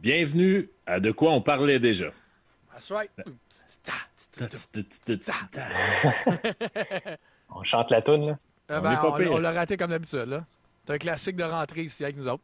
[0.00, 2.06] Bienvenue à De quoi on parlait déjà.
[2.72, 3.10] That's right.
[7.54, 8.38] On chante la toune, là.
[8.70, 10.26] Euh, On ben, on on l'a raté comme d'habitude.
[10.28, 10.44] là.
[10.86, 12.42] C'est un classique de rentrée ici avec nous autres.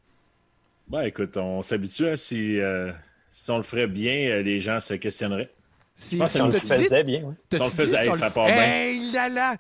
[0.89, 2.09] Ben écoute, on s'habitue.
[2.09, 2.93] hein, si, euh,
[3.31, 5.51] si on le ferait bien, euh, les gens se questionneraient.
[5.95, 7.35] Si, pense que Si on le dit- faisait bien, oui.
[7.55, 8.57] Si on le faisait, dit hey, on ça le- part bien.
[8.65, 9.55] Hey là là!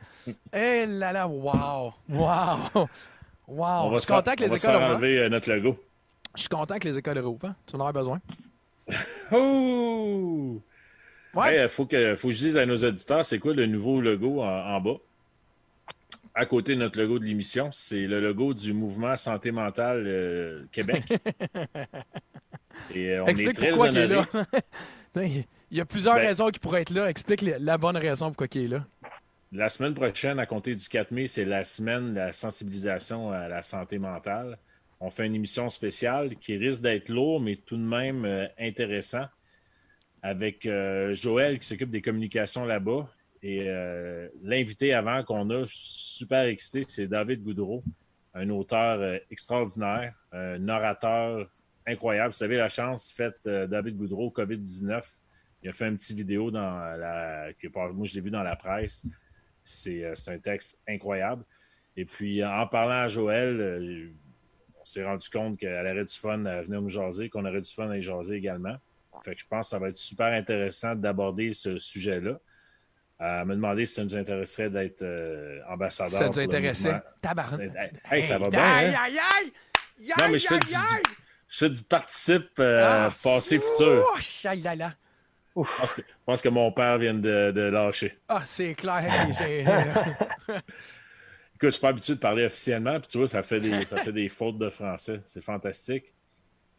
[0.52, 1.26] Hey là là!
[1.28, 1.94] Wow!
[2.08, 2.88] Wow!
[3.48, 3.84] Wow!
[3.84, 4.96] on va Je suis se faire, content que on les va se écoles faire rouvrent.
[4.98, 5.78] enlever euh, notre logo.
[6.36, 7.46] Je suis content que les écoles rouvrent.
[7.46, 7.56] hein.
[7.66, 8.20] Tu en as besoin.
[9.32, 10.62] Oh!
[11.34, 11.62] Ouais.
[11.62, 14.40] Il faut, que, faut que je dise à nos auditeurs, c'est quoi le nouveau logo
[14.40, 14.96] en, en bas?
[16.34, 20.64] À côté de notre logo de l'émission, c'est le logo du mouvement Santé mentale euh,
[20.70, 21.02] Québec.
[22.94, 24.24] Et euh, on est Explique très pourquoi il est là.
[25.16, 27.08] il y a plusieurs Ben- raisons qui pourraient être là.
[27.10, 28.84] Explique la bonne raison pourquoi il est là.
[29.52, 33.48] La semaine prochaine, à compter du 4 mai, c'est la semaine de la sensibilisation à
[33.48, 34.58] la santé mentale.
[35.00, 39.26] On fait une émission spéciale qui risque d'être lourde, mais tout de même euh, intéressant,
[40.26, 43.08] avec euh, Joël qui s'occupe des communications là-bas.
[43.42, 47.84] Et euh, l'invité avant qu'on a, super excité, c'est David Goudreau,
[48.34, 51.48] un auteur euh, extraordinaire, un orateur
[51.86, 52.32] incroyable.
[52.32, 55.02] Vous savez, la chance faite David Goudreau, COVID-19.
[55.62, 57.52] Il a fait une petite vidéo dans la.
[57.58, 59.06] que moi, je l'ai vu dans la presse.
[59.62, 61.44] C'est un texte incroyable.
[61.96, 64.12] Et puis, en parlant à Joël,
[64.90, 67.90] s'est rendu compte qu'elle aurait du fun à venir nous jaser, qu'on aurait du fun
[67.90, 68.76] à y jaser également.
[69.24, 72.32] Fait que je pense que ça va être super intéressant d'aborder ce sujet-là.
[73.22, 76.18] Euh, Elle me demander si ça nous intéresserait d'être euh, ambassadeur.
[76.20, 77.00] Ça nous intéressait.
[77.22, 77.70] Tabarnak.
[78.10, 78.98] Hey, ça va bien, Aïe, hein?
[79.04, 79.52] aïe, aïe!
[80.18, 81.02] Non, mais je fais Aïe, du- aïe, aïe!
[81.48, 84.04] Je fais du participe euh, Ah, passé futur.
[84.14, 84.92] ouch, aïe là là.
[85.56, 88.18] Je pense, que, je pense que mon père vient de, de lâcher.
[88.28, 89.02] Ah, c'est clair.
[91.56, 93.96] Écoute, je suis pas habitué de parler officiellement, puis tu vois, ça fait des, ça
[93.96, 95.22] fait des fautes de français.
[95.24, 96.12] C'est fantastique.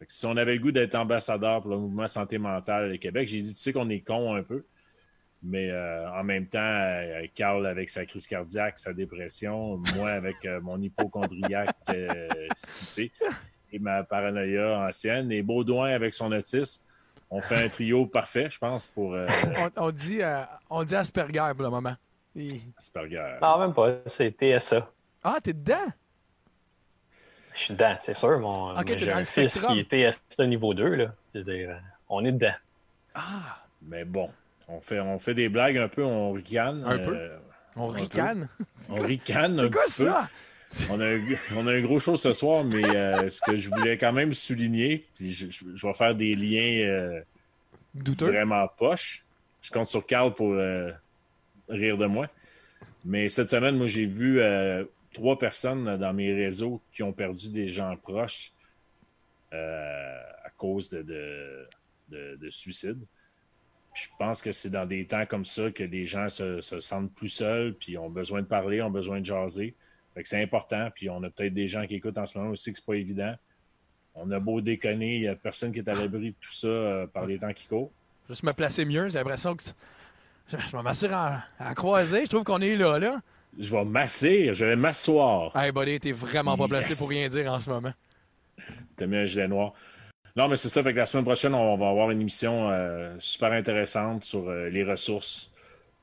[0.06, 3.40] Si on avait le goût d'être ambassadeur pour le mouvement santé mentale au Québec, j'ai
[3.40, 4.64] dit, tu sais qu'on est con un peu,
[5.42, 10.36] mais euh, en même temps, euh, Carl avec sa crise cardiaque, sa dépression, moi avec
[10.44, 13.10] euh, mon hypochondriaque euh, cité
[13.72, 16.82] et ma paranoïa ancienne, et Baudouin avec son autisme,
[17.30, 19.16] on fait un trio parfait, je pense, pour
[19.76, 20.20] on, dit,
[20.70, 21.96] on dit Asperger pour le moment.
[22.38, 23.36] Et- Asperger.
[23.42, 23.96] Non, même pas.
[24.06, 24.90] C'est TSA.
[25.24, 25.74] Ah, t'es dedans?
[27.54, 28.38] Je suis dedans, c'est sûr.
[28.38, 29.72] Mon, Ok, t'es j'ai dans un le fils spectrum.
[29.74, 30.94] qui est TSA niveau 2.
[30.94, 31.14] Là.
[31.32, 31.78] C'est-à-dire, euh,
[32.08, 32.54] on est dedans.
[33.14, 34.30] Ah, Mais bon,
[34.68, 36.84] on fait, on fait des blagues un peu, on ricane.
[36.86, 37.16] Un peu?
[37.16, 37.36] euh,
[37.76, 38.48] on ricane?
[38.88, 40.10] on ricane un C'est quoi petit peu.
[40.10, 40.28] ça?
[40.90, 41.16] On a,
[41.56, 44.34] on a un gros show ce soir, mais euh, ce que je voulais quand même
[44.34, 47.20] souligner, puis je, je- je vais faire des liens euh,
[47.94, 48.26] Douteux.
[48.26, 49.24] vraiment poches.
[49.62, 50.90] Je compte sur Carl pour euh,
[51.68, 52.28] rire de moi.
[53.04, 57.50] Mais cette semaine, moi, j'ai vu euh, trois personnes dans mes réseaux qui ont perdu
[57.50, 58.52] des gens proches
[59.52, 61.66] euh, à cause de, de,
[62.10, 62.98] de- de suicide.
[63.94, 67.12] Je pense que c'est dans des temps comme ça que les gens se, se sentent
[67.14, 69.74] plus seuls, puis ont besoin de parler, ont besoin de jaser.
[70.14, 72.50] Fait que c'est important, puis on a peut-être des gens qui écoutent en ce moment
[72.50, 73.34] aussi que c'est pas évident.
[74.14, 76.66] On a beau déconner, il n'y a personne qui est à l'abri de tout ça
[76.66, 77.90] euh, par les temps qui courent.
[78.28, 79.08] Juste me placer mieux.
[79.08, 79.62] J'ai l'impression que.
[80.48, 82.24] Je, je vais m'assurer à croiser.
[82.24, 83.20] Je trouve qu'on est là, là.
[83.58, 85.54] Je vais masser, je vais m'asseoir.
[85.56, 86.98] Hey, buddy, t'es vraiment pas placé Yes.
[86.98, 87.92] pour rien dire en ce moment.
[88.96, 89.72] T'as mis un gilet noir.
[90.36, 90.82] Non, mais c'est ça.
[90.82, 94.68] Fait que la semaine prochaine, on va avoir une émission euh, super intéressante sur euh,
[94.68, 95.50] les ressources.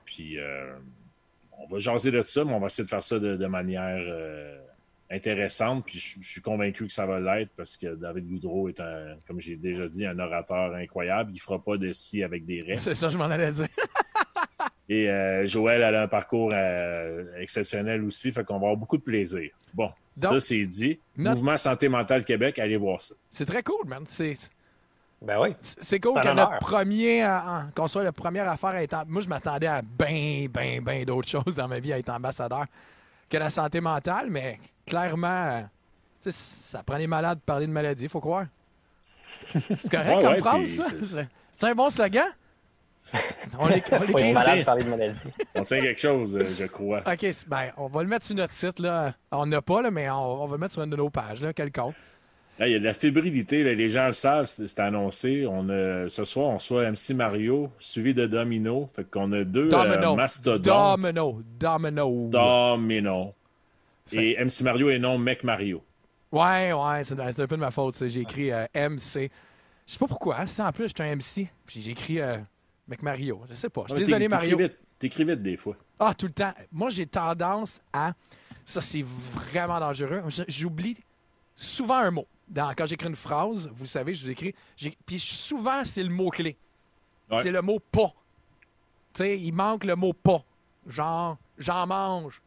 [0.03, 0.73] Puis, euh,
[1.57, 4.01] on va jaser de ça, mais on va essayer de faire ça de, de manière
[5.09, 5.85] intéressante.
[5.85, 9.15] Puis, je je suis convaincu que ça va l'être parce que David Goudreau est un,
[9.27, 11.31] comme j'ai déjà dit, un orateur incroyable.
[11.33, 12.83] Il fera pas de si avec des restes.
[12.89, 13.67] C'est ça, je m'en allais dire.
[14.87, 18.31] Et euh, Joël, elle a un parcours euh, exceptionnel aussi.
[18.31, 19.49] Fait qu'on va avoir beaucoup de plaisir.
[19.73, 20.99] Bon, ça, c'est dit.
[21.17, 23.15] notre- Mouvement Santé Mentale Québec, allez voir ça.
[23.31, 24.03] C'est très cool, man.
[24.05, 24.33] C'est.
[25.21, 25.55] Ben oui.
[25.61, 27.29] C'est cool que notre premier, euh,
[27.75, 28.93] qu'on soit la première affaire à être.
[28.93, 32.09] en- Moi, je m'attendais à bien, bien, bien d'autres choses dans ma vie à être
[32.09, 32.65] ambassadeur
[33.27, 35.63] que la santé mentale, mais clairement,
[36.19, 38.45] ça prend les malades de parler de maladie, faut croire.
[39.51, 41.23] C'est correct Ouais, comme ouais, phrase, ça?
[41.51, 42.27] c'est un bon slogan?
[43.59, 44.31] On l'é- on une ici.
[44.33, 45.19] malade de parler de maladie.
[45.53, 46.99] On tient quelque chose, euh, je crois.
[47.05, 48.79] OK, ben, on va le mettre sur notre site.
[48.79, 49.13] Là.
[49.31, 51.41] On n'a pas, là, mais on, on va le mettre sur une de nos pages,
[51.41, 51.93] là, quelconque.
[52.57, 55.45] Là, il y a de la fébrilité, là, les gens le savent, c'est annoncé.
[55.47, 58.89] On a, ce soir, on soit MC Mario, suivi de Domino.
[58.95, 60.13] Fait qu'on a deux Domino.
[60.13, 60.63] euh, mastodontes.
[60.99, 61.41] Domino.
[61.59, 62.29] Domino.
[62.31, 63.33] Domino.
[64.07, 65.83] Fait- Et MC Mario et non Mec Mario.
[66.31, 67.95] Ouais, ouais, c'est un peu de ma faute.
[68.07, 69.29] J'ai écrit euh, MC.
[69.87, 70.39] Je sais pas pourquoi.
[70.39, 71.47] hein, c'est en plus, j'étais un MC.
[71.65, 72.37] Puis j'ai écrit euh,
[72.87, 73.41] Mec Mario.
[73.49, 73.83] Je sais pas.
[73.89, 74.57] Je suis désolé, Mario.
[74.99, 75.75] t'écris vite- vite des fois.
[75.99, 76.53] Ah, tout le temps.
[76.71, 78.13] Moi, j'ai tendance à.
[78.65, 80.23] Ça, c'est vraiment dangereux.
[80.47, 80.97] J'oublie
[81.55, 82.27] souvent un mot.
[82.47, 84.53] dans- quand j'écris une phrase, vous le savez, je vous écris.
[85.07, 86.55] Puis souvent, c'est le mot-clé.
[87.31, 87.41] Ouais.
[87.41, 88.13] C'est le mot pas.
[89.13, 90.43] Tu sais, il manque le mot pas.
[90.85, 92.39] Genre, j'en mange.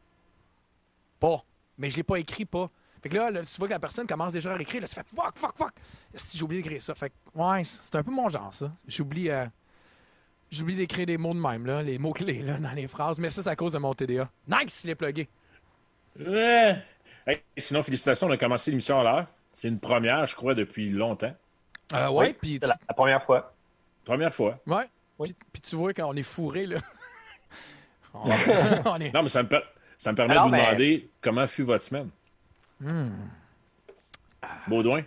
[1.18, 1.42] Pas.
[1.78, 2.70] Mais je l'ai pas écrit pas.
[3.02, 4.82] Fait que là, là, tu vois que la personne commence déjà à écrire.
[4.82, 5.72] Là, tu fais fuck, fuck, fuck.
[6.14, 6.94] Si j'ai oublié d'écrire ça.
[6.94, 8.70] Fait que, ouais, c'est un peu mon genre, ça.
[8.86, 9.30] J'oublie.
[9.30, 9.46] euh,
[10.50, 13.42] J'oublie d'écrire des mots de même, là, les mots-clés là, dans les phrases, mais ça,
[13.42, 14.28] c'est à cause de mon TDA.
[14.48, 15.28] Nice, je l'ai plugué.
[16.18, 16.76] Ouais.
[17.26, 19.26] Hey, sinon, félicitations, on a commencé l'émission à l'heure.
[19.52, 21.34] C'est une première, je crois, depuis longtemps.
[21.92, 22.66] Euh, ouais, Oui, puis tu...
[22.66, 23.52] la, la première fois.
[24.04, 24.58] Première fois.
[24.66, 24.84] ouais.
[25.18, 25.34] Oui.
[25.52, 26.76] Puis, tu vois quand on est fourré, là.
[28.14, 28.30] on,
[28.86, 29.12] on est...
[29.12, 29.64] Non, mais ça me, per-
[29.98, 32.08] ça me permet Alors, de vous ben- demander comment fut votre semaine.
[32.80, 33.10] Hmm.
[34.68, 35.02] Baudouin?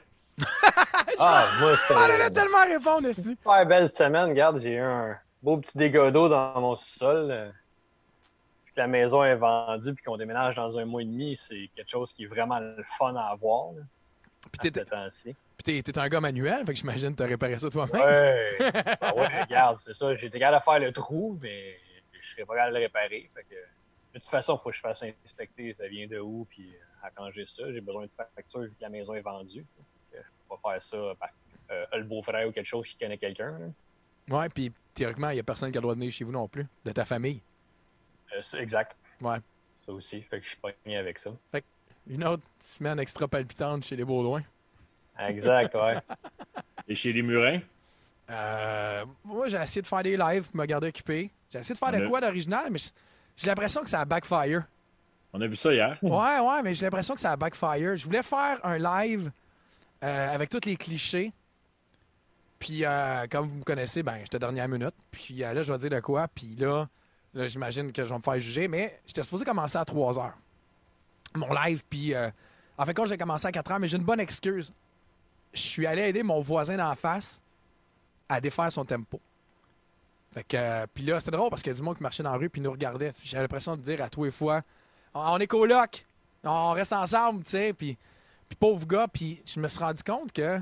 [1.17, 3.23] Ah, moi, On allait c'était tellement répondre ici.
[3.23, 4.29] super belle semaine.
[4.29, 7.31] Regarde, j'ai eu un beau petit dégât d'eau dans mon sous-sol.
[7.31, 7.49] euh,
[8.65, 11.69] Puis que la maison est vendue puis qu'on déménage dans un mois et demi, c'est
[11.75, 13.73] quelque chose qui est vraiment le fun à avoir.
[13.73, 13.81] Là,
[14.51, 14.83] Puis à t'es,
[15.63, 18.01] t'es- t'es un gars manuel, fait que j'imagine que t'as réparé ça toi-même.
[18.01, 18.71] Ouais, Ben
[19.15, 20.15] ouais, regarde, c'est ça.
[20.15, 21.77] J'étais capable de faire le trou, mais
[22.13, 23.29] je serais pas capable de le réparer.
[23.35, 23.55] Fait que,
[24.13, 27.05] de toute façon, il faut que je fasse inspecter ça vient de où, puis euh,
[27.07, 27.71] à quand j'ai ça.
[27.71, 29.65] J'ai besoin de facture vu que la maison est vendue.
[30.13, 30.17] Je
[30.49, 31.29] peux pas faire ça par
[31.71, 33.57] euh, le beau-frère ou quelque chose qui connaît quelqu'un.
[34.29, 36.31] Ouais, puis théoriquement, il y a personne qui a le droit de venir chez vous
[36.31, 37.41] non plus, de ta famille.
[38.33, 38.95] Euh, exact.
[39.21, 39.38] Ouais.
[39.85, 40.21] Ça aussi.
[40.21, 41.31] Fait que je suis pas mis avec ça.
[42.07, 44.44] Une autre semaine extra palpitante chez les Baudouins.
[45.19, 45.95] Exact, ouais.
[46.88, 47.59] Et chez les Murins?
[48.29, 51.29] Euh, moi, j'ai essayé de faire des lives pour me garder occupé.
[51.50, 52.79] J'ai essayé de faire de quoi d'original, mais
[53.35, 54.63] j'ai l'impression que ça a backfire.
[55.33, 55.97] On a vu ça hier.
[56.01, 57.95] Ouais, ouais, mais j'ai l'impression que ça a backfire.
[57.97, 59.31] Je voulais faire un live
[60.03, 61.31] euh, avec tous les clichés.
[62.62, 64.94] Puis, euh, comme vous me connaissez, ben, j'étais dernière minute.
[65.10, 66.28] Puis euh, là, je vais dire de quoi.
[66.28, 66.88] Puis là,
[67.34, 68.68] là j'imagine que je vais me faire juger.
[68.68, 70.38] Mais j'étais supposé commencer à 3 heures.
[71.34, 71.84] Mon live.
[71.90, 72.30] Puis, euh,
[72.78, 74.72] en fait, quand j'ai commencé à 4 heures, mais j'ai une bonne excuse.
[75.54, 77.42] Je suis allé aider mon voisin d'en face
[78.30, 79.19] à défaire son tempo.
[80.31, 82.31] Fait que, puis là, c'était drôle parce qu'il y a du monde qui marchait dans
[82.31, 83.12] la rue puis nous regardait.
[83.24, 84.62] J'avais l'impression de dire à tous les fois
[85.13, 86.06] on est coloc,
[86.44, 87.74] on reste ensemble, tu sais.
[87.74, 87.98] Puis,
[88.48, 90.62] puis pauvre gars, puis je me suis rendu compte que,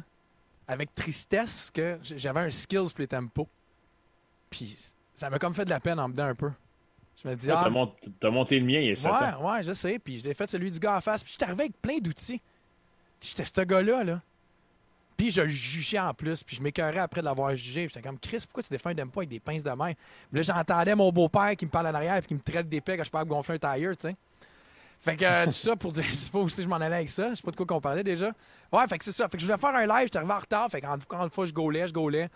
[0.70, 3.50] avec tristesse, que j'avais un skills pour les tempos.
[4.52, 4.78] Puis
[5.16, 6.52] ça m'a comme fait de la peine en dedans un peu.
[7.22, 7.70] Je me dis, ah,
[8.20, 9.18] t'as monté le mien il y a 7 ans.
[9.20, 9.98] ouais, ouais, je sais.
[9.98, 11.24] Puis je l'ai fait celui du gars en face.
[11.24, 12.40] Puis j'étais arrivé avec plein d'outils.
[13.20, 14.22] J'étais ce gars-là, là.
[15.18, 16.44] Puis je le jugeais en plus.
[16.44, 17.88] Puis je m'écœurais après de l'avoir jugé.
[17.88, 19.94] J'étais comme, Chris, pourquoi tu défends un pas avec des pinces de main?
[19.94, 22.96] Puis là, j'entendais mon beau-père qui me parle en arrière et qui me traite d'épais
[22.96, 24.16] quand je parle gonfler un tailleur, tu sais.
[25.02, 26.96] Fait que euh, tout ça pour dire, je sais pas où que je m'en allais
[26.98, 27.30] avec ça.
[27.30, 28.32] Je sais pas de quoi qu'on parlait déjà.
[28.72, 29.28] Ouais, fait que c'est ça.
[29.30, 30.70] Fait que je voulais faire un live, j'étais arrivé en retard.
[30.70, 32.30] Fait qu'en quand une fois, je gaulais, je gaulais.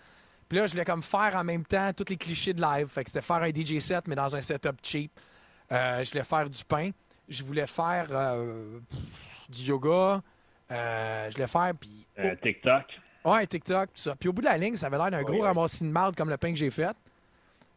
[0.48, 2.88] Puis là, je voulais comme faire en même temps tous les clichés de live.
[2.88, 5.10] Fait que c'était faire un DJ set, mais dans un setup cheap.
[5.72, 6.90] Euh, je voulais faire du pain.
[7.28, 8.78] Je voulais faire euh,
[9.48, 10.22] du yoga.
[10.70, 12.06] Je voulais faire, puis...
[12.18, 13.00] Euh, TikTok.
[13.24, 14.14] Ouais, TikTok, tout ça.
[14.16, 15.42] Puis au bout de la ligne, ça avait l'air d'un Oui, gros oui.
[15.42, 16.94] ramassis de marde comme le pain que j'ai fait.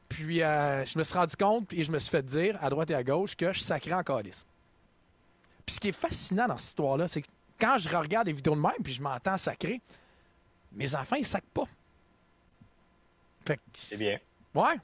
[0.09, 2.89] Puis euh, je me suis rendu compte, puis je me suis fait dire, à droite
[2.89, 4.45] et à gauche, que je sacrais en calice.
[5.67, 7.27] Puis ce qui est fascinant dans cette histoire-là, c'est que
[7.59, 9.81] quand je regarde des vidéos de même, puis je m'entends sacrer,
[10.71, 11.65] mes enfants, ils sacrent pas.
[13.45, 14.17] Fait que, C'est bien.
[14.55, 14.75] ouais,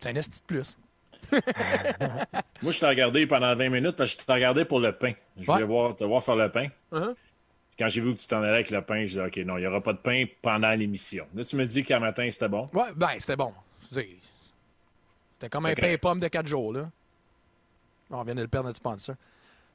[0.00, 0.76] c'est un esti de plus.
[2.62, 5.12] Moi, je t'ai regardé pendant 20 minutes parce que je t'ai regardé pour le pain.
[5.36, 5.66] Je voulais Ouais.
[5.68, 6.68] voir, te voir faire le pain.
[6.92, 7.14] Uh-huh.
[7.76, 9.60] Quand j'ai vu que tu t'en allais avec le pain, je disais, OK, non, il
[9.62, 11.26] n'y aura pas de pain pendant l'émission.
[11.34, 12.68] Là, tu me dis qu'à matin, c'était bon.
[12.72, 13.52] Ouais, ben, c'était bon.
[13.92, 14.08] C'est-
[15.34, 16.88] C'était comme un pain pomme de 4 jours, là.
[18.10, 19.16] On vient de le perdre, notre sponsor.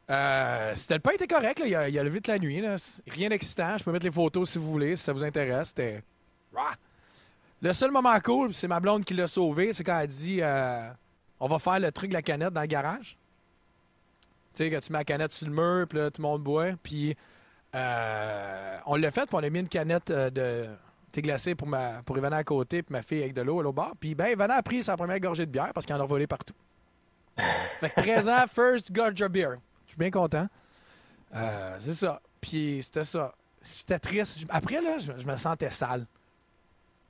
[0.10, 1.68] Euh, c'était pain était correct, là.
[1.68, 2.62] Il, a, a levé toute la nuit.
[3.08, 3.78] Rien d'excitant.
[3.78, 5.74] Je peux mettre les photos si vous voulez, si ça vous intéresse.
[7.62, 10.90] Le seul moment cool, c'est ma blonde qui l'a sauvé, c'est quand elle dit euh,
[11.40, 13.18] On va faire le truc de la canette dans le garage.
[14.54, 16.44] Tu sais, quand tu mets la canette sur le mur, puis là, tout le monde
[16.44, 16.72] boit.
[16.84, 17.16] Puis
[17.74, 20.68] euh, on l'a fait, puis on a mis une canette euh, de
[21.14, 23.64] thé glacé pour, ma, pour Ivana à côté, puis ma fille avec de l'eau à
[23.64, 23.94] l'autre bord.
[23.98, 26.28] Puis ben, Ivana a pris sa première gorgée de bière parce qu'elle en a volé
[26.28, 26.56] partout.
[27.80, 29.56] fait que 13 ans, first gorge of beer.
[29.94, 30.48] Je suis bien content.
[31.36, 32.20] Euh, c'est ça.
[32.42, 33.36] Puis c'était ça.
[33.62, 34.40] C'était triste.
[34.50, 36.08] Après, là, je, je me sentais sale.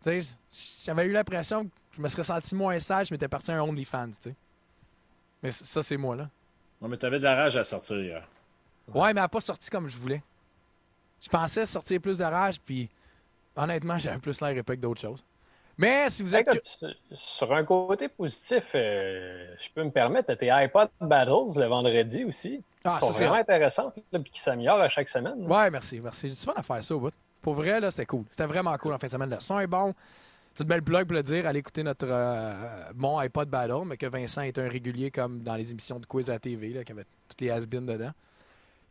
[0.04, 0.36] Tu sais,
[0.84, 3.62] j'avais eu l'impression que je me serais senti moins sale, je m'étais parti à un
[3.62, 4.36] OnlyFans, tu sais.
[5.42, 6.30] Mais ça, c'est moi, là.
[6.82, 8.28] Non, mais t'avais de la rage à sortir hier.
[8.90, 10.22] Ouais, mais elle n'a pas sorti comme je voulais.
[11.22, 12.90] Je pensais sortir plus de rage, puis
[13.56, 15.24] honnêtement, j'avais plus l'air épais que d'autres choses.
[15.78, 16.64] Mais si vous êtes.
[16.64, 22.24] Sur- sur un côté positif, euh, je peux me permettre, tes iPod Battles le vendredi
[22.26, 22.62] aussi.
[22.84, 25.46] Ah, sont ça, vraiment intéressants, là, puis qui s'améliorent à chaque semaine.
[25.50, 26.28] Ouais, merci, merci.
[26.30, 27.14] J'ai du fun à faire ça au bout.
[27.42, 28.24] Pour vrai, là, c'était cool.
[28.30, 29.30] C'était vraiment cool en fin de semaine.
[29.30, 29.94] Le son est bon.
[30.54, 31.48] Petite belle blog pour le dire.
[31.48, 32.54] Allez écouter notre euh,
[32.96, 36.30] mon iPod Battle, mais que Vincent est un régulier comme dans les émissions de quiz
[36.30, 38.12] à TV, là, qui avait toutes les has dedans.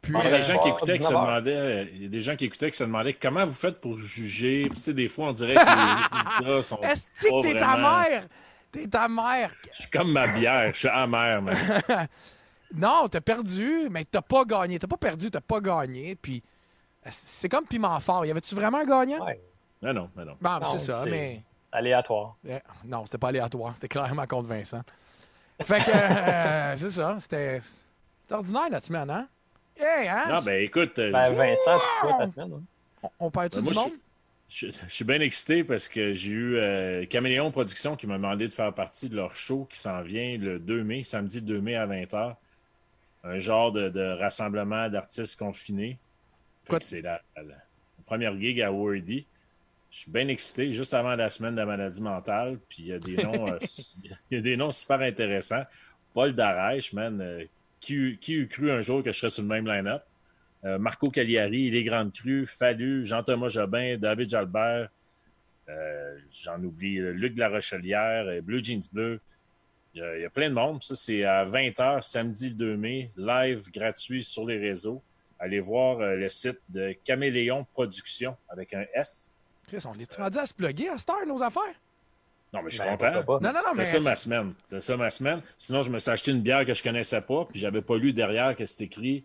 [0.03, 2.21] Puis, il y a des gens qui écoutaient qui se demandaient, il y a des
[2.21, 4.69] gens qui écoutaient qui se demandaient comment vous faites pour juger.
[4.71, 6.81] tu sais, des fois, on dirait que les résultats sont.
[6.83, 8.27] Est-ce que t'es ta mère?
[8.73, 9.53] T'es ta mère.
[9.73, 11.57] Je suis comme ma bière, je suis amer, man.
[12.75, 14.81] non, t'as perdu, mais t'as pas gagné.
[14.81, 16.17] T'as pas perdu, t'as pas gagné.
[16.17, 16.43] Puis
[17.09, 18.27] c'est comme piment fort.
[18.27, 19.25] Y avait-tu vraiment un gagnant?
[19.25, 19.41] Ouais.
[19.83, 20.37] Non, non, non.
[20.41, 21.45] Bon, c'est ça, mais.
[21.71, 22.37] Aléatoire.
[22.85, 23.73] Non, c'était pas aléatoire.
[23.75, 24.83] C'était clairement contre Vincent.
[25.63, 27.17] Fait que, euh, c'est ça.
[27.21, 27.61] C'était
[28.31, 29.29] ordinaire la semaine, hein?
[29.77, 30.25] Hey, hein?
[30.29, 30.99] Non, ben écoute.
[30.99, 32.53] Euh, ben, Vincent, ta semaine?
[32.55, 32.63] Hein?
[33.03, 33.93] On, on parle-tu ben, du monde?
[34.53, 38.53] Je, suis bien excité parce que j'ai eu euh, Caméléon Production qui m'a demandé de
[38.53, 41.87] faire partie de leur show qui s'en vient le 2 mai, samedi 2 mai à
[41.87, 42.37] 20h.
[43.25, 45.99] Un genre de, rassemblement d'artistes confinés.
[46.81, 47.23] C'est la,
[48.05, 49.25] première gig à Wordy.
[49.91, 52.59] Je suis bien excité, juste avant la semaine de la maladie mentale.
[52.69, 53.59] Puis il y a des noms, euh,
[54.31, 55.65] il y a des noms super intéressants.
[56.13, 57.45] Paul Darèche, man, euh,
[57.83, 60.03] qui, qui eût cru un jour que je serais sur le même line-up?
[60.65, 64.89] Euh, Marco Cagliari, Les Grandes Crues, Fallu, Jean-Thomas Jobin, David Jalbert,
[66.31, 69.21] j'en oublie, Luc de la Rochelière, Blue Jeans Bleu.
[69.95, 70.83] Il y, a, plein de monde.
[70.83, 75.03] Ça, c'est à 20h, samedi 2 mai, live gratuit sur les réseaux.
[75.39, 79.31] Allez voir le site de Caméléon Production avec un S.
[79.67, 81.75] Chris, on est-tu rendu à se plugger à cette heure, nos affaires?
[82.53, 83.41] Non, mais je suis ben, content.
[83.41, 83.85] Non, non, non, mais...
[83.85, 84.53] C'est ça ma semaine.
[84.67, 85.41] C'est ça ma semaine.
[85.57, 88.13] Sinon, je me suis acheté une bière que je connaissais pas, puis j'avais pas lu
[88.13, 89.25] derrière que c'était écrit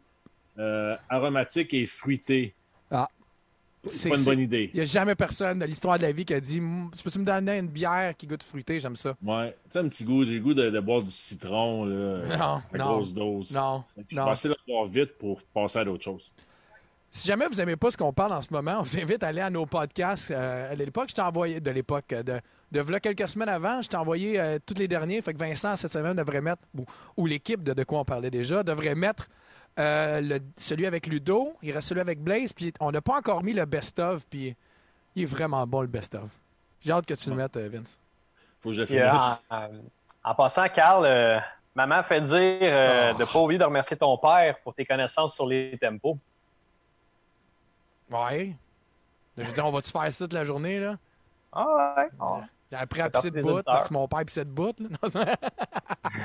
[0.58, 2.54] euh, aromatique et fruité.
[2.90, 3.10] Ah.
[3.90, 4.70] C'est pas une bonne idée.
[4.74, 6.62] Il n'y a jamais personne de l'histoire de la vie qui a dit
[6.96, 9.16] Tu peux-tu me donner une bière qui goûte fruité J'aime ça.
[9.24, 9.52] Ouais.
[9.66, 10.26] Tu sais, un petit goût.
[10.26, 12.38] J'ai le goût de, boire du citron, là.
[12.38, 12.62] Non.
[12.74, 13.52] À grosse dose.
[13.52, 13.84] Non.
[14.10, 16.32] Je vais essayer de boire vite pour passer à d'autres choses.
[17.12, 19.28] Si jamais vous n'aimez pas ce qu'on parle en ce moment, on vous invite à
[19.28, 20.32] aller à nos podcasts.
[20.32, 22.40] Euh, à l'époque, je t'ai envoyé, de l'époque, de,
[22.72, 25.22] de quelques semaines avant, je t'ai envoyé euh, toutes les derniers.
[25.22, 26.62] Fait que Vincent, cette semaine, devrait mettre,
[27.16, 29.28] ou, l'équipe de, de quoi on parlait déjà, devrait mettre
[29.80, 33.44] euh, le, celui avec Ludo, il reste celui avec Blaze, puis on n'a pas encore
[33.44, 34.56] mis le best-of, puis
[35.16, 36.30] il est vraiment bon le best-of.
[36.82, 38.02] J'ai hâte que tu le mettes, Vince.
[38.62, 39.24] Faut que je le finisse.
[40.24, 41.42] En, passant, Carl,
[41.74, 43.28] maman fait dire de ne oh.
[43.32, 46.18] pas oublier de remercier ton père pour tes connaissances sur les tempos.
[48.12, 48.54] Ouais.
[49.38, 50.98] Je veux dire, on va-tu faire ça toute la journée, là?
[51.54, 52.44] Ah ouais.
[52.72, 54.76] J'ai appris à pisser de bout parce que mon père pissait de bout.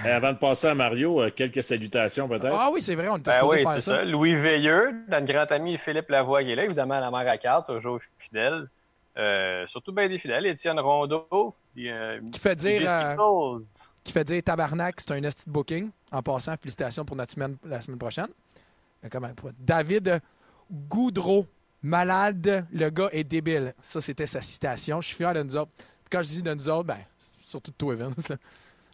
[0.05, 2.53] avant de passer à Mario, euh, quelques salutations peut-être.
[2.53, 3.81] Ah oui, c'est vrai, on était ben supposé oui, faire ça.
[3.81, 4.05] ça.
[4.05, 7.69] Louis Veilleux, notre grand ami Philippe Lavoie qui est là, évidemment la mère à carte,
[7.69, 8.69] toujours fidèle.
[9.17, 11.55] Euh, surtout bien des fidèles, Étienne Rondeau.
[11.79, 13.17] Euh, qui fait dire
[14.03, 15.91] qui fait dire tabarnak, c'est un esti booking.
[16.11, 18.29] En passant, félicitations pour notre semaine la semaine prochaine.
[19.59, 20.21] David
[20.71, 21.47] Goudreau,
[21.83, 23.75] malade, le gars est débile.
[23.81, 25.01] Ça, c'était sa citation.
[25.01, 25.73] Je suis fier de nous autres.
[26.12, 26.99] Quand je dis de nous autres, ben,
[27.49, 28.33] surtout de toi, Vince,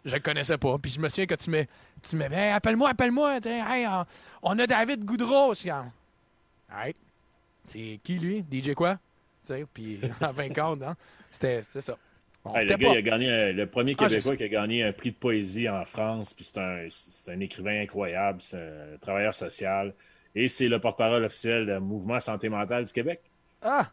[0.05, 0.77] je le connaissais pas.
[0.77, 1.67] Puis je me souviens que tu mets,
[2.01, 3.39] tu mets, ben, appelle-moi, appelle-moi.
[3.45, 3.85] Hey,
[4.41, 5.53] on, a David Goudreau.
[6.71, 6.95] Right.
[7.67, 8.45] C'est qui, lui?
[8.49, 8.97] DJ quoi?
[9.73, 10.95] Puis en 20 compte, hein?
[11.29, 11.97] C'était ça.
[12.45, 15.11] le gars, il a gagné euh, le premier ah, Québécois qui a gagné un prix
[15.11, 16.33] de poésie en France.
[16.33, 16.87] Puis c'est un,
[17.33, 19.93] un, écrivain incroyable, c'est un travailleur social.
[20.35, 23.19] Et c'est le porte-parole officiel du Mouvement Santé Mentale du Québec.
[23.61, 23.89] Ah!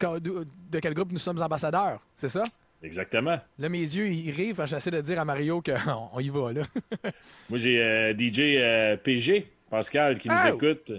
[0.00, 2.42] De quel groupe nous sommes ambassadeurs, c'est ça?
[2.84, 3.40] Exactement.
[3.58, 4.62] Là, mes yeux, ils rivent.
[4.66, 6.62] J'essaie de dire à Mario qu'on y va, là.
[7.48, 10.54] Moi, j'ai euh, DJ euh, PG, Pascal, qui nous oh!
[10.54, 10.92] écoute.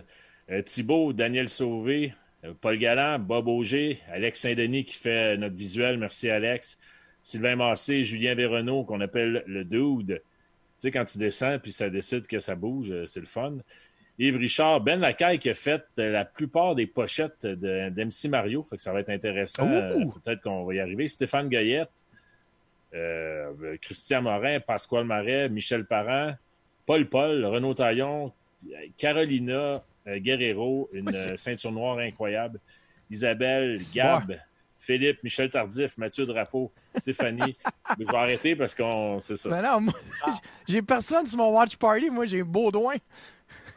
[0.49, 2.13] Euh, Thibaut, Daniel Sauvé,
[2.61, 5.97] Paul Galland, Bob Auger, Alex Saint-Denis qui fait notre visuel.
[5.97, 6.79] Merci, Alex.
[7.21, 10.07] Sylvain Massé, Julien Véronneau, qu'on appelle le Dude.
[10.07, 10.21] Tu
[10.79, 13.57] sais, quand tu descends puis ça décide que ça bouge, c'est le fun.
[14.17, 18.63] Yves Richard, Ben Lacaille qui a fait euh, la plupart des pochettes d'MC Mario.
[18.63, 19.69] Fait que ça va être intéressant.
[19.69, 21.07] Euh, peut-être qu'on va y arriver.
[21.07, 22.05] Stéphane Goyette,
[22.93, 26.33] euh, Christian Morin, Pasquale Marais, Michel Parent,
[26.85, 28.31] Paul Paul, Renaud Taillon,
[28.97, 32.59] Carolina Guerrero, une ceinture noire incroyable,
[33.09, 34.37] Isabelle, Gab,
[34.77, 37.57] Philippe, Michel Tardif, Mathieu Drapeau, Stéphanie.
[37.99, 39.19] je vais arrêter parce qu'on.
[39.19, 39.49] C'est ça.
[39.49, 39.93] Mais non, moi,
[40.67, 42.09] j'ai personne sur mon watch party.
[42.09, 42.95] Moi, j'ai Baudouin.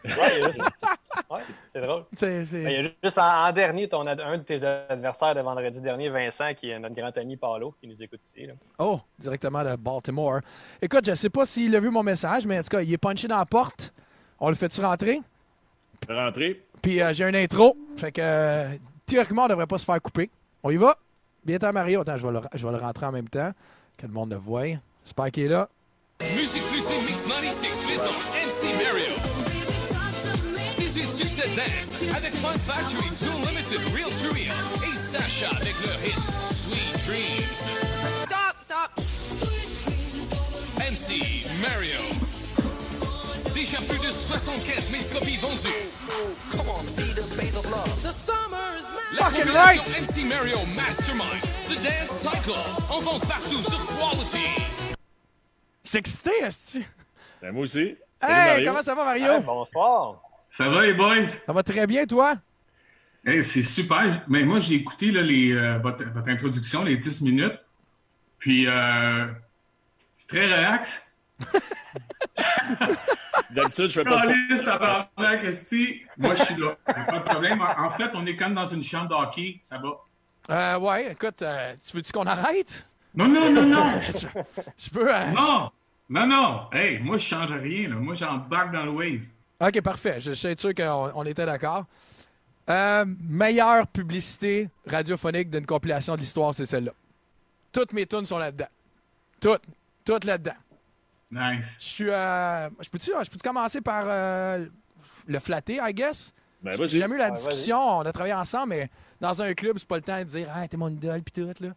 [0.05, 2.05] Ouais, c'est drôle.
[2.23, 6.55] Il y a juste en, dernier, ton, un de tes adversaires de vendredi dernier, Vincent,
[6.55, 8.49] qui est notre grand ami Paulo, qui nous écoute ici.
[8.79, 10.41] Oh, directement de Baltimore.
[10.81, 12.93] Écoute, je ne sais pas s'il a vu mon message, mais en tout cas, il
[12.93, 13.93] est punché dans la porte.
[14.41, 15.21] On le fait-tu rentrer?
[16.09, 16.63] Rentrer.
[16.81, 17.77] Puis euh, j'ai un intro.
[17.97, 20.31] Fait que euh, théoriquement, on ne devrait pas se faire couper.
[20.63, 20.97] On y va?
[21.45, 22.03] Bientôt Mario.
[22.03, 23.51] Attends, je vais, le, je vais le rentrer en même temps.
[23.97, 24.79] Que le monde le voie.
[25.05, 25.69] J'espère qu'il est là.
[26.21, 28.38] Musique plus Mix 96
[31.57, 36.19] Dance avec Fun Factory, Too Limited, Real to Real et Sacha avec leur hit
[36.53, 37.57] Sweet Dreams.
[38.25, 38.91] Stop, stop.
[40.79, 42.01] MC Mario.
[43.55, 45.69] Déjà plus de 75 000 copies vendues.
[49.17, 52.53] La Fucking compilation MC Mario Mastermind, The Dance Cycle,
[52.91, 54.63] en vente partout sur Quality.
[55.85, 56.85] Je suis excité, esti.
[57.43, 57.97] Ben, moi aussi.
[58.21, 58.65] Salut, Hey, Mario.
[58.71, 59.33] comment ça va, Mario?
[59.33, 60.21] Hey, bonsoir.
[60.51, 61.25] Ça va les boys?
[61.25, 62.37] Ça va très bien, toi?
[63.27, 64.23] Hey, c'est super.
[64.29, 67.59] Mais moi, j'ai écouté là, les, euh, votre, votre introduction, les 10 minutes.
[68.39, 69.27] Puis, euh,
[70.17, 71.05] c'est très relax.
[73.51, 74.29] D'habitude, je fais pas de.
[76.17, 76.77] Moi, je suis là.
[76.85, 77.61] Pas de problème.
[77.63, 79.61] En fait, on est comme dans une chambre de hockey.
[79.63, 79.91] Ça va.
[80.51, 82.87] Euh, ouais, écoute, euh, tu veux-tu qu'on arrête?
[83.15, 83.85] Non, non, non, non.
[84.07, 84.27] je,
[84.85, 85.15] je peux.
[85.15, 85.71] euh, Non.
[86.11, 86.61] Non, non.
[86.73, 87.89] Hey, moi, je change rien.
[87.91, 87.97] Là.
[87.97, 89.21] Moi, j'embarque dans le wave.
[89.61, 90.21] Ok, parfait.
[90.21, 91.85] Je, je suis sûr qu'on on était d'accord.
[92.69, 96.93] Euh, meilleure publicité radiophonique d'une compilation de l'histoire, c'est celle-là.
[97.73, 98.69] Toutes mes tunes sont là-dedans.
[99.41, 99.63] Toutes.
[100.05, 100.57] Toutes là-dedans.
[101.31, 101.77] Nice.
[101.81, 102.11] Je suis.
[102.11, 104.67] Euh, je peux-tu peux commencer par euh,
[105.27, 106.33] le flatter, I guess?
[106.63, 109.87] Ben, J'ai jamais eu la discussion, on a travaillé ensemble, mais dans un club, c'est
[109.87, 111.69] pas le temps de dire Ah, t'es mon idole, pis tout, là.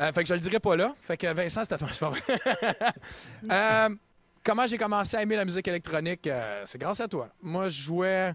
[0.00, 0.94] Euh, fait que je le dirai pas là.
[1.02, 2.22] Fait que Vincent, c'est à toi, c'est pas vrai.
[4.42, 6.26] Comment j'ai commencé à aimer la musique électronique?
[6.26, 7.28] Euh, c'est grâce à toi.
[7.42, 8.34] Moi, je jouais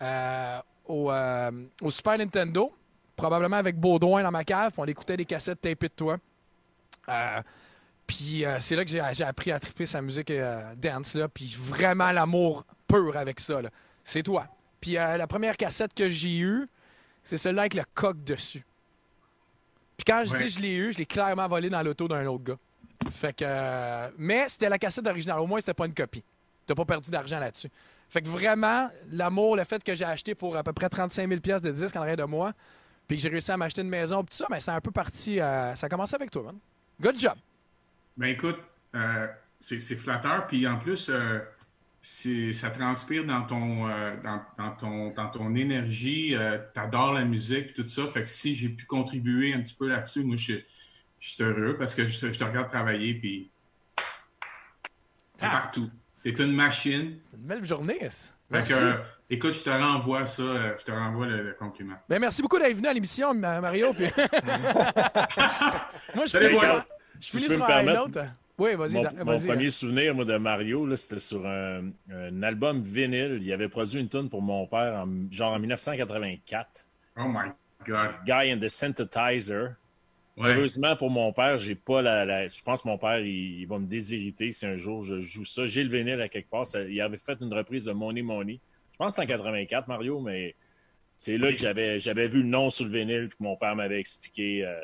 [0.00, 1.50] euh, au, euh,
[1.82, 2.72] au Super Nintendo,
[3.14, 6.16] probablement avec Baudouin dans ma cave, puis on écoutait des cassettes tapées de toi.
[8.06, 10.32] Puis c'est là que j'ai appris à triper sa musique
[10.76, 13.60] dance, là, puis vraiment l'amour pur avec ça.
[14.02, 14.46] C'est toi.
[14.80, 16.66] Puis la première cassette que j'ai eue,
[17.22, 18.64] c'est celle-là avec le coq dessus.
[19.96, 20.42] Puis quand je Ouais.
[20.44, 22.58] dis je l'ai eu, je l'ai clairement volé dans l'auto d'un autre gars.
[23.10, 23.44] Fait que.
[23.46, 25.40] euh, mais c'était la cassette originale.
[25.40, 26.22] Au moins, c'était pas une copie.
[26.66, 27.68] T'as pas perdu d'argent là-dessus.
[28.08, 31.40] Fait que vraiment, l'amour, le fait que j'ai acheté pour à peu près 35 000
[31.40, 32.52] pièces de disques en arrière de moi,
[33.08, 35.40] puis que j'ai réussi à m'acheter une maison, tout ça, mais c'est un peu parti.
[35.40, 36.52] euh, ça a commencé avec toi.
[37.00, 37.34] Good job.
[38.16, 38.58] Ben écoute,
[38.94, 39.26] euh,
[39.58, 41.40] c'est flatteur, puis en plus, euh,
[42.02, 43.88] ça transpire dans ton,
[44.58, 46.36] dans, ton, dans ton énergie.
[46.72, 48.06] T'adores la musique, tout ça.
[48.12, 50.54] Fait que si j'ai pu contribuer un petit peu là-dessus, moi, je,
[51.24, 53.50] je suis heureux parce que je te, je te regarde travailler, puis
[55.38, 55.50] t'es Ah.
[55.50, 55.90] partout.
[56.22, 57.16] T'es une machine.
[57.30, 57.98] C'est une belle journée.
[58.50, 58.72] Merci.
[58.72, 58.94] que, euh,
[59.30, 61.96] écoute, je te renvoie ça, euh, je te renvoie le, le compliment.
[62.08, 63.92] Ben, merci beaucoup d'être venu à l'émission, Ma- Mario.
[63.94, 64.04] puis-
[66.14, 66.84] moi, je finis sur,
[67.20, 68.20] je Si finis je peux sur me un permettre, autre.
[68.58, 68.94] Oui, vas-y.
[68.94, 69.46] Mon, da- mon vas-y.
[69.46, 73.38] premier souvenir moi, de Mario, c'était sur un, un album vinyle.
[73.42, 76.84] Il avait produit une tune pour mon père, en, genre en 1984.
[77.16, 77.50] Oh my
[77.86, 78.10] God.
[78.26, 79.76] Guy and the Synthetizer.
[80.36, 80.52] Ouais.
[80.54, 83.66] Heureusement pour mon père, j'ai pas la, la- Je pense que mon père, il, il
[83.66, 85.66] va me déshériter si un jour je joue ça.
[85.66, 86.66] J'ai le vinyle à quelque part.
[86.66, 88.58] Ça- il avait fait une reprise de Money Money.
[88.92, 90.54] Je pense que c'était en 84, Mario, mais
[91.16, 93.76] c'est là que j'avais, j'avais vu le nom sur le vinyle puis que mon père
[93.76, 94.74] m'avait expliqué euh,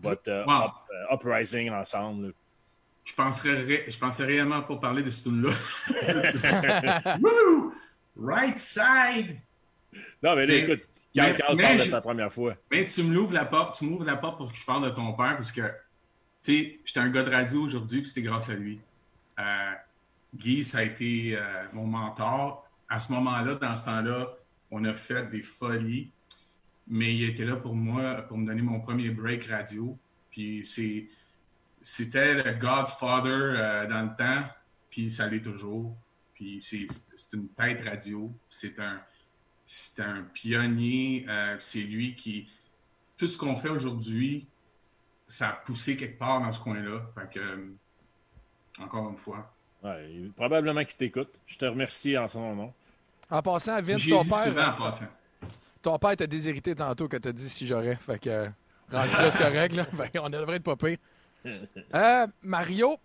[0.00, 0.64] votre euh, Wow.
[0.64, 0.72] up-
[1.10, 2.26] euh, Uprising ensemble.
[2.26, 2.32] là.
[3.04, 5.50] Je penserais, ré- je pensais réellement pas parler de ce tune-là.
[8.16, 9.38] Right side!
[10.22, 12.56] Non, mais là, écoute, mais- Carl mais parle de sa première fois.
[12.70, 14.90] Mais tu me l'ouvres la porte, tu m'ouvres la porte pour que je parle de
[14.90, 15.68] ton père, parce que, tu
[16.40, 18.80] sais, j'étais un gars de radio aujourd'hui, puis c'était grâce à lui.
[19.38, 19.72] Euh,
[20.34, 22.66] Guy, ça a été euh, mon mentor.
[22.88, 24.34] À ce moment-là, dans ce temps-là,
[24.70, 26.10] on a fait des folies,
[26.88, 29.96] mais il était là pour moi, pour me donner mon premier break radio.
[30.30, 31.06] Puis c'est,
[31.82, 34.48] c'était le Godfather euh, dans le temps,
[34.90, 35.94] puis ça l'est toujours.
[36.34, 38.32] Puis c'est, c'est une tête radio.
[38.48, 39.00] C'est un,
[39.64, 41.24] c'est un pionnier.
[41.28, 42.48] euh, c'est lui qui.
[43.16, 44.46] Tout ce qu'on fait aujourd'hui,
[45.26, 47.00] ça a poussé quelque part dans ce coin-là.
[47.14, 47.72] Fait que, euh,
[48.80, 49.52] encore une fois.
[49.82, 51.28] Ouais, probablement qu'il t'écoute.
[51.46, 52.72] Je te remercie en son nom.
[53.30, 55.06] En passant, Vince, ton dit souvent en père, passant.
[55.80, 57.96] ton père t'a déshérité tantôt que t'as dit si j'aurais.
[57.96, 58.46] Fait que,
[58.90, 59.84] rendu là, c'est correct, là.
[59.84, 60.98] Fait qu'on devrait être pas pire.
[61.94, 62.98] Euh, Mario,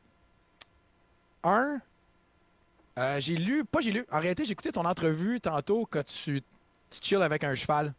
[1.44, 1.80] un,
[2.98, 6.42] euh, j'ai lu, pas j'ai lu, en réalité, j'ai écouté ton entrevue tantôt que tu,
[6.90, 7.94] tu chill avec un cheval.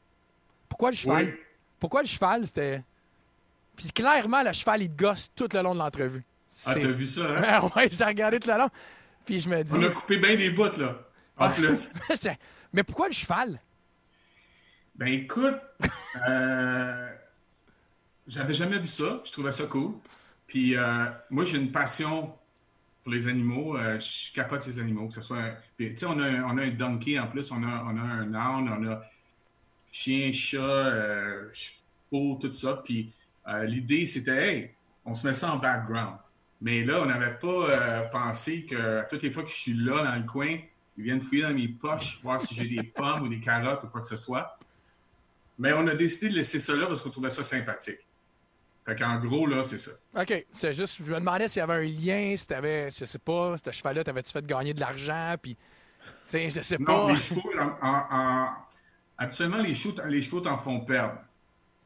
[0.69, 1.25] Pourquoi le cheval?
[1.27, 1.33] Oui.
[1.79, 2.83] Pourquoi le cheval, c'était.
[3.77, 6.25] Puis clairement, le cheval, il te gosse tout le long de l'entrevue.
[6.67, 7.43] Ah, t'as vu ça, hein?
[7.47, 8.69] Ah ouais, j'ai regardé tout le long.
[9.25, 9.75] Puis je me dis.
[9.75, 10.99] On a coupé bien des bouts, là.
[11.37, 11.51] En Ah.
[11.51, 11.89] plus.
[12.73, 13.61] Mais pourquoi le cheval?
[14.97, 15.55] Ben écoute,
[16.29, 17.09] euh,
[18.27, 19.21] j'avais jamais vu ça.
[19.25, 19.93] Je trouvais ça cool.
[20.49, 22.35] Puis euh, moi, j'ai une passion
[23.11, 23.77] les animaux.
[23.77, 25.55] Euh, je capote ces animaux, que ce soit.
[25.79, 28.35] Tu sais, on a, on a un donkey en plus, on a, on a un
[28.35, 29.03] âne, on a
[29.91, 31.49] chien, chat, euh,
[32.11, 32.83] tout ça.
[32.85, 33.13] Puis
[33.49, 34.71] euh, l'idée, c'était, hey,
[35.05, 36.17] on se met ça en background.
[36.61, 40.03] Mais là, on n'avait pas euh, pensé que toutes les fois que je suis là
[40.03, 40.59] dans le coin,
[40.97, 43.87] ils viennent fouiller dans mes poches, voir si j'ai des pommes ou des carottes ou
[43.87, 44.59] quoi que ce soit.
[45.59, 48.01] Mais on a décidé de laisser ça là parce qu'on trouvait ça sympathique.
[48.89, 49.91] Fait qu'en gros, là, c'est ça.
[50.19, 50.47] OK.
[50.55, 53.55] C'est juste, je me demandais s'il y avait un lien, si t'avais, je sais pas,
[53.63, 55.61] ce cheval-là, t'avais-tu fait gagner de l'argent, puis, tu
[56.29, 57.13] sais, je sais Non, pas.
[57.13, 58.49] les chevaux, en, en- en-
[59.19, 61.19] absolument, les chevaux, les chevaux t'en font perdre.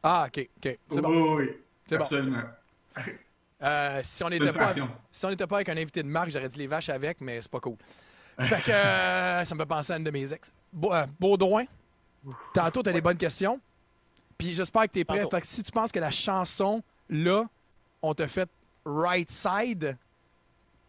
[0.01, 0.79] Ah, OK, OK.
[0.93, 1.37] C'est bon.
[1.37, 1.57] Oui, oui,
[1.91, 1.97] bon.
[1.97, 2.43] absolument.
[3.63, 4.69] Euh, si on n'était pas,
[5.11, 7.41] si on n'était pas avec un invité de marque, j'aurais dit les vaches avec, mais
[7.41, 7.77] c'est pas cool.
[8.41, 10.51] Fait que euh, ça me fait penser à une de mes ex.
[10.73, 11.65] Beau- euh, Baudouin,
[12.55, 13.61] tantôt, t'as des bonnes questions.
[14.39, 15.19] Puis j'espère que t'es prêt.
[15.19, 15.37] Tantôt.
[15.37, 17.45] Fait que si tu penses que la chanson, là,
[18.03, 18.49] on t'a fait
[18.85, 19.97] right side,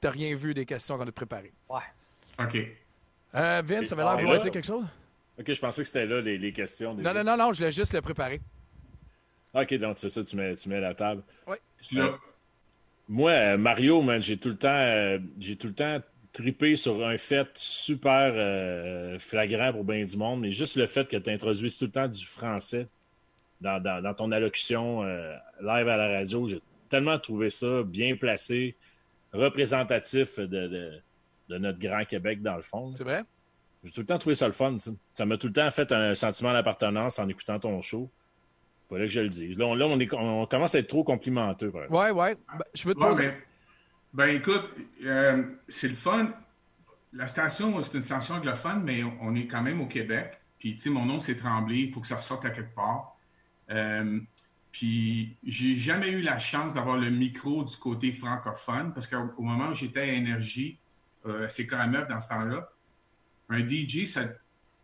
[0.02, 1.54] t'as rien vu des questions qu'on a préparées.
[1.70, 1.80] Ouais.
[2.40, 2.58] OK.
[3.36, 4.86] Euh, Vince, ça avait l'air de vouloir dire quelque chose?
[5.40, 6.94] Ok, je pensais que c'était là les, les questions.
[6.94, 8.40] des- Non, non, non, non, je voulais juste le préparer.
[9.54, 11.24] Ok, donc c'est ça, tu mets, tu mets la table.
[11.80, 12.16] Suis là.
[13.10, 16.00] Moi, euh, Mario, man, j'ai tout le temps, euh, j'ai tout le temps
[16.32, 21.08] tripé sur un fait super euh, flagrant pour bien du monde, mais juste le fait
[21.08, 22.88] que tu introduises tout le temps du français
[23.64, 28.16] dans, dans- dans ton allocution euh, live à la radio, j'ai tellement trouvé ça bien
[28.16, 28.76] placé,
[29.32, 31.02] représentatif de, de-
[31.50, 32.94] de notre grand Québec dans le fond.
[32.96, 33.24] C'est vrai?
[33.84, 34.78] J'ai tout le temps trouvé ça le fun.
[34.80, 34.92] ça.
[35.12, 38.10] Ça m'a tout le temps fait un sentiment d'appartenance en écoutant ton show.
[38.90, 39.58] Fallait que je le dise.
[39.58, 41.72] Là, on, là, on, est, on commence à être trop complimenteux.
[41.90, 42.36] Ouais, ouais.
[42.36, 43.28] Ben, je veux te Ouais, poser.
[43.28, 43.34] ben,
[44.14, 44.70] ben, écoute,
[45.06, 46.32] euh, c'est le fun.
[47.12, 50.38] La station, c'est une station anglophone, mais on, on est quand même au Québec.
[50.60, 51.80] Puis, tu sais, mon nom, c'est Tremblay.
[51.82, 53.13] Il faut que ça ressorte à quelque part.
[53.70, 54.20] Euh,
[54.72, 59.44] puis, j'ai jamais eu la chance d'avoir le micro du côté francophone parce qu'au au
[59.44, 60.78] moment où j'étais à Énergie,
[61.26, 62.70] euh, c'est quand même dans ce temps-là,
[63.50, 64.22] un DJ, ça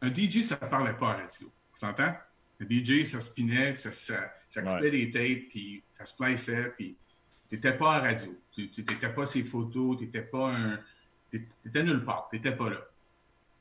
[0.02, 1.48] un DJ, ça ne parlait pas à radio.
[1.48, 2.14] Tu s'entend?
[2.60, 4.92] Le DJ, ça spinait, ça, ça, ça coupait Ouais.
[4.92, 6.96] des tapes, puis ça se plaçait, puis
[7.50, 8.30] t'étais pas à radio.
[8.54, 10.80] Tu n'étais pas ses photos, tu n'étais pas un...
[11.32, 12.80] Tu étais nulle part, tu n'étais pas là.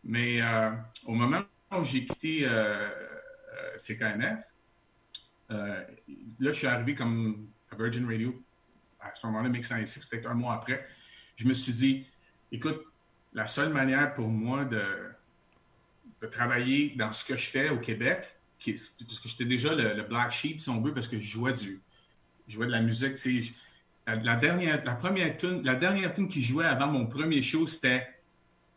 [0.05, 0.71] Mais euh,
[1.07, 4.39] au moment où j'ai quitté euh, euh, euh,
[5.49, 5.87] là,
[6.41, 8.43] je suis arrivé comme à Virgin Radio,
[9.01, 10.85] à ce moment-là, Mix 96, peut-être un mois après.
[11.37, 12.07] Je me suis dit,
[12.53, 12.81] écoute,
[13.33, 14.83] la seule manière pour moi de,
[16.21, 18.25] de travailler dans ce que je fais au Québec,
[18.59, 21.19] qui est- parce que j'étais déjà le, le black sheep, si on veut, parce que
[21.19, 21.81] je jouais du,
[22.49, 23.17] je jouais de la musique.
[24.07, 27.67] La, la dernière, la première tune, la dernière tune qui jouait avant mon premier show,
[27.67, 28.07] c'était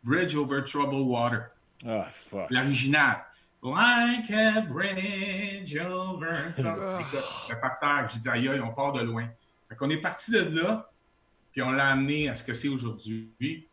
[0.03, 1.45] Bridge Over Troubled Water,
[1.85, 2.47] Ah, fuck.
[2.51, 3.23] l'original.
[3.63, 6.49] Like a bridge over.
[6.57, 8.07] Écoute, j'étais par terre.
[8.11, 9.27] J'ai dit, aïe, aïe, on part de loin.
[9.69, 10.91] Fait qu'on est parti de là,
[11.51, 13.67] puis on l'a amené à ce que c'est aujourd'hui.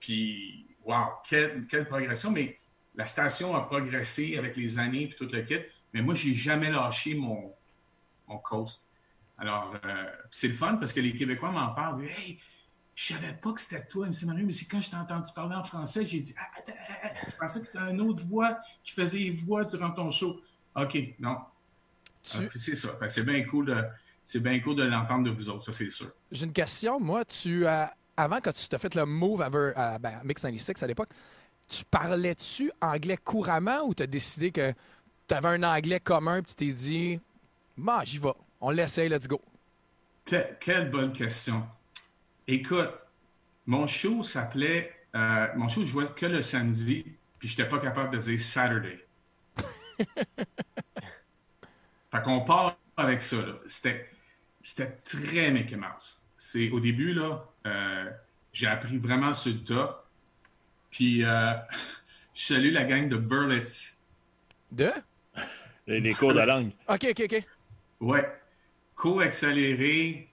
[0.00, 2.32] Puis, wow, quelle, quelle progression.
[2.32, 2.58] Mais
[2.96, 5.60] la station a progressé avec les années puis tout le kit.
[5.94, 7.54] Mais moi, j'ai jamais lâché mon,
[8.26, 8.84] mon coast.
[9.38, 12.02] Alors, euh, c'est le fun parce que les Québécois m'en parlent.
[12.02, 12.40] Hey,
[13.00, 14.12] je savais pas que c'était toi, M.
[14.26, 16.94] Mario, mais c'est quand je t'ai entendu parler en français, j'ai dit, Ah, attends, ah,
[17.04, 20.40] ah, je pensais que c'était une autre voix qui faisait les voix durant ton show.
[20.74, 21.36] OK, non.
[22.24, 22.88] Tu- Ah, c'est ça.
[23.08, 23.84] C'est bien cool de,
[24.24, 26.10] c'est bien cool de l'entendre de vous autres, ça, c'est sûr.
[26.32, 26.98] J'ai une question.
[26.98, 30.42] Moi, tu as- avant que tu t'as fait le move à, à, ben, à Mix
[30.42, 31.10] 96 à l'époque,
[31.68, 34.72] tu parlais-tu anglais couramment ou tu as décidé que
[35.28, 37.20] tu avais un anglais commun et tu t'es dit,
[37.76, 38.32] bah, j'y vais.
[38.60, 39.40] On l'essaye, let's go.
[40.24, 41.64] Que- quelle bonne question.
[42.48, 42.90] Écoute,
[43.66, 44.94] mon show s'appelait.
[45.14, 47.04] euh, mon show, je jouais que le samedi,
[47.38, 49.06] puis je n'étais pas capable de dire Saturday.
[52.10, 53.36] fait qu'on part avec ça.
[53.36, 53.52] là.
[53.66, 54.08] C'était,
[54.62, 56.22] c'était très Mickey Mouse.
[56.38, 58.10] C'est, au début, là, euh,
[58.52, 60.04] j'ai appris vraiment sur le tas.
[60.90, 61.52] Puis, euh,
[62.34, 63.98] je salue la gang de Burlitz.
[64.72, 64.90] De?
[65.86, 66.70] Les, les cours de langue.
[66.88, 67.44] OK, OK, OK.
[68.00, 68.26] Ouais.
[68.94, 70.28] Cours accéléré,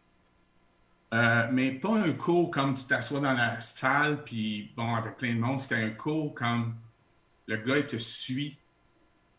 [1.15, 5.33] euh, mais pas un cours comme tu t'assois dans la salle, puis bon, avec plein
[5.33, 5.61] de monde.
[5.61, 6.75] C'était un cours comme
[7.47, 8.57] le gars, il te suit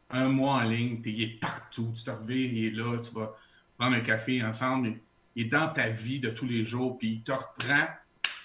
[0.08, 1.92] un mois en ligne, puis il est partout.
[1.94, 3.34] Tu te revires, il est là, tu vas
[3.76, 4.94] prendre un café ensemble.
[5.34, 7.88] Il, est dans ta vie de tous les jours, puis il te reprend,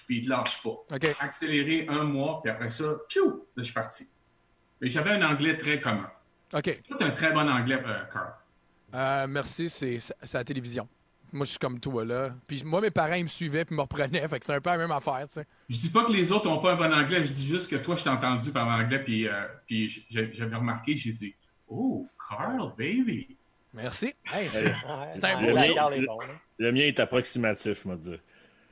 [0.06, 0.70] puis il te lâche pas.
[0.90, 1.16] OK.
[1.20, 4.08] Accéléré un mois, puis après ça, piou, là, je suis parti.
[4.80, 6.10] Mais j'avais un anglais très commun.
[6.52, 6.82] OK.
[6.82, 8.34] Toi, t'as un très bon anglais, euh, Carl.
[8.94, 10.86] Euh, merci, c'est c'est à la télévision.
[11.32, 12.34] Moi, je suis comme toi, là.
[12.46, 14.26] Puis moi, mes parents, ils me suivaient puis me reprenaient.
[14.28, 15.46] Fait que c'est un peu la même affaire, tu sais.
[15.68, 17.76] Je dis pas que les autres n'ont pas un bon anglais, je dis juste que
[17.76, 21.34] toi, je t'ai entendu parler anglais, puis, euh, puis j'avais remarqué, j'ai dit
[21.68, 23.36] Oh, Carl, baby!
[23.74, 24.14] Merci.
[24.30, 24.74] Hey, c'est-
[25.14, 26.26] C'est un beau est bon, là.
[26.58, 28.18] Le mien est approximatif, moi, dire.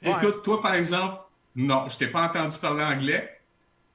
[0.03, 0.12] Ouais.
[0.12, 1.18] Écoute, toi, par exemple,
[1.57, 3.40] non, je t'ai pas entendu parler anglais,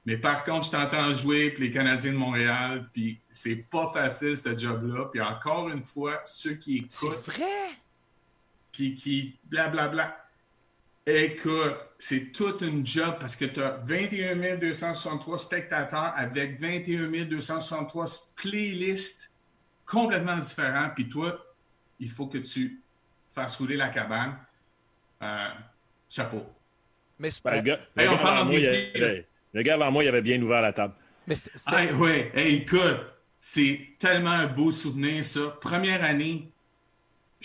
[0.04, 4.36] mais par contre, je t'entends jouer pour les Canadiens de Montréal, puis c'est pas facile,
[4.36, 5.06] ce job-là.
[5.12, 7.44] Puis encore une fois, ceux qui c'est écoutent, vrai?
[8.76, 10.14] Puis qui blablabla.
[11.06, 18.04] Écoute, c'est toute une job parce que tu as 21 263 spectateurs avec 21 263
[18.36, 19.30] playlists
[19.86, 20.90] complètement différents.
[20.94, 21.42] Puis toi,
[22.00, 22.82] il faut que tu
[23.34, 24.36] faire rouler la cabane.
[25.22, 25.48] Euh,
[26.10, 26.44] chapeau.
[27.18, 27.60] Mais c'est le, pas.
[27.62, 30.04] gars, le Hey, on parle avant en moi, il MVP, avait- le gars avant moi,
[30.04, 30.92] il avait bien ouvert la table.
[31.26, 33.00] Mais c'est- c'était- ouais, Hey, écoute,
[33.40, 35.56] c'est tellement un beau souvenir, ça.
[35.60, 36.50] Première année,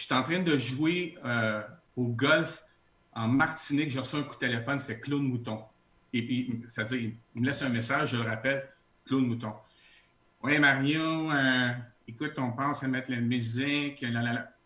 [0.01, 1.61] j'étais en train de jouer euh,
[1.95, 2.63] au golf
[3.13, 3.89] en Martinique.
[3.89, 5.63] J'ai reçu un coup de téléphone, c'était Claude Mouton.
[6.11, 8.67] Et puis, c'est-à-dire, il me laisse un message, je le rappelle,
[9.05, 9.53] Claude Mouton.
[10.41, 11.71] Oui, Mario, euh,
[12.07, 14.03] écoute, on pense à mettre la musique.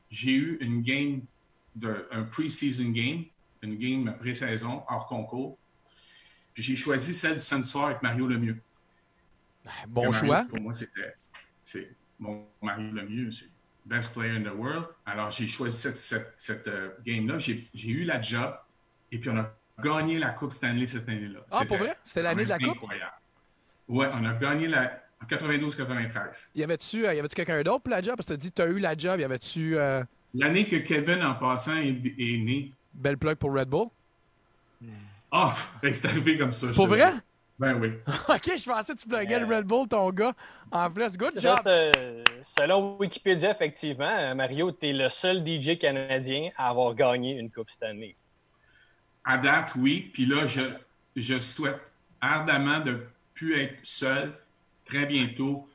[0.09, 1.21] J'ai eu une game,
[1.75, 3.25] de, un pre-season game,
[3.61, 5.57] une game pré-saison, hors concours.
[6.53, 8.61] Puis j'ai choisi celle du samedi soir avec Mario Lemieux.
[9.89, 10.45] bon Que Mario, choix.
[10.45, 11.15] Pour moi, c'était
[11.61, 13.49] c'est mon Mario Lemieux, c'est
[13.85, 14.85] best player in the world.
[15.05, 17.37] Alors, j'ai choisi cette, cette, cette, euh, game-là.
[17.39, 18.55] J'ai j'ai eu la job
[19.11, 21.39] et puis on a gagné la Coupe Stanley cette année-là.
[21.51, 21.95] Ah, C'était pour vrai?
[22.03, 22.69] C'était l'année de la Coupe?
[22.69, 23.13] Incroyable.
[23.87, 26.47] Ouais, on a gagné la, en 92-93.
[26.55, 28.15] Y avait-tu euh, y avait-tu quelqu'un d'autre pour la job?
[28.15, 29.19] Parce que t'as dit que t'as eu la job.
[29.19, 32.71] Y avait-tu euh, L'année que Kevin, en passant, est, est né.
[32.93, 33.87] belle plug pour Red Bull?
[35.31, 36.67] Ah, ben, c'est arrivé comme ça.
[36.73, 37.13] Pour vrai?
[37.57, 37.91] Ben oui.
[38.29, 40.33] ok, je pensais que tu pluguais le Red Bull, ton gars.
[40.71, 41.59] En plus, good Ça, job.
[41.63, 42.23] c'est-
[42.57, 47.51] selon Wikipédia, effectivement, euh, Mario, tu es le seul DJ canadien à avoir gagné une
[47.51, 48.15] Coupe Stanley.
[49.23, 50.11] À date, oui.
[50.13, 50.61] Puis là, je,
[51.15, 51.79] je souhaite
[52.21, 52.97] ardemment de ne
[53.33, 54.33] plus être seul
[54.85, 55.69] très bientôt.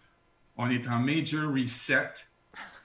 [0.57, 2.11] On est en major reset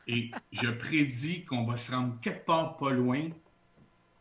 [0.07, 3.29] et je prédis qu'on va se rendre quelque part pas loin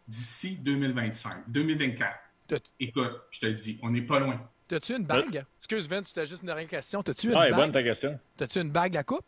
[0.06, 2.14] d'ici 2025, 2024.
[2.46, 4.40] T'as- Écoute, je te le dis, on n'est pas loin.
[4.68, 5.44] T'as-tu une bague?
[5.58, 7.02] Excuse, Vince, c'était juste une dernière question.
[7.02, 7.72] T'as-tu une Ah, est bonne bague?
[7.72, 8.18] ta question.
[8.36, 9.24] T'as-tu une bague, la coupe?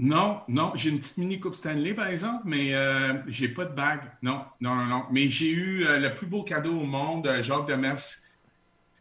[0.00, 3.74] Non, non, j'ai une petite mini Coupe Stanley, par exemple, mais euh, j'ai pas de
[3.74, 4.02] bague.
[4.22, 5.06] Non, non, non, non.
[5.10, 7.98] Mais j'ai eu euh, le plus beau cadeau au monde, euh, Jacques Demers,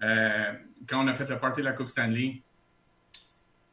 [0.02, 0.54] euh,
[0.88, 2.42] quand on a fait le party de la Coupe Stanley,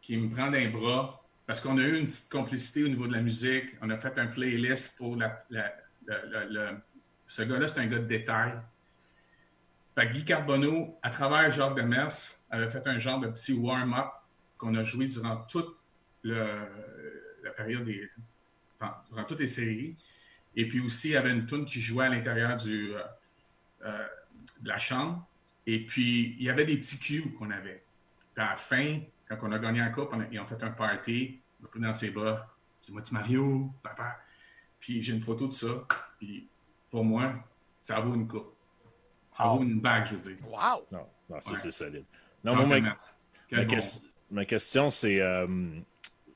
[0.02, 3.14] qui me prend d'un bras, parce qu'on a eu une petite complicité au niveau de
[3.14, 3.70] la musique.
[3.80, 5.44] On a fait un playlist pour la...
[7.26, 8.52] Ce gars-là, c'est un gars de détail.
[9.96, 12.12] Guy Carbonneau, à travers Jacques Demers,
[12.50, 14.08] avait fait un genre de petit warm-up
[14.58, 15.74] qu'on a joué durant toute
[16.24, 18.08] le- la période des.
[18.80, 19.96] enfin, durant toutes les séries.
[20.56, 23.02] Et puis aussi, il y avait une tune qui jouait à l'intérieur du, euh,
[23.84, 24.06] euh,
[24.60, 25.26] de la chambre.
[25.66, 27.82] Et puis, il y avait des petits cues qu'on avait.
[28.34, 30.62] Puis à la fin, quand on a gagné la coupe, on a, ils ont fait
[30.62, 31.40] un party.
[31.60, 32.54] On a pris dans ses bras.
[32.82, 34.18] Dis-moi, tu Mario, papa.
[34.80, 35.86] Puis j'ai une photo de ça.
[36.18, 36.46] Puis
[36.90, 37.32] pour moi,
[37.82, 38.54] ça vaut une coupe.
[39.32, 39.58] Ça Wow.
[39.58, 40.46] vaut une bague, je veux dire.
[40.48, 40.86] Wow!
[40.92, 41.56] Non, non ça, Ouais.
[41.56, 42.04] c'est solide.
[42.44, 42.90] Non, moi, bon.
[44.30, 45.20] ma question, c'est.
[45.20, 45.46] euh,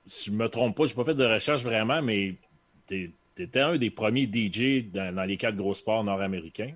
[0.09, 2.35] si je me trompe pas, je n'ai pas fait de recherche vraiment, mais
[2.87, 6.75] tu étais un des premiers DJ dans, dans les quatre gros sports nord-américains.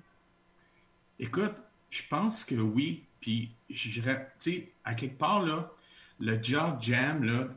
[1.19, 1.53] Écoute,
[1.89, 3.03] je pense que oui.
[3.19, 4.01] Puis, tu
[4.39, 5.71] sais, à quelque part, là,
[6.19, 7.47] le Jaw Jam, là,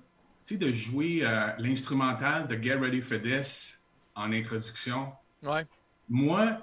[0.45, 3.85] tu sais, de jouer euh, l'instrumental de Get Ready for This
[4.15, 5.13] en introduction,
[5.43, 5.67] Ouais.
[6.09, 6.59] moi,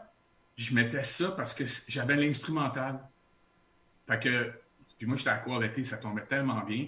[0.56, 2.99] je mettais ça parce que j'avais l'instrumental.
[4.08, 4.52] Fait que,
[4.97, 6.88] puis moi, j'étais à court l'été, ça tombait tellement bien.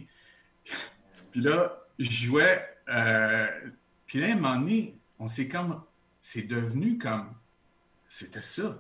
[1.32, 3.48] puis là, je jouais, euh,
[4.06, 5.82] puis là, à un moment donné, on s'est comme,
[6.22, 7.34] c'est devenu comme,
[8.08, 8.78] c'était ça.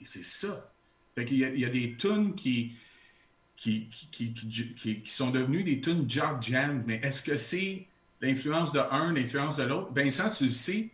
[0.00, 0.70] Et c'est ça.
[1.14, 2.76] Fait qu'il y a, il y a des tunes qui,
[3.56, 7.86] qui, qui, qui, qui- sont devenues des tunes Jock Jam, mais est-ce que c'est
[8.20, 9.90] l'influence de un, l'influence de l'autre?
[9.94, 10.90] Vincent, tu le sais,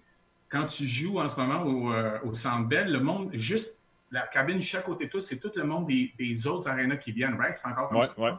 [0.49, 3.81] quand tu joues en ce moment au, euh, au Centre Bell, le monde, juste
[4.13, 7.11] la cabine chaque côté de toi, c'est tout le monde des, des autres arénas qui
[7.13, 7.55] viennent, right?
[7.55, 8.19] C'est encore comme Ouais, ça.
[8.21, 8.33] ouais.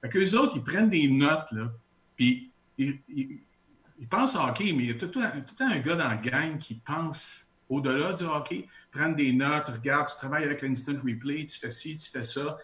[0.00, 1.70] Fait qu'eux autres, ils prennent des notes, là,
[2.18, 5.68] puis ils pensent au hockey, mais il y a tout, tout, un- tout le temps
[5.70, 10.16] un gars dans la gang qui pense au-delà du hockey, prendre des notes, regarde, tu
[10.16, 12.58] travailles avec l'instant replay, tu fais ci, tu fais ça,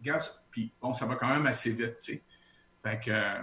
[0.00, 0.30] regarde, ça.
[0.50, 2.22] puis bon, ça va quand même assez vite, tu sais.
[2.82, 3.42] Fait que, euh,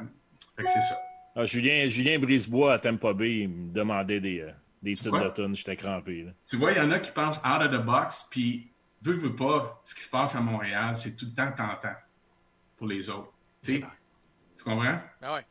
[0.55, 0.95] fait que c'est ça.
[1.35, 4.51] Ah, Julien, Julien Brisebois à Tampa Bay, il me demandait des, euh,
[4.81, 5.29] des titres vois?
[5.29, 5.55] de tunes.
[5.55, 6.23] J'étais crampé.
[6.23, 6.31] là.
[6.47, 8.71] Tu vois, il y en a qui pensent out of the box, puis
[9.03, 11.95] veut, veut pas, ce qui se passe à Montréal, c'est tout le temps tentant
[12.77, 13.31] pour les autres.
[13.61, 13.83] Tu sais,
[14.55, 14.99] tu comprends?
[15.21, 15.45] Ah ouais.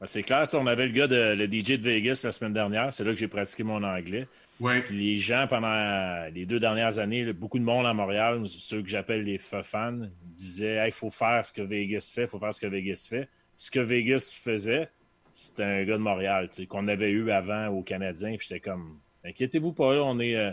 [0.00, 2.92] Ben, c'est clair, on avait le gars, de, le DJ de Vegas la semaine dernière.
[2.92, 4.26] C'est là que j'ai pratiqué mon anglais.
[4.60, 4.82] Ouais.
[4.82, 8.82] Puis les gens, pendant les deux dernières années, là, beaucoup de monde à Montréal, ceux
[8.82, 12.54] que j'appelle les fans, disaient il faut faire ce que Vegas fait, il faut faire
[12.54, 13.28] ce que Vegas fait.
[13.56, 14.88] Ce que Vegas faisait,
[15.32, 18.36] c'était un gars de Montréal, qu'on avait eu avant aux Canadiens.
[18.36, 20.36] Puis j'étais comme inquiétez-vous pas, on est.
[20.36, 20.52] euh,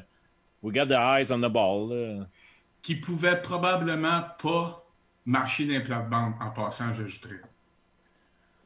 [0.61, 1.89] we got the eyes on the ball.
[1.91, 2.27] là.
[2.81, 4.87] Qui pouvait probablement pas
[5.25, 7.41] marcher dans les plates-bandes en passant, j'ajouterais.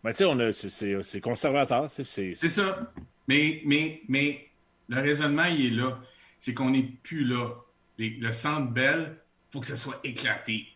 [0.05, 0.69] Mais tu sais,
[1.01, 1.89] c'est- conservateur.
[1.89, 2.91] c'est- ça.
[3.27, 4.47] Mais, mais, mais
[4.87, 5.99] le raisonnement, il est là.
[6.39, 7.49] C'est qu'on n'est plus là.
[7.97, 10.67] Les- le centre Bell, il faut que ça soit éclaté.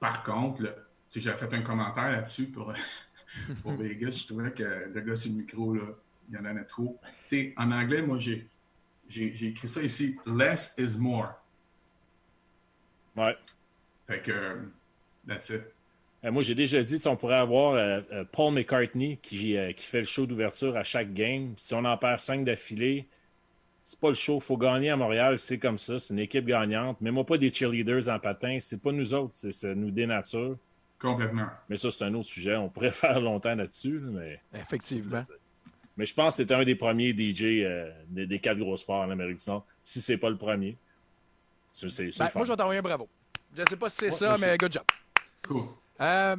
[0.00, 0.74] Par contre,
[1.14, 2.72] j'ai fait un commentaire là-dessus pour,
[3.62, 4.22] pour Vegas.
[4.22, 5.82] Je trouvais que le gars sur le micro, là,
[6.28, 6.98] il y en a trop.
[7.56, 8.44] En anglais, moi, j'ai,
[9.08, 10.18] j'ai, j'ai écrit ça ici.
[10.26, 11.28] Less is more.
[13.16, 13.36] Ouais.
[14.08, 14.56] Fait que, euh,
[15.28, 15.62] that's it.
[16.24, 19.84] Euh, moi, j'ai déjà dit, on pourrait avoir euh, euh, Paul McCartney qui, euh, qui
[19.86, 21.52] fait le show d'ouverture à chaque game.
[21.56, 23.06] Si on en perd cinq d'affilée,
[23.82, 24.40] c'est pas le show.
[24.40, 25.98] faut gagner à Montréal, c'est comme ça.
[25.98, 26.98] C'est une équipe gagnante.
[27.02, 28.56] Mets-moi pas des cheerleaders en patin.
[28.60, 30.56] C'est pas nous autres, c'est- ça nous dénature.
[30.98, 31.48] Complètement.
[31.68, 32.56] Mais ça, c'est un autre sujet.
[32.56, 33.98] On pourrait faire longtemps là-dessus.
[33.98, 35.22] là, Mais, Effectivement.
[35.98, 39.02] mais je pense que c'était un des premiers DJ euh, des, des quatre gros sports
[39.02, 39.66] en Amérique du Nord.
[39.82, 40.78] Si c'est pas le premier,
[41.70, 42.38] c'est c'est- c'est Ben, fun.
[42.38, 43.06] moi, je vais t'envoyer un bravo.
[43.54, 44.84] Je sais pas si c'est Ouais, ça, moi, mais good job.
[45.46, 45.64] Cool.
[46.00, 46.36] Euh,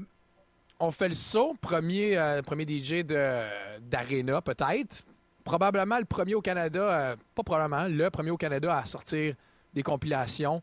[0.80, 5.04] on fait le saut, premier, euh, premier DJ de- d'Arena, peut-être.
[5.44, 9.36] Probablement le premier au Canada, euh, pas probablement, le premier au Canada à sortir
[9.74, 10.62] des compilations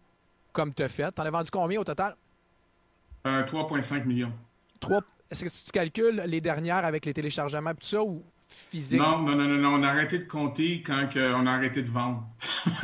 [0.52, 1.11] comme tu as fait.
[1.12, 2.16] T'en as vendu combien au total?
[3.26, 4.33] Euh, 3,5 millions.
[4.81, 5.00] Trois.
[5.31, 9.00] Est-ce que tu calcules les dernières avec les téléchargements et tout ça ou physique?
[9.00, 11.90] Non, non, non, non, non, on a arrêté de compter quand on a arrêté de
[11.90, 12.26] vendre.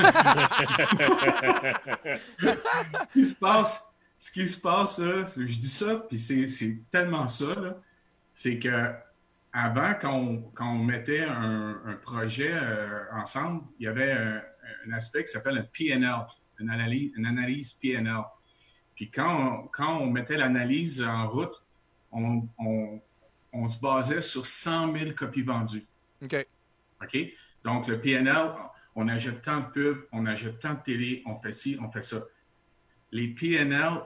[2.41, 3.88] ce qui se passe,
[4.19, 7.81] ce qui se passe, là, je dis ça, puis c'est tellement ça,
[8.35, 8.93] c'est que
[9.53, 14.43] avant, quand on, quand on mettait un, un projet euh, ensemble, il y avait un,
[14.87, 16.15] un aspect qui s'appelle un PNL,
[16.61, 18.23] une analyse, une analyse PNL.
[18.95, 21.65] Puis quand on, quand on mettait l'analyse en route,
[22.13, 23.01] on, on-
[23.51, 25.87] on se basait sur 100 000 copies vendues.
[26.23, 26.47] OK.
[27.03, 27.17] OK?
[27.65, 28.51] Donc, le PNL,
[28.95, 32.03] on achète tant de pubs, on achète tant de télé, on fait ci, on fait
[32.03, 32.19] ça.
[33.13, 34.01] Les PNL,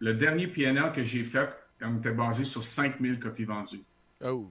[0.00, 1.48] le dernier PNL que j'ai fait,
[1.82, 3.82] on était basé sur 5 000 copies vendues.
[4.24, 4.50] Oh.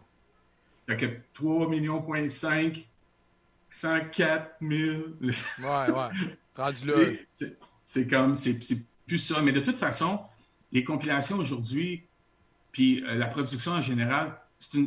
[0.87, 2.87] Fait que 3 millions, 5,
[3.69, 4.71] 104 000.
[5.19, 5.31] le-
[5.63, 6.37] Ouais, ouais.
[6.55, 6.93] Rendu là.
[7.83, 8.59] C'est- comme, c'est
[9.05, 9.41] plus ça.
[9.41, 10.21] Mais de toute façon,
[10.71, 12.03] les compilations aujourd'hui,
[12.71, 14.79] puis euh, la production en général, c'est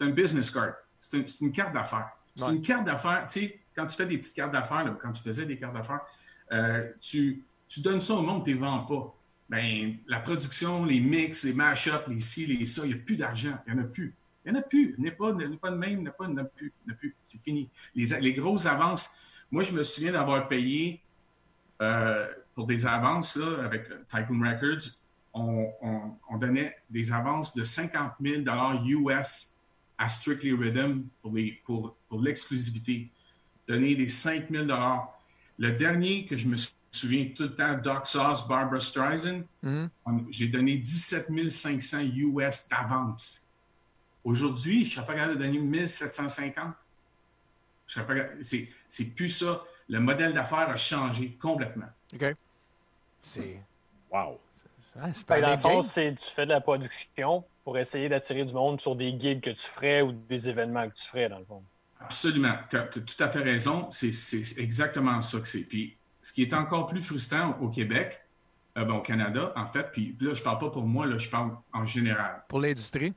[0.00, 0.74] un business card.
[1.00, 2.10] C'est une, carte d'affaires.
[2.34, 2.54] C'est Ouais.
[2.56, 3.26] une carte d'affaires.
[3.28, 6.00] Tu sais, quand tu fais des petites cartes d'affaires, quand tu faisais des cartes d'affaires,
[6.52, 9.12] euh, tu, tu donnes ça au monde, tu ne vends pas.
[9.48, 13.16] Ben, la production, les mix, les mash-ups, les ci, les ça, il n'y a plus
[13.16, 13.56] d'argent.
[13.66, 14.14] Il n'y en a plus.
[14.44, 14.94] Il n'y en a plus.
[14.98, 16.72] Il n'y pas, pas de même, il n'y en a pas, il plus.
[16.84, 17.14] Il n'y a plus.
[17.24, 17.68] C'est fini.
[17.94, 19.10] Les, les grosses avances.
[19.50, 21.00] Moi, je me souviens d'avoir payé
[21.80, 24.88] euh, pour des avances là, avec Tycoon Records.
[25.32, 28.42] On, on- on donnait des avances de 50 000
[28.84, 29.54] US
[29.98, 33.10] à Strictly Rhythm pour, les- pour, l'exclusivité.
[33.68, 34.66] Donner des 5 000
[35.58, 36.56] Le dernier que je me
[36.96, 39.90] souviens tout le temps, Doc Sauce, Barbara Streisand, Mhm.
[40.04, 43.48] on- j'ai donné 17 500 US d'avance.
[44.24, 46.74] Aujourd'hui, je ne serais pas capable de donner 1750.
[47.86, 49.62] Je pas C'est, c'est plus ça.
[49.88, 51.86] Le modèle d'affaires a changé complètement.
[52.14, 52.34] OK.
[53.22, 53.60] C'est.
[54.10, 54.40] Wow.
[55.12, 58.52] C'est pas dans le fond, c'est tu fais de la production pour essayer d'attirer du
[58.52, 61.44] monde sur des gigs que tu ferais ou des événements que tu ferais, dans le
[61.44, 61.62] fond.
[62.00, 62.56] Absolument.
[62.70, 63.90] Tu as, tout à fait raison.
[63.90, 65.60] C'est, c'est exactement ça que c'est.
[65.60, 68.20] Puis, ce qui est encore plus frustrant au Québec,
[68.76, 71.28] euh, ben, au Canada, en fait, puis là, je parle pas pour moi, là, je
[71.28, 72.42] parle en général.
[72.48, 73.12] Pour l'industrie?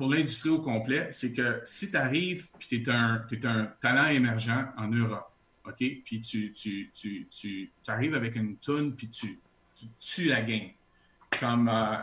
[0.00, 4.06] pour l'industrie au complet, c'est que si tu arrives et tu es un, un talent
[4.06, 5.30] émergent en Europe,
[5.66, 5.76] OK?
[5.76, 9.38] Puis tu, tu, tu, tu arrives avec une toune puis tu,
[9.76, 10.70] tu tues la game.
[11.38, 11.96] Comme euh,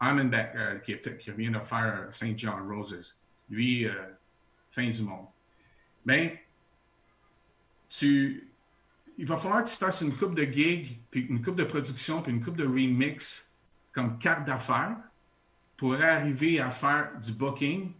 [0.00, 0.96] Armenbeck, euh, qui,
[1.36, 2.38] vient de faire St.
[2.38, 3.20] John Roses.
[3.50, 3.92] Lui, euh,
[4.70, 5.26] fin du monde.
[6.06, 6.46] Mais
[7.90, 8.53] tu,
[9.18, 12.22] il va falloir que tu fasses une coupe de gigs, puis une coupe de production,
[12.22, 13.52] puis une coupe de remix
[13.92, 14.96] comme carte d'affaires
[15.76, 17.92] pour arriver à faire du booking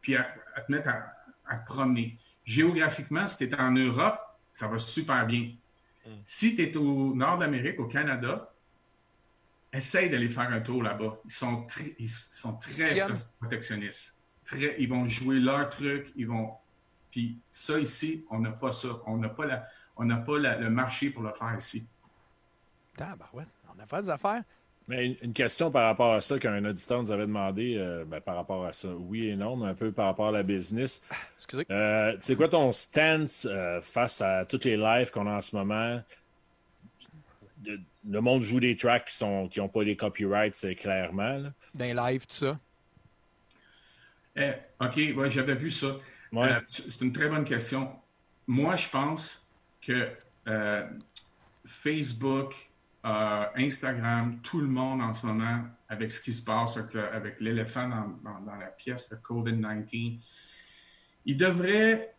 [0.00, 1.12] puis à, à te mettre à,
[1.46, 2.18] à te promener.
[2.44, 4.18] Géographiquement, si tu es en Europe,
[4.52, 5.52] ça va super bien.
[6.24, 8.52] Si tu es au nord d'Amérique, au Canada,
[9.72, 11.18] essaye d'aller faire un tour là-bas.
[11.24, 12.72] Ils sont, très- ils sont très
[13.38, 14.16] protectionnistes.
[14.44, 16.54] Très, ils vont jouer leur truc, ils vont.
[17.10, 18.88] Puis ça ici, on n'a pas ça.
[19.06, 19.66] On n'a pas, la,
[20.00, 21.86] on n'a pas la- le marché pour le faire ici.
[22.96, 23.48] Tabarouette.
[23.76, 24.42] On a fait des affaires.
[24.88, 28.34] Mais une- question par rapport à ça qu'un auditeur nous avait demandé, euh, ben, par
[28.34, 31.02] rapport à ça, oui et non, mais un peu par rapport à la business.
[31.36, 31.64] Excusez.
[31.70, 35.54] Euh, c'est quoi ton stance euh, face à toutes les lives qu'on a en ce
[35.54, 36.02] moment?
[38.08, 41.36] Le monde joue des tracks qui sont qui n'ont pas les copyrights, c'est clairement.
[41.36, 41.52] là.
[41.74, 42.58] D'un live, tout ça.
[44.34, 45.96] Eh, OK, ouais, j'avais vu ça.
[46.32, 46.50] Ouais.
[46.52, 47.92] Euh, c'est une très bonne question.
[48.46, 49.39] Moi, je pense
[49.80, 50.08] que
[50.48, 50.86] euh,
[51.66, 52.54] Facebook,
[53.04, 57.88] euh, Instagram, tout le monde en ce moment, avec ce qui se passe avec, l'éléphant
[57.88, 60.18] dans, dans- dans la pièce de COVID-19,
[61.26, 62.14] ils devraient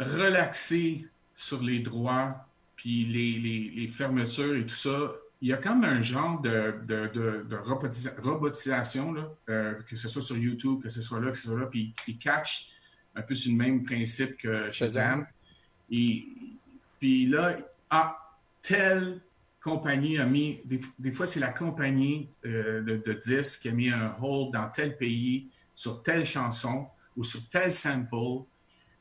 [0.00, 2.46] relaxer sur les droits,
[2.76, 5.12] puis les, les- les fermetures et tout ça.
[5.40, 9.96] Il y a comme un genre de, de, de- de robotisa- robotisation, là, euh, que
[9.96, 12.70] ce soit sur YouTube, que ce soit là, que ce soit là, puis ils catchent
[13.14, 14.70] un peu sur le même principe que.
[14.70, 15.26] Shazam.
[15.90, 16.26] Et
[17.04, 17.54] puis là,
[17.90, 18.16] ah,
[18.62, 19.20] telle
[19.60, 20.62] compagnie a mis,
[20.98, 24.70] des, fois c'est la compagnie euh, de, de disques qui a mis un hold dans
[24.70, 28.46] tel pays sur telle chanson ou sur tel sample.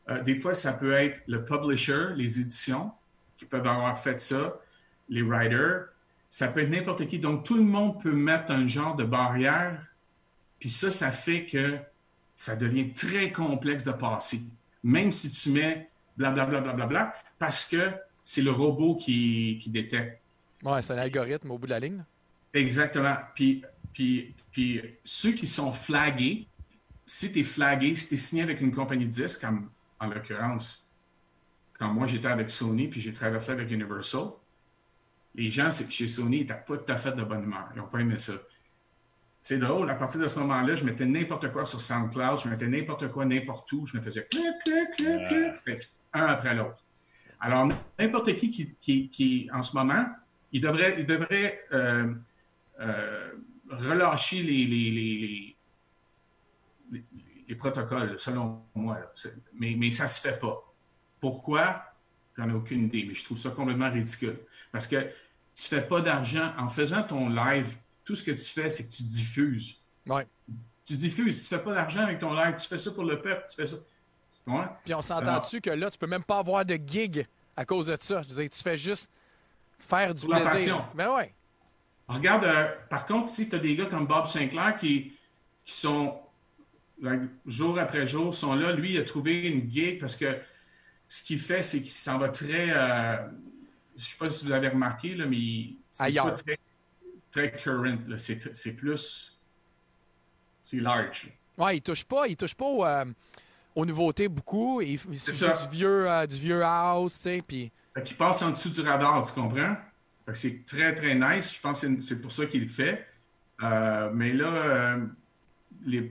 [0.09, 2.91] Euh, des fois, ça peut être le publisher, les éditions
[3.37, 4.59] qui peuvent avoir fait ça,
[5.07, 5.85] les writers.
[6.29, 7.19] Ça peut être n'importe qui.
[7.19, 9.81] Donc, tout le monde peut mettre un genre de barrière.
[10.59, 11.77] Puis ça, ça fait que
[12.35, 14.41] ça devient très complexe de passer.
[14.83, 17.91] Même si tu mets blablabla, bla, bla, bla, parce que
[18.21, 20.21] c'est le robot qui, qui détecte.
[20.63, 22.03] Ouais, c'est un algorithme au bout de la ligne.
[22.53, 23.15] Exactement.
[23.35, 26.47] Puis, puis, puis ceux qui sont flagués,
[27.05, 30.07] si tu es flagué, si tu es signé avec une compagnie de disques, comme en
[30.07, 30.89] l'occurrence,
[31.77, 34.27] quand moi j'étais avec Sony puis j'ai traversé avec Universal,
[35.35, 37.67] les gens c'est- chez Sony n'étaient pas tout à fait de bonne humeur.
[37.75, 38.33] Ils n'ont pas aimé ça.
[39.45, 42.67] C'est drôle, à partir de ce moment-là, je mettais n'importe quoi sur SoundCloud, je mettais
[42.67, 44.87] n'importe quoi n'importe où, je me faisais clic, clic,
[45.27, 45.81] clic, clic,
[46.13, 46.77] un après l'autre.
[47.41, 47.67] Alors,
[47.99, 50.05] n'importe qui qui, qui, qui, en ce moment,
[50.53, 52.13] il devrait, il devrait euh,
[52.79, 53.31] euh,
[53.69, 55.47] relâcher les, les, les, les,
[56.91, 57.03] les-
[57.49, 58.97] les protocoles, selon moi.
[58.99, 59.11] là.
[59.59, 60.63] Mais, mais ça ne se fait pas.
[61.19, 61.83] Pourquoi?
[62.37, 64.37] J'en ai aucune idée, mais je trouve ça complètement ridicule.
[64.71, 66.53] Parce que tu ne fais pas d'argent.
[66.57, 69.77] En faisant ton live, tout ce que tu fais, c'est que tu diffuses.
[70.07, 70.27] Ouais.
[70.85, 71.47] Tu diffuses.
[71.47, 72.55] Tu ne fais pas d'argent avec ton live.
[72.61, 73.45] Tu fais ça pour le peuple.
[73.49, 73.77] Tu fais ça.
[74.83, 77.25] Puis on s'entend-tu que là, tu peux même pas avoir de gig
[77.55, 78.21] à cause de ça?
[78.23, 79.09] Je veux dire, tu fais juste
[79.79, 80.77] faire du Pour la plaisir.
[80.77, 80.85] passion.
[80.95, 81.33] Ben ouais.
[82.09, 85.13] Regarde, euh, par contre, si tu as des gars comme Bob Sinclair qui,
[85.63, 86.19] qui sont,
[87.45, 90.37] jour après jour, sont là, lui, il a trouvé une gig parce que
[91.07, 92.69] ce qu'il fait, c'est qu'il s'en va très.
[92.71, 93.25] euh,
[93.95, 95.67] je sais pas si vous avez remarqué, là, mais
[95.99, 96.25] Ailleurs.
[96.25, 96.59] pas très,
[97.33, 97.97] très current.
[98.17, 99.37] C'est plus.
[100.65, 101.29] C'est large.
[101.57, 103.05] Ouais, il touche pas, il touche pas au, euh,
[103.75, 104.79] aux nouveautés beaucoup.
[104.81, 105.53] Il, il ça.
[105.53, 108.81] du vieux, euh, du vieux house, tu sais, puis Fait qu'il passe en dessous du
[108.81, 109.75] radar, tu comprends?
[110.33, 111.53] C'est très, très nice.
[111.55, 113.05] Je pense que c'est- pour ça qu'il le fait.
[113.61, 114.97] Euh, mais là,
[115.85, 116.09] les-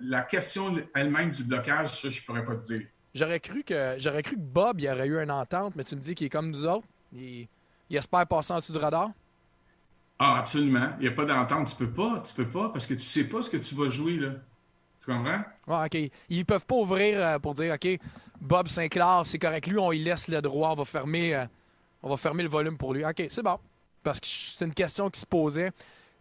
[0.00, 2.86] la question elle-même du blocage, ça, je pourrais pas te dire.
[3.12, 6.00] j'aurais cru que j'aurais cru que Bob il aurait eu une entente, mais tu me
[6.00, 6.86] dis qu'il est comme nous autres.
[7.12, 7.48] Il,
[7.90, 9.10] il espère passer en dessous du radar.
[10.22, 10.90] Ah, absolument.
[10.98, 11.68] Il n'y a pas d'entente.
[11.68, 13.88] Tu peux pas, tu peux pas, parce que tu sais pas ce que tu vas
[13.88, 14.32] jouer, là.
[14.98, 15.40] Tu comprends?
[15.66, 16.12] Ouais, OK.
[16.28, 17.98] Ils peuvent pas ouvrir euh, pour dire OK,
[18.38, 19.66] Bob Sinclair, c'est correct.
[19.66, 21.46] Lui, on lui laisse le droit, on va fermer, euh,
[22.02, 23.02] on va fermer le volume pour lui.
[23.02, 23.58] OK, c'est bon.
[24.02, 25.70] Parce que c'est une question qui se posait.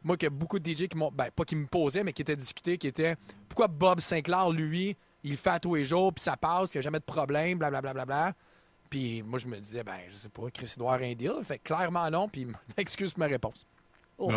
[0.01, 1.11] Moi, que beaucoup de DJ qui m'ont.
[1.11, 3.17] Ben, pas qui me posaient, mais qui étaient discutés, qui était
[3.49, 4.95] pourquoi Bob Sinclair, lui,
[5.25, 6.99] il le fait à tous les jours, puis ça passe, puis il n'y a jamais
[6.99, 7.93] de problème, blablabla.
[7.93, 8.33] Bla, bla, bla.
[8.89, 11.33] Puis moi, je me disais, ben, je sais pas, Chris il doit avoir un deal.
[11.43, 12.47] Fait clairement non, puis
[12.77, 13.65] excuse ma réponse.
[14.19, 14.31] Oh.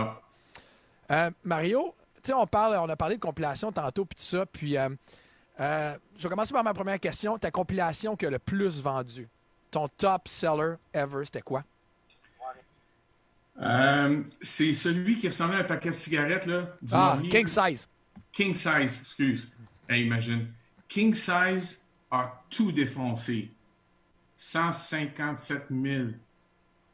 [1.11, 1.95] Euh, Mario,
[2.33, 4.89] on parle, on a parlé de compilation tantôt puis tout ça, puis euh,
[5.61, 7.37] euh, je vais commencer par ma première question.
[7.37, 9.29] Ta compilation qui a le plus vendu,
[9.71, 11.65] ton top seller ever, c'était quoi?
[14.41, 16.63] C'est celui qui ressemblait à un paquet de cigarettes, là.
[16.81, 17.19] Du Ah.
[17.31, 17.89] King Size.
[18.33, 19.55] King Size, excuse.
[19.91, 20.49] Imagine.
[20.89, 23.51] King Size a tout défoncé.
[24.37, 26.09] 157 000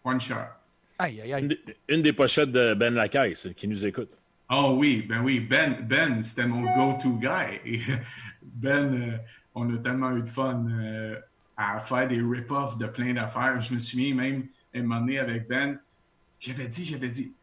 [0.05, 0.57] one shot.
[0.99, 1.61] Aïe, aïe, Une, aïe.
[1.66, 4.18] des- une des pochettes de Ben Lacaille, qui nous écoute.
[4.51, 7.61] Oh oui, ben oui, Ben, Ben c'était mon go-to guy.
[7.64, 7.80] Et
[8.42, 9.18] ben, euh,
[9.55, 11.16] on a tellement eu de fun euh,
[11.57, 13.61] à faire des rip-offs de plein d'affaires.
[13.61, 15.78] Je me souviens même, un moment donné avec Ben,
[16.40, 17.34] j'avais dit, j'avais dit,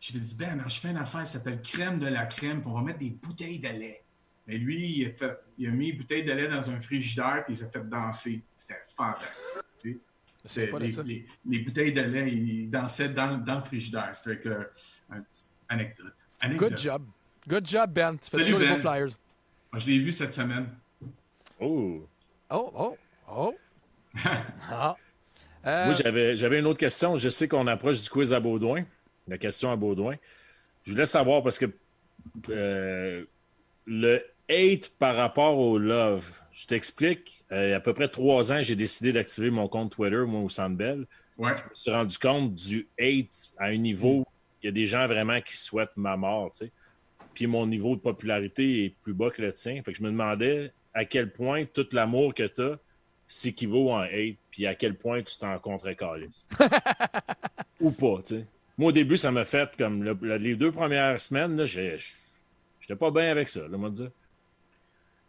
[0.00, 2.74] j'avais dit, Ben, je fais une affaire, ça s'appelle crème de la crème, puis on
[2.74, 4.02] va mettre des bouteilles de lait.
[4.48, 7.44] Mais lui, il a, fait, il a mis une bouteille de lait dans un frigidaire,
[7.44, 8.42] puis il s'est fait danser.
[8.56, 9.98] C'était fantastique.
[10.70, 11.02] Pas de les, ça.
[11.02, 14.14] les- les bouteilles de lait, il dansait dans, dans le frigidaire.
[14.14, 14.68] C'était que,
[15.12, 16.28] une petite anecdote.
[16.40, 16.70] Anecdote.
[16.70, 17.02] Good job.
[17.48, 18.16] Good job, Ben.
[18.18, 19.08] Tu fais toujours les beaux flyers.
[19.72, 20.68] Moi, Je l'ai vu cette semaine.
[21.60, 22.06] Oh!
[22.50, 22.96] Oh, oh,
[23.30, 23.54] oh.
[24.70, 24.96] ah.
[25.66, 27.16] Euh, Moi, j'avais, j'avais une autre question.
[27.16, 28.84] Je sais qu'on approche du quiz à Baudouin,
[29.26, 30.14] la question à Baudouin.
[30.84, 31.66] Je voulais savoir parce que
[32.48, 33.24] euh,
[33.86, 36.24] le hate par rapport au love,
[36.58, 37.44] je t'explique.
[37.52, 40.24] Euh, il y a à peu près trois ans, j'ai décidé d'activer mon compte Twitter,
[40.26, 41.06] moi, au Sandbell.
[41.36, 41.52] Ouais.
[41.56, 44.26] Je me suis rendu compte du hate à un niveau.
[44.62, 46.72] Il y a des gens vraiment qui souhaitent ma mort, tu sais.
[47.32, 49.80] Puis mon niveau de popularité est plus bas que le tien.
[49.84, 52.76] Fait que je me demandais à quel point tout l'amour que tu as
[53.28, 56.48] s'équivaut en hate, puis à quel point tu t'en contre-calisses.
[57.80, 58.44] Ou pas, tu sais.
[58.76, 63.10] Moi, au début, ça m'a fait comme le- le- les deux premières semaines, j'étais pas
[63.12, 64.10] bien avec ça, là, moi, dire.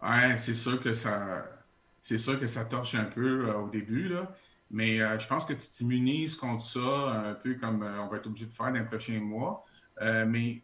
[0.01, 1.45] Ouais, c'est sûr que ça.
[2.01, 4.33] C'est sûr que ça torche un peu euh, au début, là.
[4.71, 8.17] Mais euh, je pense que tu t'immunises contre ça, un peu comme euh, on va
[8.17, 9.65] être obligé de faire dans les prochains mois.
[10.01, 10.61] Mais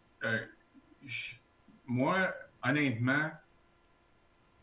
[1.85, 2.33] moi,
[2.63, 3.29] honnêtement,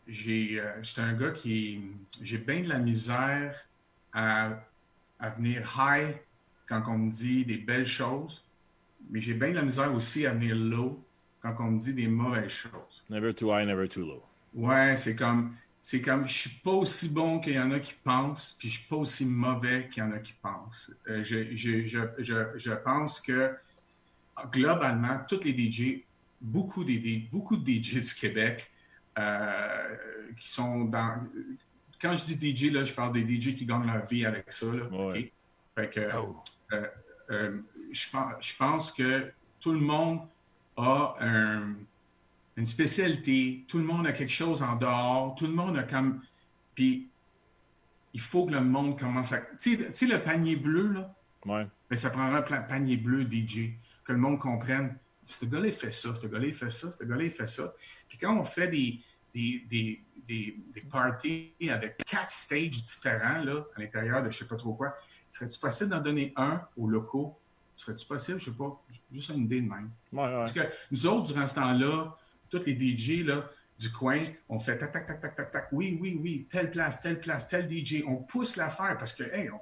[0.07, 1.81] j'ai, j'étais un gars qui,
[2.21, 3.55] j'ai bien de la misère
[4.11, 4.49] à,
[5.19, 6.15] à venir high
[6.67, 8.43] quand on me dit des belles choses,
[9.09, 11.03] mais j'ai bien de la misère aussi à venir low
[11.41, 13.03] quand on me dit des mauvaises choses.
[13.09, 14.23] Never too high, never too low.
[14.53, 17.93] Ouais, c'est comme, c'est comme, je suis pas aussi bon qu'il y en a qui
[18.03, 20.91] pensent, puis je suis pas aussi mauvais qu'il y en a qui pensent.
[21.07, 23.55] Euh, je, je, je, je, je pense que
[24.51, 26.03] globalement, tous les DJ,
[26.41, 28.69] beaucoup, des, beaucoup de DJ du Québec
[29.17, 29.95] euh,
[30.37, 31.23] qui sont dans.
[32.01, 34.65] Quand je dis DJ, là, je parle des DJ qui gagnent leur vie avec ça.
[34.67, 35.19] Là, Ouais.
[35.19, 35.31] OK?
[35.75, 36.35] Fait que, Oh.
[36.73, 36.87] euh,
[37.31, 37.57] euh,
[37.91, 40.19] je, pense, je pense que tout le monde
[40.77, 41.75] a un-
[42.55, 46.21] une spécialité, tout le monde a quelque chose en dehors, tout le monde a comme.
[46.75, 47.07] Puis,
[48.13, 49.39] il faut que le monde commence à.
[49.59, 51.67] Tu sais, le panier bleu, là, Ouais.
[51.89, 53.71] ben, ça prendra un panier bleu DJ,
[54.05, 54.95] que le monde comprenne.
[55.25, 57.73] Ce gars-là, il fait ça, ce gars-là, il fait ça, ce gars-là, il fait ça.
[58.07, 58.99] Puis quand on fait des,
[59.33, 64.47] des, des, des, des parties avec quatre stages différents là, à l'intérieur de je sais
[64.47, 64.93] pas trop quoi,
[65.31, 67.37] serait-tu possible d'en donner un aux locaux?
[67.75, 68.39] Serait-tu possible?
[68.39, 68.79] Je sais pas,
[69.11, 69.89] juste une idée de même.
[70.11, 70.33] Ouais, ouais.
[70.35, 72.15] Parce que nous autres, durant ce temps-là,
[72.57, 73.49] tous les DJ là,
[73.79, 77.01] du coin, on fait tac, tac, tac, tac, tac, tac, oui, oui, oui, telle place,
[77.01, 78.03] telle place, tel DJ.
[78.07, 79.59] On pousse l'affaire parce que, hey, on,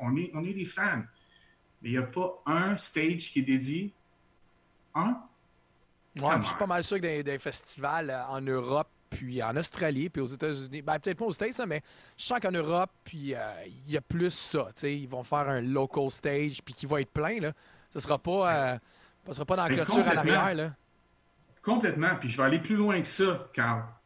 [0.00, 1.02] on est, on est des fans.
[1.82, 3.92] Mais il n'y a pas un stage qui est dédié.
[4.94, 5.20] Un?
[6.20, 9.56] Ouais, je suis pas mal sûr que dans des festivals euh, en Europe, puis en
[9.56, 11.82] Australie, puis aux États-Unis, ben peut-être pas aux States, hein, mais
[12.16, 14.68] je sens qu'en Europe, puis euh, il y a plus ça.
[14.82, 17.40] Ils vont faire un local stage, puis qui va être plein.
[17.40, 17.52] Là.
[17.92, 18.78] Ce sera pas, euh,
[19.26, 20.72] ça sera pas dans la clôture à l'arrière.
[21.66, 22.14] Complètement.
[22.20, 24.00] Puis je vais aller plus loin que ça, car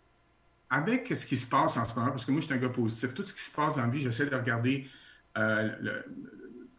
[0.70, 2.70] avec ce qui se passe en ce moment, parce que moi, je suis un gars
[2.70, 4.88] positif, tout ce qui se passe dans la vie, j'essaie de regarder
[5.36, 6.02] euh,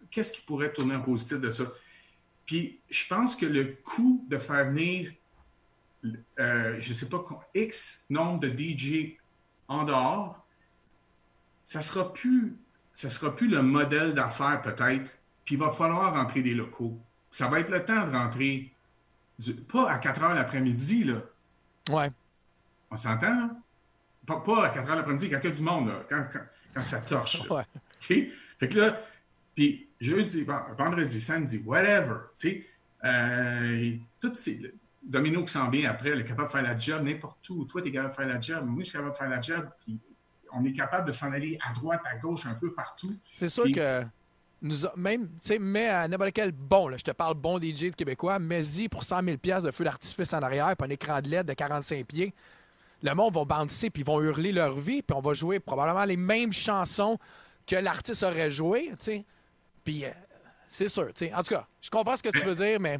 [0.09, 1.65] qu'est-ce qui pourrait tourner en positif de ça.
[2.47, 5.11] Puis je pense que le coût de faire venir,
[6.39, 7.23] euh, je ne sais pas,
[7.53, 9.17] X nombre de DJ
[9.67, 10.43] en dehors,
[11.63, 12.55] ça sera plus,
[12.95, 15.11] sera plus le modèle d'affaires peut-être,
[15.45, 16.99] puis il va falloir rentrer des locaux.
[17.29, 18.73] Ça va être le temps de rentrer
[19.41, 21.15] du- pas à 4 heures l'après-midi, là.
[21.89, 22.11] Ouais.
[22.89, 23.49] On s'entend, là?
[24.25, 26.03] Pas, pas à 4 heures l'après-midi, quand il y a du monde, là.
[26.09, 27.47] Quand, quand- quand ça torche.
[27.49, 27.55] là.
[27.55, 27.63] Ouais.
[27.73, 28.17] OK?
[28.59, 29.01] Fait que là,
[29.55, 32.65] puis jeudi, ven- vendredi, samedi, whatever, tu sais,
[33.03, 34.73] euh, tout ces...
[35.03, 37.65] Domino qui s'en vient après, il est capable de faire la job n'importe où.
[37.65, 38.65] Toi, tu es capable de faire la job.
[38.67, 39.67] Moi, je suis capable de faire la job.
[39.83, 39.97] Puis
[40.53, 43.15] on est capable de s'en aller à droite, à gauche, un peu partout.
[43.33, 44.03] C'est sûr Puis- que
[44.61, 47.57] nous a- même, tu sais, mais à n'importe quel bon, là, je te parle bon
[47.59, 50.91] DJ de Québécois, mais-y pour 100 000 pièces de feu d'artifice en arrière, puis un
[50.91, 52.33] écran de LED de 45 pieds.
[53.03, 56.05] Le monde va bouncer, puis ils vont hurler leur vie, puis on va jouer probablement
[56.05, 57.17] les mêmes chansons
[57.65, 59.25] que l'artiste aurait joué, tu sais.
[59.83, 60.09] Puis euh,
[60.67, 61.33] c'est sûr, tu sais.
[61.33, 62.99] En tout cas, je comprends ce que tu veux dire, mais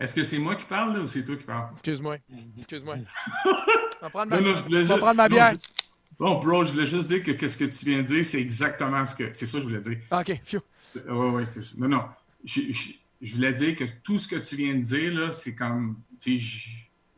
[0.00, 1.68] Est-ce que c'est moi qui parle, là, ou c'est toi qui parles?
[1.72, 2.16] excuse-moi.
[2.58, 2.96] Excuse-moi.
[3.46, 5.52] On va prendre ma, Non, non, je prendre ma non, bière.
[5.52, 5.84] je-
[6.18, 9.04] Bon, bro, je voulais juste dire que qu'est-ce que tu viens de dire, c'est exactement
[9.04, 9.32] ce que.
[9.34, 9.98] C'est ça que je voulais dire.
[10.10, 10.60] OK, phew.
[10.94, 11.02] Oui,
[11.34, 11.76] oui, c'est ça.
[11.78, 12.04] Non, non.
[12.44, 15.54] Je, je- je voulais dire que tout ce que tu viens de dire, là, c'est
[15.54, 15.96] comme.
[16.20, 16.68] Tu sais, je,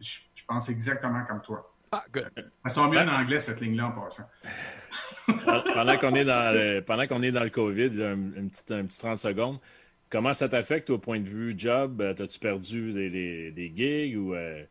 [0.00, 1.74] je- je pense exactement comme toi.
[1.92, 2.30] Ah, good.
[2.64, 4.28] Ça sent mieux en anglais, cette ligne-là, en passant.
[5.74, 8.70] Pendant qu'on est dans le, pendant qu'on est dans le COVID, là, un, une petite,
[8.72, 9.58] un petit 30 secondes,
[10.10, 12.00] comment ça t'affecte au point de vue job?
[12.00, 14.62] Euh, T'as-tu perdu des, des, des gigs ou euh,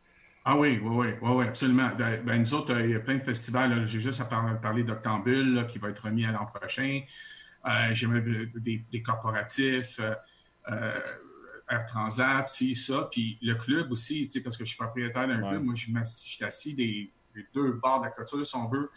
[0.44, 1.90] Ah oui, oui, oui, oui, oui, absolument.
[1.96, 3.70] Ben, ben, nous autres, euh, il y a plein de festivals.
[3.70, 3.84] là.
[3.84, 7.02] J'ai juste à par- parler d'Octambule, là, qui va être remis à l'an prochain.
[7.68, 10.14] Euh, J'ai même des, des corporatifs, euh,
[10.70, 11.00] euh,
[11.70, 13.08] Air Transat, ci, ça.
[13.12, 15.48] Puis le club aussi, tu sais, parce que je suis propriétaire d'un Ouais.
[15.50, 15.64] club.
[15.64, 18.90] Moi, je suis assis des, des deux bords de la clôture, si on veut.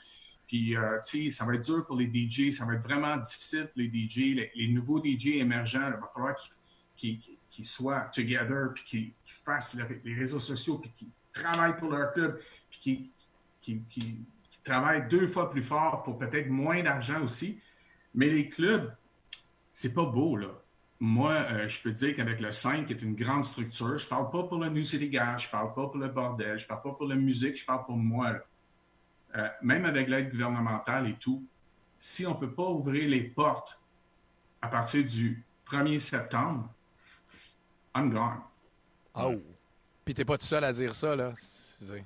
[0.48, 2.52] Puis, euh, tu sais, ça va être dur pour les DJ.
[2.54, 4.36] Ça va être vraiment difficile pour les DJ.
[4.36, 6.36] Les, les nouveaux DJ émergents, il va falloir
[6.96, 7.20] qu'ils
[7.66, 12.40] soient together, puis qu'ils fassent le- les réseaux sociaux, puis qu'ils travaillent pour leur club,
[12.70, 13.12] puis
[13.60, 14.26] qu'ils
[14.64, 17.60] travaillent deux fois plus fort pour peut-être moins d'argent aussi.
[18.14, 18.94] Mais les clubs,
[19.74, 20.50] c'est pas beau, là.
[21.00, 24.08] Moi, euh, je peux te dire qu'avec le 5, qui est une grande structure, je
[24.08, 26.84] parle pas pour le New City Gas, je parle pas pour le bordel, je parle
[26.84, 28.34] pas pour la musique, je parle pour moi.
[28.34, 28.40] là.
[29.36, 31.44] Euh, même avec l'aide gouvernementale et tout,
[31.98, 33.82] si on peut pas ouvrir les portes
[34.62, 36.70] à partir du 1er septembre,
[37.96, 38.42] I'm gone.
[39.16, 39.36] Oh.
[40.04, 41.34] Puis t'es pas tout seul à dire ça, là.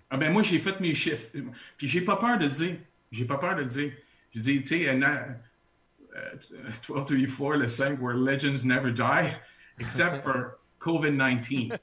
[0.09, 1.27] Ah ben moi, j'ai fait mes chiffres.
[1.77, 2.77] Puis j'ai pas peur de dire.
[3.11, 3.91] J'ai pas peur de dire.
[4.33, 4.89] Je dis, tu sais,
[6.15, 9.33] 1234, le 5, where legends never die,
[9.79, 11.77] except for COVID-19.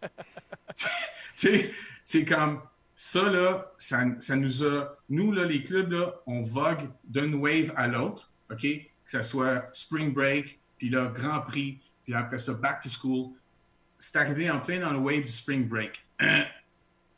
[0.74, 0.86] tu
[1.34, 1.70] sais,
[2.04, 2.60] c'est comme
[2.94, 4.96] ça, là, ça, ça nous a.
[5.08, 8.60] Nous, là, les clubs, là, on vogue d'une wave à l'autre, OK?
[8.60, 13.32] Que ce soit Spring Break, puis là, Grand Prix, puis après ça, Back to School.
[13.98, 16.04] C'est arrivé en plein dans le wave du Spring Break.
[16.18, 16.44] Hein?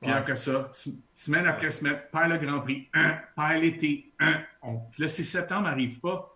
[0.03, 0.19] Puis Ouais.
[0.19, 0.69] après ça,
[1.15, 2.91] semaine après semaine, perd le Grand Prix,
[3.37, 4.43] perd l'été, un.
[4.63, 4.83] On...
[4.99, 6.34] Là, si septembre n'arrive pas,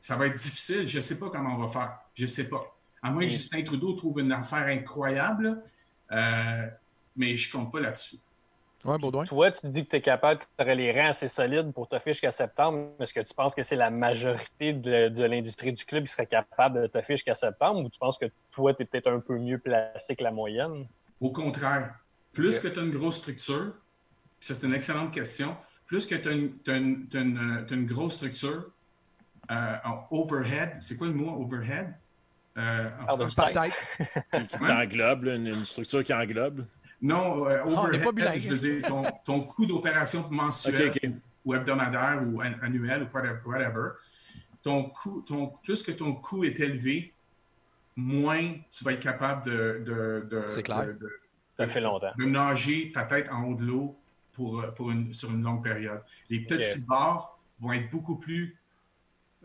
[0.00, 0.86] ça va être difficile.
[0.86, 1.98] Je ne sais pas comment on va faire.
[2.14, 2.62] Je ne sais pas.
[3.02, 3.30] À moins que Mm.
[3.30, 5.62] Justin Trudeau trouve une affaire incroyable,
[6.12, 6.66] euh,
[7.16, 8.16] mais je compte pas là-dessus.
[8.84, 9.24] Ouais, Baudouin.
[9.26, 12.14] Toi, tu dis que tu es capable, tu aurais les reins assez solides pour t'offrir
[12.14, 12.90] jusqu'à septembre.
[13.00, 16.26] Est-ce que tu penses que c'est la majorité de, de l'industrie du club qui serait
[16.26, 19.36] capable de t'offrir jusqu'à septembre ou tu penses que toi, tu es peut-être un peu
[19.36, 20.86] mieux placé que la moyenne?
[21.20, 21.94] Au contraire,
[22.32, 23.74] plus que tu as une grosse structure,
[24.40, 28.70] ça c'est une excellente question, plus que tu as, une, euh, une grosse structure
[30.10, 31.94] overhead, c'est quoi le mot overhead?
[32.56, 33.70] Euh, en Pardon, français?
[34.32, 34.48] Peut-être.
[34.48, 36.66] Qui englobe, là, une, une structure qui englobe?
[37.00, 38.40] Non, euh, Ah, overhead, pas bilingue.
[38.40, 41.10] je veux dire, ton, ton coût d'opération mensuel Ok, ok.
[41.44, 43.90] ou hebdomadaire ou an- annuel ou whatever,
[44.62, 47.12] ton coût, ton, plus que ton coût est élevé,
[47.94, 50.86] moins tu vas être capable de, de, de- C'est clair.
[50.86, 51.20] de- de-
[51.56, 52.12] Ça fait longtemps.
[52.18, 53.96] de nager ta tête en haut de l'eau
[54.32, 56.02] pour, pour une, sur une longue période.
[56.28, 58.56] Les petits bars vont être beaucoup plus.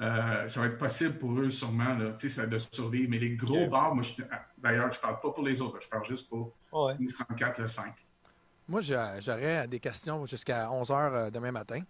[0.01, 3.09] Euh, ça va être possible pour eux sûrement là, tu sais, ça, de survivre.
[3.09, 4.23] Mais les gros bars, moi, je-
[4.57, 6.95] d'ailleurs, je parle pas pour les autres, je parle juste pour Ouais.
[6.99, 7.93] le 34, le 5.
[8.67, 11.81] Moi, j'aurais des questions jusqu'à 11h demain matin.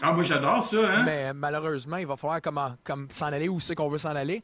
[0.00, 1.02] Ah, moi, j'adore ça, hein?
[1.04, 4.42] Mais malheureusement, il va falloir comment, comme s'en aller où c'est qu'on veut s'en aller.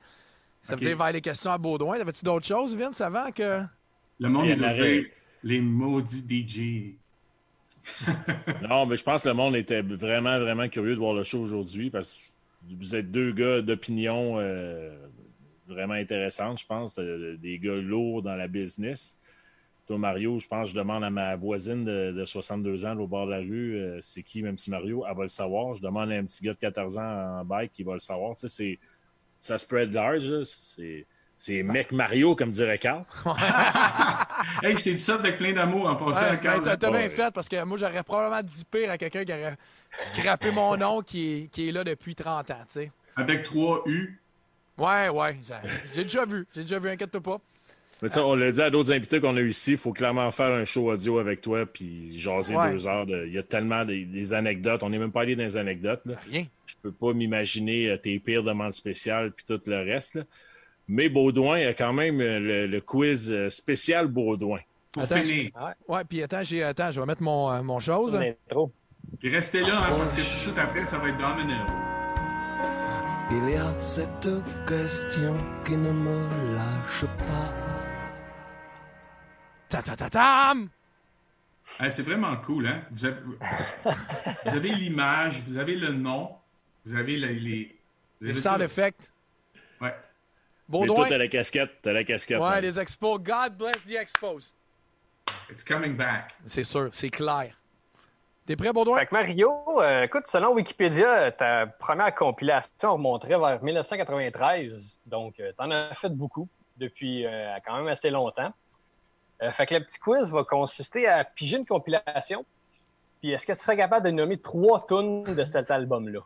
[0.62, 0.80] Ça Ok.
[0.80, 1.98] veut dire vers les questions à Baudouin.
[2.00, 3.62] Avais-tu d'autres choses, Vince, avant que.
[4.20, 5.02] Le monde, Il doit de la règle.
[5.04, 5.10] dire
[5.42, 6.94] les maudits DJ.
[8.68, 11.40] Non, mais je pense que le monde était vraiment, vraiment curieux de voir le show
[11.40, 12.32] aujourd'hui parce que
[12.68, 14.96] vous êtes deux gars d'opinion euh,
[15.66, 19.16] vraiment intéressantes, je pense, euh, des gars lourds dans la business.
[19.86, 23.00] Toi, Mario, je pense que je demande à ma voisine de, de 62 ans là,
[23.00, 25.74] au bord de la rue, euh, c'est qui, même si Mario, elle va le savoir.
[25.74, 28.34] Je demande à un petit gars de 14 ans en bike qui va le savoir.
[28.36, 28.78] Tu sais, c'est,
[29.38, 30.26] ça spread large.
[30.30, 30.42] là.
[30.44, 31.06] C'est,
[31.36, 33.04] c'est mec Mario, comme dirait Carl.
[34.62, 36.78] Hey, je t'ai dit ça avec plein d'amour en passant à Ouais, ben, Carl.
[36.78, 39.56] t'as bien fait parce que moi, j'aurais probablement dit pire à quelqu'un qui aurait
[39.98, 42.92] scrappé mon nom qui est, qui est là depuis 30 ans, tu sais.
[43.16, 44.18] Avec 3 U.
[44.78, 45.38] Ouais, ouais,
[45.94, 46.46] j'ai- déjà vu.
[46.54, 47.38] J'ai déjà vu, inquiète-toi pas.
[48.02, 49.92] Mais tu sais, on l'a dit à d'autres invités qu'on a eu ici, il faut
[49.92, 52.72] clairement faire un show audio avec toi puis jaser Ouais.
[52.72, 53.04] deux heures.
[53.04, 54.82] de- Il y a tellement des, des anecdotes.
[54.82, 56.00] On n'est même pas allé dans les anecdotes.
[56.06, 56.14] Là.
[56.30, 56.46] Rien.
[56.64, 60.14] Je peux pas m'imaginer euh, tes pires demandes spéciales puis tout le reste.
[60.14, 60.22] là.
[60.88, 64.60] Mais Baudouin a quand même euh, le, le quiz euh, spécial Baudouin.
[64.92, 65.50] Pour Attends, finir.
[65.86, 68.16] Ouais, puis attends, j'ai, attends, je vais mettre mon, mon chose.
[68.16, 68.72] Intro.
[69.18, 71.64] Puis restez là, hein, parce que tout de suite après, ça va être Domino.
[73.32, 74.28] Il y a cette
[74.66, 77.54] question qui ne me lâche pas.
[79.68, 80.68] Ta ta ta tam!
[81.78, 82.82] Hey, c'est vraiment cool, hein?
[82.90, 83.16] Vous avez,
[84.44, 86.36] vous avez l'image, vous avez le nom,
[86.84, 87.34] vous avez les.
[87.34, 87.78] les,
[88.20, 88.64] vous Les avez sound tout.
[88.64, 89.12] effects.
[89.80, 89.94] Ouais.
[90.68, 91.70] Mais toi, t'as la casquette.
[91.82, 92.38] T'as la casquette.
[92.38, 92.60] Ouais, hein.
[92.60, 93.18] les expos.
[93.20, 94.52] God bless the expos.
[95.50, 96.34] It's coming back.
[96.46, 97.59] C'est sûr, c'est clair.
[98.50, 98.98] T'es prêt, Baudouin?
[98.98, 104.98] Fait que Mario, euh, écoute, selon Wikipédia, ta première compilation remonterait vers 1993.
[105.06, 108.52] Donc, tu t'en as fait beaucoup depuis euh, quand même assez longtemps.
[109.40, 112.44] Euh, fait que le petit quiz va consister à piger une compilation.
[113.20, 116.18] Puis, est-ce que tu serais capable de nommer trois tunes de cet album-là?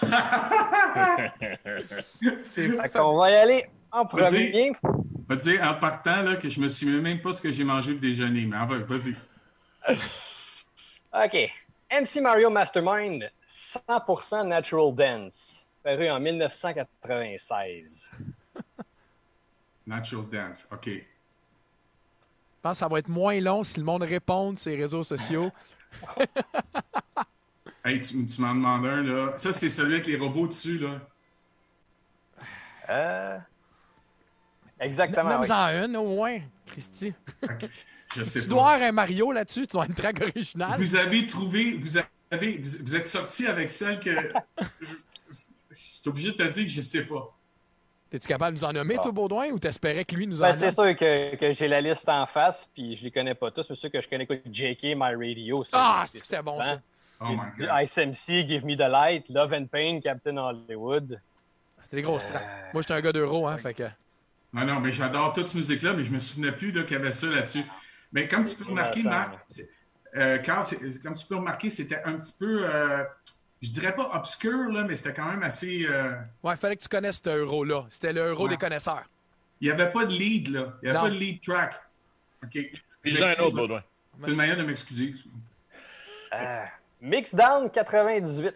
[2.38, 4.72] C'est Fait qu'on va y aller en premier.
[4.72, 7.52] Je vais te dire en partant là, que je me souviens même pas ce que
[7.52, 9.14] j'ai mangé au déjeuner, mais en va- vas-y.
[11.12, 11.50] OK.
[11.90, 13.30] MC Mario Mastermind,
[13.88, 18.10] 100% Natural Dance, paru en 1996.
[19.86, 20.66] Natural Dance.
[20.70, 20.86] OK.
[20.86, 21.02] Je
[22.62, 25.50] pense que ça va être moins long si le monde répond sur les réseaux sociaux.
[27.84, 29.32] Hey, tu, tu m'en demandes un, là.
[29.36, 31.00] Ça, c'est celui avec les robots dessus, là.
[32.88, 33.38] Euh...
[34.78, 35.40] Exactement.
[35.40, 35.48] oui.
[35.48, 37.12] Nomme-en une, au moins, Christy.
[37.42, 37.68] Ok.
[38.16, 38.50] Je sais Tu pas.
[38.54, 40.78] dois avoir un Mario là-dessus, tu dois avoir une track originale.
[40.78, 41.96] Vous avez trouvé, vous
[42.30, 44.10] avez, vous, vous êtes sorti avec celle que.
[45.70, 47.34] Je suis obligé de te dire que je sais pas.
[48.12, 50.52] Es-tu capable de nous en nommer, toi, Baudouin, ou t'espérais que lui nous en Ben,
[50.52, 53.70] c'est sûr que, que j'ai la liste en face, puis je les connais pas tous,
[53.70, 55.64] mais ceux que je connais, écoute, JK, My Radio.
[55.64, 56.78] ça, Ah, c'est- c'est que c'était bon, ça.
[57.20, 57.70] Oh J'ai my du god.
[57.84, 61.18] ISMC, Give Me the Light, Love and Pain, Captain Hollywood.
[61.84, 62.42] C'était des grosses tracks.
[62.42, 63.84] Euh, Moi, j'étais un gars d'euro, hein, fait que...
[64.52, 67.12] Non, non, mais j'adore toute cette musique-là, mais je me souvenais plus qu'il y avait
[67.12, 67.64] ça là-dessus.
[68.12, 69.02] Mais comme tu peux remarquer.
[69.02, 69.34] Marc,
[70.16, 70.66] euh, Carl,
[71.02, 73.02] comme tu peux remarquer, c'était un petit peu, euh,
[73.62, 75.86] je dirais pas obscur, là, mais c'était quand même assez.
[75.88, 77.86] euh, Ouais, fallait que tu connaisses ce euro-là.
[77.88, 78.50] C'était le euro Ouais.
[78.50, 79.04] des connaisseurs.
[79.60, 80.74] Il n'y avait pas de lead, là.
[80.82, 81.04] Il n'y avait Non.
[81.04, 81.80] pas de lead track.
[82.44, 82.58] OK.
[83.04, 83.82] Déjà un autre, Baudouin.
[84.22, 85.14] C'est une manière de m'excuser.
[86.34, 86.64] euh,
[87.00, 88.54] Mixdown 98,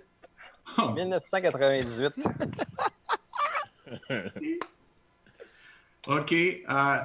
[0.78, 2.12] Oh, 1998.
[6.08, 6.32] OK.
[6.32, 6.96] euh,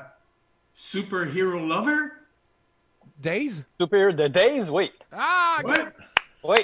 [0.73, 2.11] Superhero Lover?
[3.21, 3.63] Days?
[3.79, 4.91] Superior The Days, oui.
[5.11, 5.57] Ah!
[5.63, 5.85] Ouais.
[6.43, 6.57] Oui.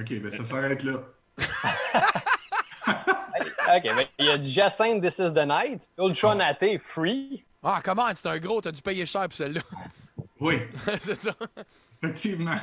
[0.00, 0.94] OK, ben ça s'arrête là.
[2.86, 5.86] OK, ben, il y a du Jacinthe This is the Night.
[5.98, 7.44] Ultra Naté Free.
[7.62, 8.08] Ah, comment?
[8.14, 9.60] C'est un gros, t'as dû payer cher pour celle-là.
[10.40, 10.58] Oui,
[10.98, 11.32] c'est ça.
[12.02, 12.56] effectivement.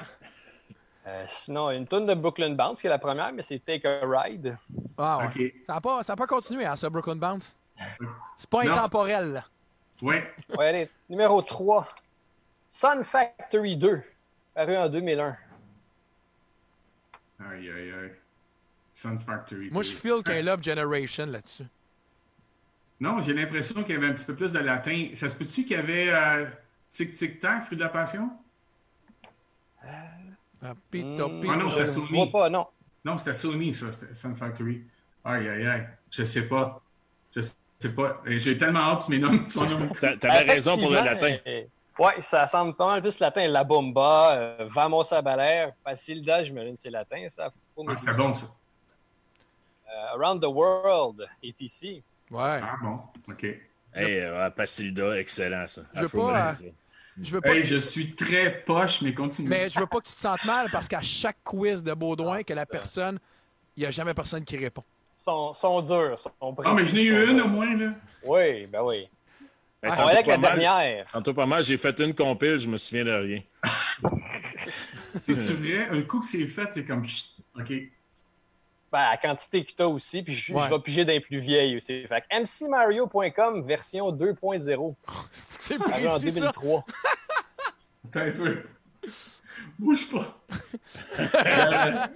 [1.08, 4.02] Euh, sinon, une tonne de Brooklyn Bounce, qui est la première, mais c'est Take a
[4.04, 4.58] Ride.
[4.98, 5.26] Ah, ouais.
[5.28, 5.54] OK.
[5.66, 7.56] Ça n'a pas, pas continué, hein, ça, Brooklyn Bounce?
[8.36, 8.74] C'est pas Non.
[8.74, 9.46] intemporel, là.
[10.02, 10.34] Ouais.
[10.58, 11.88] Ouais, allez, numéro 3.
[12.72, 14.02] Sun Factory 2,
[14.56, 15.38] paru en 2001.
[17.52, 18.12] Aïe, aïe, aïe.
[18.94, 19.70] Sun Factory.
[19.72, 21.66] Moi, je feel qu'il y a un Love Generation là-dessus.
[23.00, 25.10] Non, j'ai l'impression qu'il y avait un petit peu plus de latin.
[25.14, 26.46] Ça se peut-tu qu'il y avait euh,
[26.92, 28.30] Tic Tic Tac, Fruit de la Passion?
[30.62, 31.54] Ah, pito, Hmm, pito.
[31.54, 32.30] Ah non, c'était je Sony.
[32.32, 32.68] pas, non.
[33.06, 34.84] Non, c'était Sony, ça, c'était Sun Factory.
[35.24, 35.88] Aïe, aïe, aïe.
[36.12, 36.82] Je sais pas.
[37.34, 38.22] Je sais pas.
[38.26, 39.48] J'ai tellement hâte que tu m'énommes.
[39.48, 41.38] tu m'en T'avais raison pour le latin.
[41.48, 41.64] euh,
[42.00, 43.48] ouais, ça semble pas mal plus latin.
[43.48, 47.50] La Bomba, euh, Vamos a Baler, Facilda, j'imagine c'est latin, ça.
[47.76, 48.16] Faut Ah, dire.
[48.16, 48.48] bon, ça.
[49.88, 52.04] Euh, Around the World, ETC.
[52.32, 52.60] Ouais.
[52.62, 53.00] Ah, bon.
[53.30, 53.44] OK.
[53.44, 55.82] Hey, euh, Pacilda, excellent ça.
[55.96, 56.62] Je veux pas, ça.
[57.22, 57.50] Je veux pas.
[57.56, 59.50] Hey, je suis très poche, mais continue.
[59.50, 62.38] Mais je veux pas que tu te sentes mal parce qu'à chaque quiz de Baudouin,
[62.40, 62.80] Ah, que la c'est ça.
[62.80, 63.20] personne,
[63.76, 64.84] il n'y a jamais personne qui répond.
[65.18, 67.92] Sont, sont durs, sont Ah, mais j'en ai eu une au moins, là.
[68.24, 69.10] Oui, ben oui.
[69.82, 70.60] Ben, On ça va en aller fait avec la pas mal.
[70.60, 71.08] dernière.
[71.12, 73.42] Tantôt pas mal, j'ai fait une compile, je me souviens de rien.
[75.24, 75.88] C'est-tu vrai?
[75.90, 77.04] Un coup que c'est fait, c'est comme.
[77.56, 77.70] OK.
[78.92, 80.64] Ben, la quantité que tu as aussi, puis je, Ouais.
[80.68, 82.06] je vais piger d'un plus vieil aussi.
[82.08, 84.96] Fait que mcmario.com version 2.0,
[85.32, 86.40] C'est que c'est paru en précis, ça?
[86.40, 86.86] 2003.
[88.10, 88.64] Attends un peu.
[89.78, 90.42] Bouge pas.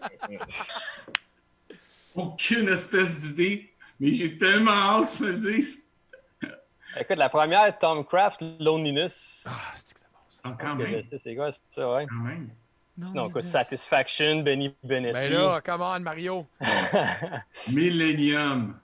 [2.16, 5.83] Aucune espèce d'idée, mais j'ai tellement hâte que tu me le dises.
[7.00, 9.44] Écoute, la première, Tom Craft, Loneliness.
[9.48, 10.06] Ah, c'est que ça.
[10.44, 11.04] Ah, quand je même.
[11.22, 12.06] c'est quoi, c'est ça, ouais.
[12.08, 12.50] Quand même.
[13.04, 15.14] Sinon, écoute, Satisfaction, Benny Benassi.
[15.30, 16.46] Ben là, come on, Mario.
[17.72, 18.78] Millennium.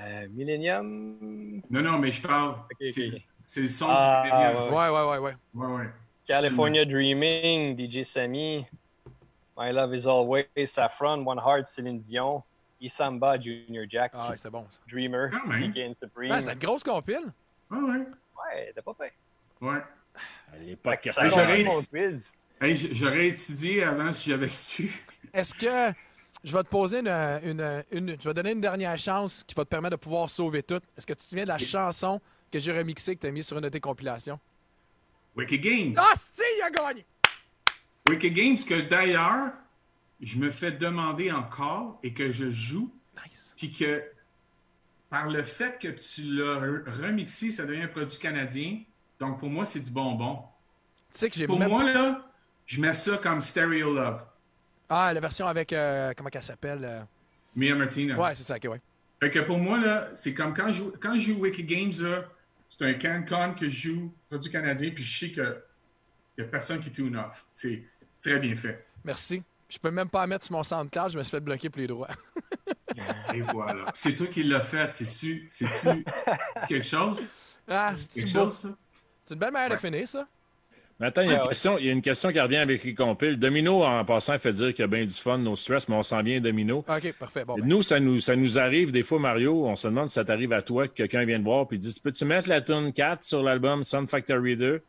[0.00, 2.56] Euh, Millennium, Non, non, mais je parle.
[2.80, 3.20] c'est, ok.
[3.44, 4.74] c'est le son Ah, du Millennium.
[4.74, 5.34] Ouais, ouais, ouais, ouais.
[5.54, 5.90] Ouais, ouais.
[6.26, 8.66] California Dreaming, DJ Sammy.
[9.56, 12.42] My Love is Always, Saffron, One Heart, Céline Dion.
[12.80, 14.12] Isamba, Junior Jack.
[14.14, 14.78] Ah, c'était bon, ça.
[14.90, 15.30] Dreamer.
[15.46, 16.30] Weekend Supreme.
[16.32, 17.32] Ah, c'était une grosse compile.
[17.70, 17.98] Ouais, ouais.
[17.98, 19.12] Ouais, t'as pas fait.
[19.60, 19.78] Ouais.
[20.52, 21.62] À l'époque, que Ça j'aurais-
[23.28, 25.04] étudié avant si j'avais su.
[25.32, 25.94] Est-ce que
[26.44, 29.64] je vais te poser une, une, une- Je vais donner une dernière chance qui va
[29.64, 30.80] te permettre de pouvoir sauver tout.
[30.96, 32.20] Est-ce que tu te souviens de la chanson
[32.50, 34.38] que j'ai remixée que tu as mise sur une de tes compilations?
[35.34, 35.94] Wicked Games.
[35.98, 37.04] Ah, si, il a gagné!
[38.08, 39.52] Wicked Games que d'ailleurs,
[40.20, 42.92] je me fais demander encore et que je joue,
[43.26, 43.54] Nice.
[43.56, 44.02] puis que
[45.10, 48.80] par le fait que tu l'as re- remixé, ça devient un produit canadien.
[49.20, 50.42] Donc pour moi, c'est du bonbon.
[51.12, 52.28] Tu sais que j'ai Pour même moi, là,
[52.66, 54.24] je mets ça comme Stereo Love.
[54.88, 55.72] Ah, la version avec.
[55.72, 56.80] euh, comment qu'elle s'appelle?
[56.84, 57.00] euh,
[57.54, 58.18] Mia Martina.
[58.20, 58.80] Ouais, c'est ça, ok, ouais.
[59.20, 61.92] Fait que pour moi, là, c'est comme quand je, joue- quand je joue Wicked Games,
[62.00, 62.24] là,
[62.68, 65.62] c'est un CanCon que je joue, produit canadien, puis je sais que
[66.36, 67.46] n'y a personne qui tune off.
[67.50, 67.82] C'est
[68.20, 68.84] très bien fait.
[69.04, 69.42] Merci.
[69.68, 71.86] Je peux même pas mettre sur mon SoundCloud, je me suis fait bloquer pour les
[71.88, 72.08] droits.
[73.34, 73.86] Et voilà.
[73.94, 74.92] C'est toi qui l'as fait.
[74.94, 76.04] C'est-tu c'est-tu-
[76.60, 77.20] c'est quelque chose?
[77.68, 78.44] Ah, C'est c'est quelque beau?
[78.44, 78.68] chose, ça?
[79.26, 80.26] C'est une belle manière de finir, ça.
[80.98, 82.82] Mais attends, il y, a une question, il y a une question qui revient avec
[82.82, 83.38] les compiles.
[83.38, 86.02] Domino, en passant, fait dire qu'il y a bien du fun, no stress, mais on
[86.02, 86.78] sent bien Domino.
[86.88, 87.44] Ok, parfait.
[87.44, 87.66] Bon, ben.
[87.66, 90.54] Nous, ça nous, ça nous arrive des fois, Mario, on se demande si ça t'arrive
[90.54, 93.42] à toi, que quelqu'un vient de voir et dit Peux-tu mettre la tune 4 sur
[93.42, 94.82] l'album Sun Factory 2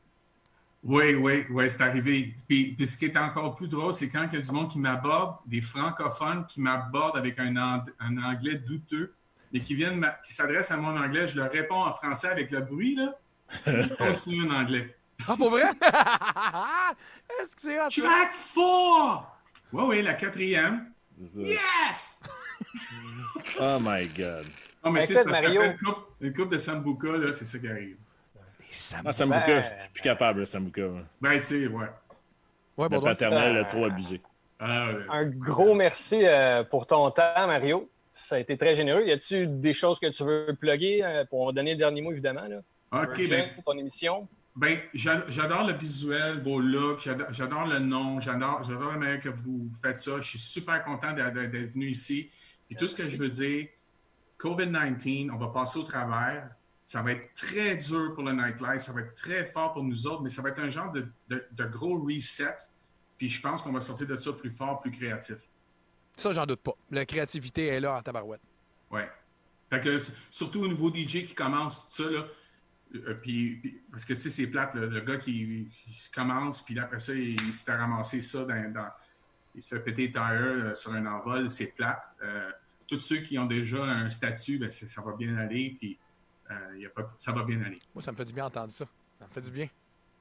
[0.88, 2.34] Oui, oui, oui, c'est arrivé.
[2.48, 4.72] Puis, puis ce qui est encore plus drôle, c'est quand il y a du monde
[4.72, 9.14] qui m'aborde, des francophones qui m'abordent avec un, an- un anglais douteux,
[9.54, 12.62] et qui viennent, qui s'adressent à mon anglais, je leur réponds en français avec le
[12.62, 13.14] bruit, là.
[13.68, 14.96] Ils continuent en anglais.
[15.28, 15.64] Ah, pour vrai?
[17.42, 17.90] Est-ce que c'est ça?
[17.90, 19.32] Track 4!
[19.74, 20.92] Oui, oui, la quatrième.
[21.36, 22.22] Yes!
[23.60, 24.46] Oh my God.
[24.84, 25.62] Non, mais tu sais, Écoute, c'est parce Mario.
[25.62, 27.98] qu'après une coupe, une coupe de Sambuca, là, c'est ça qui arrive.
[28.78, 31.02] Les Sam- Ah, Sambuca, Ben- je suis plus capable, là.
[31.20, 31.86] Ben, tu sais, ouais.
[32.78, 33.04] Ouais, Le bon, donc.
[33.06, 34.22] paternel Euh, a trop abusé.
[34.60, 35.04] Ah, ouais.
[35.10, 37.90] Un gros merci euh, pour ton temps, Mario.
[38.14, 39.04] Ça a été très généreux.
[39.04, 42.02] Y a-tu des choses que tu veux plugger euh, pour on va donner le dernier
[42.02, 42.46] mot, évidemment?
[42.48, 42.58] Là?
[42.92, 44.28] OK, Virgin, ben, ton émission.
[44.56, 47.02] Ben, j'a- j'adore le visuel, vos looks,
[47.32, 50.20] j'adore- le nom, j'adore j'adore la manière que vous faites ça.
[50.20, 52.30] Je suis super content d'être d'être venu ici.
[52.70, 53.68] Et tout ce que je veux dire,
[54.40, 56.50] COVID-19, on va passer au travers.
[56.88, 60.08] Ça va être très dur pour le nightlife, ça va être très fort pour nous
[60.08, 62.56] autres, mais ça va être un genre de, de- de gros reset.
[63.18, 65.36] Puis je pense qu'on va sortir de ça plus fort, plus créatif.
[66.16, 66.72] Ça, j'en doute pas.
[66.90, 68.42] La créativité est là en tabarouette.
[68.90, 69.08] Ouais.
[69.70, 70.00] Fait que,
[70.32, 72.26] surtout au niveau DJ qui commence, tout ça, là,
[72.96, 76.64] Euh, puis, puis- parce que tu sais, c'est plate, le, le gars qui, qui commence,
[76.64, 78.72] puis après ça, il, il se fait ramasser ça dans.
[78.72, 78.90] dans-
[79.56, 82.02] il se fait péter les tires euh, sur un envol, c'est plate.
[82.24, 82.50] Euh,
[82.88, 86.00] tous ceux qui ont déjà un statut, ben, c'est- ça va bien aller, puis
[86.52, 87.80] euh, il y a pas, ça va bien aller.
[87.94, 88.86] Moi, ça me fait du bien d'entendre ça.
[89.20, 89.68] Ça me fait du bien.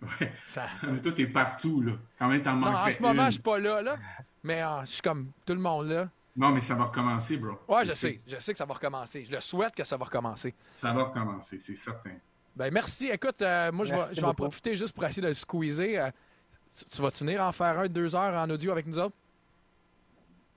[0.03, 0.33] Ouais.
[0.45, 0.67] Ça...
[0.83, 1.93] Mais toi, t'es partout, là.
[2.19, 3.97] Quand même, t'en Non, en ce moment, je suis pas là, là.
[4.43, 6.09] Mais euh, je suis comme tout le monde là.
[6.37, 7.59] Non, mais ça va recommencer, bro.
[7.67, 8.21] Ouais, je sais.
[8.27, 9.25] Je sais que ça va recommencer.
[9.25, 10.55] Je le souhaite que ça va recommencer.
[10.77, 12.13] Ça va recommencer, c'est certain.
[12.55, 13.09] Ben merci.
[13.09, 15.35] Écoute, euh, moi, je vais, Merci je vais en profiter juste pour essayer de le
[15.35, 15.99] squeezer.
[15.99, 16.11] Euh,
[16.77, 19.17] tu, tu vas-tu venir en faire un, deux heures en audio avec nous autres?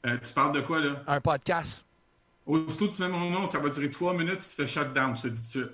[0.05, 1.01] Euh, tu parles de quoi, là?
[1.07, 1.85] Un podcast.
[2.49, 4.91] Aussitôt que tu mets mon nom, ça va durer trois minutes, tu te fais shut
[4.93, 5.69] down, je te dis suite.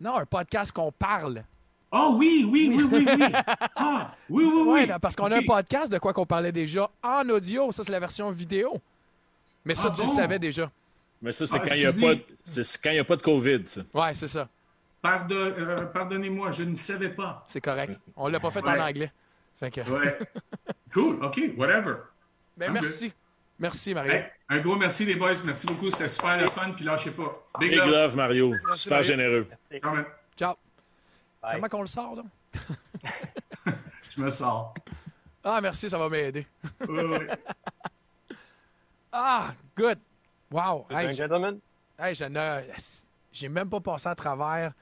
[0.00, 1.42] Non, un podcast qu'on parle.
[1.90, 3.32] Oh oui, oui, oui, oui, oui.
[3.76, 4.68] Ah, oui, oui, oui.
[4.70, 7.72] Ouais, là, parce qu'on a un podcast de quoi qu'on parlait déjà en audio.
[7.72, 8.80] Ça, c'est la version vidéo.
[9.64, 10.08] Mais ça, Ah tu bon?
[10.08, 10.70] le savais déjà.
[11.20, 12.06] Mais ça, c'est Ah, quand il n'y a, excusez.
[12.06, 13.62] pas de- c'est quand il y a pas de COVID.
[13.66, 13.82] ça.
[13.92, 14.48] Ouais, c'est ça.
[15.02, 17.44] Pardon- euh, Pardonnez-moi, je ne savais pas.
[17.48, 17.98] C'est correct.
[18.16, 18.80] On l'a pas fait Ouais.
[18.80, 19.12] en anglais.
[19.58, 19.80] Fait que...
[19.82, 20.18] Ouais.
[20.94, 21.96] cool, OK, whatever.
[22.56, 23.12] Ben, merci.
[23.62, 24.12] Merci, Mario.
[24.12, 25.34] Hey, un gros merci, les boys.
[25.44, 25.88] Merci beaucoup.
[25.88, 26.72] C'était super le fun.
[26.72, 27.46] Puis lâchez pas.
[27.60, 27.90] Big, Big love.
[27.90, 28.50] love, Mario.
[28.66, 29.10] Merci, Super Mario.
[29.12, 29.46] généreux.
[30.36, 30.54] Ciao.
[31.40, 31.52] Bye.
[31.54, 32.22] Comment qu'on le sort, là?
[34.10, 34.74] je me sors.
[35.44, 36.44] Ah, merci, ça va m'aider.
[36.88, 37.26] Ouais, ouais.
[39.12, 39.98] Ah, good.
[40.50, 40.86] Wow.
[40.90, 41.58] C'est Hey, un j- gentleman?
[41.98, 42.62] hey, je ne-
[43.30, 44.72] j'ai même pas passé à travers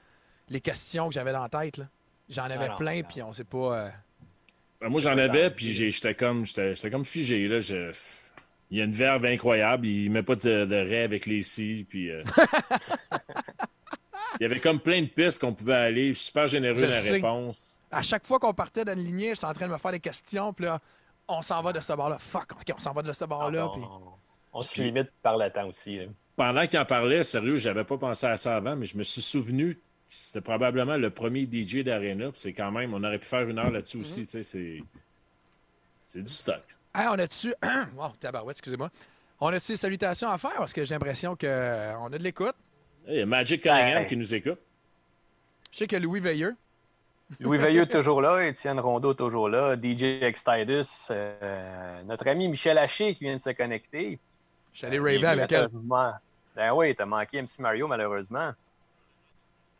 [0.49, 1.77] les questions que j'avais dans la tête.
[1.77, 1.85] là.
[2.29, 3.07] J'en avais non, plein, non.
[3.09, 3.57] puis on sait pas.
[3.77, 3.89] euh,
[4.79, 7.45] Ben, moi, j'en avais, puis j'étais comme, j'étais j'étais comme figé.
[7.47, 7.59] Là.
[7.59, 7.91] Je-
[8.71, 9.85] Il y a une verve incroyable.
[9.85, 11.85] Il met pas de, de raie avec les cils.
[11.85, 12.23] Puis, euh,
[14.39, 16.13] Il y avait comme plein de pistes qu'on pouvait aller.
[16.13, 17.11] Super généreux Je dans la sais.
[17.11, 17.79] réponse.
[17.91, 20.53] À chaque fois qu'on partait d'une lignée, j'étais en train de me faire des questions,
[20.53, 20.79] puis là,
[21.27, 22.17] on s'en va de ce bord-là.
[22.17, 23.67] Fuck, OK, on s'en va de ce bord-là.
[23.67, 23.85] on, puis-
[24.53, 25.97] on se limite par le temps aussi.
[25.97, 26.05] là.
[26.35, 29.21] Pendant qu'il en parlait, sérieux, j'avais pas pensé à ça avant, mais je me suis
[29.21, 32.31] souvenu que c'était probablement le premier DJ d'Arena.
[32.31, 34.03] puis C'est quand même, on aurait pu faire une heure là-dessus Mhm.
[34.03, 34.21] aussi.
[34.25, 34.83] tu sais, C'est
[36.05, 36.63] c'est du stock.
[36.93, 37.53] Hey, on a-tu.
[37.95, 38.89] wow, tabarouette, excusez-moi.
[39.39, 40.55] On a-tu des salutations à faire?
[40.57, 42.55] Parce que j'ai l'impression qu'on a de l'écoute.
[43.07, 44.59] Il y a Magic Cunningham qui nous écoute.
[45.71, 46.55] Je sais que Louis Veilleux.
[47.39, 52.49] Louis Veilleux est toujours là, Étienne Rondeau est toujours là, DJ Extidus, euh, notre ami
[52.49, 54.19] Michel Haché qui vient de se connecter.
[54.73, 55.69] Je suis allé raver avec elle.
[56.55, 58.51] Ben oui, t'as manqué MC Mario malheureusement.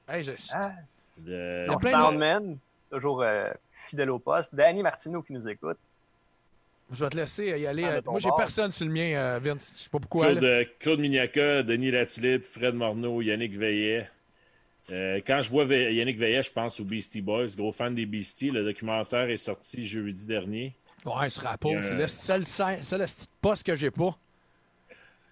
[0.07, 0.72] Hey, je- Ah,
[1.18, 2.57] De- plein de- Soundman,
[2.89, 3.49] toujours euh,
[3.88, 4.55] fidèle au poste.
[4.55, 5.78] Danny Martineau qui nous écoute.
[6.92, 7.84] Je vais te laisser y aller.
[7.86, 9.72] Ah, euh, Moi, j'ai personne sur le mien, euh, Vince.
[9.76, 10.32] Je sais pas pourquoi.
[10.32, 14.10] Claude, euh, Claude Mignaca, Denis Latulippe, Fred Morneau, Yannick Veillet.
[14.89, 18.06] Euh, quand je vois Ve- Yannick Veillet, je pense aux Beastie Boys, gros fan des
[18.06, 18.52] Beastie.
[18.52, 20.76] Le documentaire est sorti jeudi dernier
[21.06, 21.30] Ouais,
[21.72, 24.18] y a C'est le seul, seul petit poste que j'ai pas.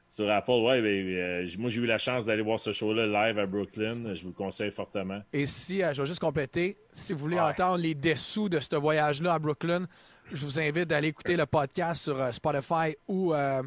[0.09, 0.51] Sur Apple.
[0.51, 4.13] Ouais, ben, euh, moi, j'ai eu la chance d'aller voir ce show-là live à Brooklyn.
[4.15, 5.21] Je vous le conseille fortement.
[5.31, 7.43] Et si, euh, je vais juste compléter, si vous voulez Ouais.
[7.43, 9.85] entendre les dessous de ce voyage-là à Brooklyn,
[10.33, 13.61] je vous invite d'aller écouter le podcast sur euh, Spotify ou, euh,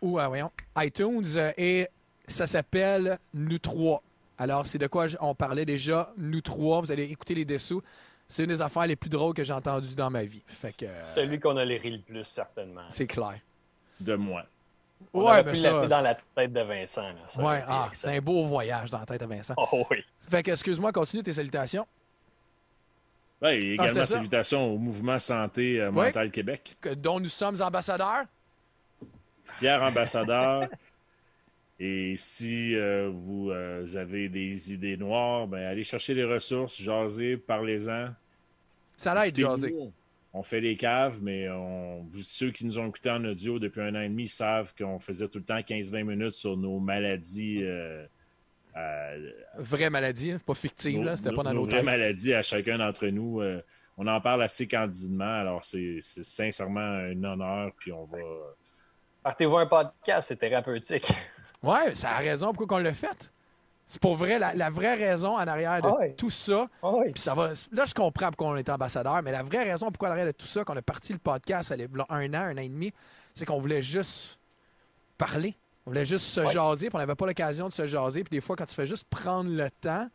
[0.00, 1.22] ou euh, voyons, iTunes.
[1.36, 1.86] euh, et
[2.26, 4.02] ça s'appelle Nous trois.
[4.38, 6.80] Alors, c'est de quoi on parlait déjà, Nous trois.
[6.80, 7.82] Vous allez écouter les dessous.
[8.26, 10.42] C'est une des affaires les plus drôles que j'ai entendues dans ma vie.
[10.46, 12.80] Fait que euh, Celui qu'on a les ri le plus, certainement.
[12.88, 13.38] c'est clair.
[14.00, 14.44] De moi.
[15.12, 15.86] On Ouais, mais pu ça.
[15.86, 17.02] dans la tête de Vincent.
[17.02, 17.14] Là.
[17.28, 19.54] Ça aurait Ouais, ah, c'est un beau voyage dans la tête à Vincent.
[19.56, 19.98] Oh oui.
[20.30, 21.86] Fait que, excuse-moi, continue tes salutations.
[23.42, 26.06] Ouais, et Ah, également, salutations au mouvement Santé euh, Ouais.
[26.06, 26.76] Mental Québec.
[26.80, 28.24] que- dont nous sommes ambassadeurs?
[29.44, 30.68] Fier ambassadeur.
[31.80, 37.36] Et si euh, vous euh, avez des idées noires, ben, allez chercher les ressources, jasez,
[37.36, 38.08] parlez-en.
[38.96, 39.36] Ça l'aide.
[39.36, 39.74] José.
[40.36, 43.80] On fait les caves, mais on, vous- ceux qui nous ont écoutés en audio depuis
[43.80, 47.60] un an et demi savent qu'on faisait tout le temps 15-20 minutes sur nos maladies.
[47.62, 48.04] euh,
[48.74, 49.12] à-
[49.58, 52.34] Vraie maladie, hein, pas fictive, nos- là, c'était nos- pas dans nos nos vraies maladies
[52.34, 53.40] à chacun d'entre nous.
[53.40, 53.62] euh,
[53.96, 58.18] on en parle assez candidement, alors c'est c'est sincèrement un honneur, puis on va.
[59.22, 61.10] Partez-vous un podcast, c'est thérapeutique.
[61.62, 63.32] Ouais, ça a raison pourquoi on l'a fait?
[63.86, 66.66] C'est pour vrai, la, la vraie raison en arrière de Ah tout ça.
[66.82, 67.12] Oui.
[67.12, 67.50] Puis ça va.
[67.70, 70.32] Là, je comprends pourquoi on est ambassadeur, mais la vraie raison pourquoi en arrière de
[70.32, 72.68] tout ça, qu'on a parti le podcast il y a un an, un an et
[72.68, 72.92] demi,
[73.34, 74.38] c'est qu'on voulait juste
[75.18, 75.54] parler.
[75.86, 78.24] On voulait juste se jaser, puis on n'avait pas l'occasion de se jaser.
[78.24, 80.08] Puis des fois, quand tu fais juste prendre le temps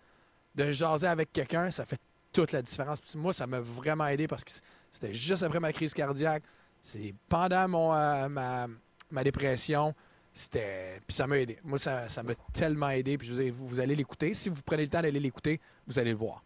[0.55, 1.99] de jaser avec quelqu'un, ça fait
[2.33, 2.99] toute la différence.
[3.01, 4.51] Puis moi, ça m'a vraiment aidé parce que
[4.91, 6.41] c'était juste après ma crise cardiaque.
[6.81, 8.65] C'est pendant mon, euh, ma,
[9.11, 9.93] ma dépression.
[10.39, 11.01] C'était.
[11.05, 11.57] Puis ça m'a aidé.
[11.65, 13.17] Moi, ça m'a tellement aidé.
[13.17, 14.33] Puis vous, allez l'écouter.
[14.33, 16.45] Si vous prenez le temps d'aller l'écouter, vous allez le voir.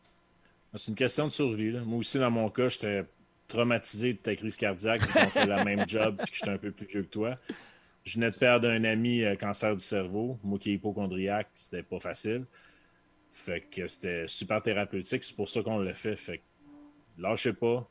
[0.73, 1.69] C'est une question de survie.
[1.85, 3.05] Moi aussi, dans mon cas, j'étais
[3.47, 6.71] traumatisé de ta crise cardiaque, qu'on fait la même job, puis que j'étais un peu
[6.71, 7.37] plus vieux que toi.
[8.03, 10.39] Je venais de perdre un ami euh, cancer du cerveau.
[10.43, 12.45] Moi qui est hypochondriaque, c'était pas facile.
[13.31, 15.23] Fait que c'était super thérapeutique.
[15.23, 16.15] C'est pour ça qu'on l'a fait.
[16.15, 16.43] Fait que
[17.19, 17.87] lâchez pas.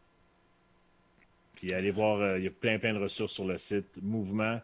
[1.55, 4.59] Puis allez voir, euh, il y a plein plein de ressources sur le site mouvement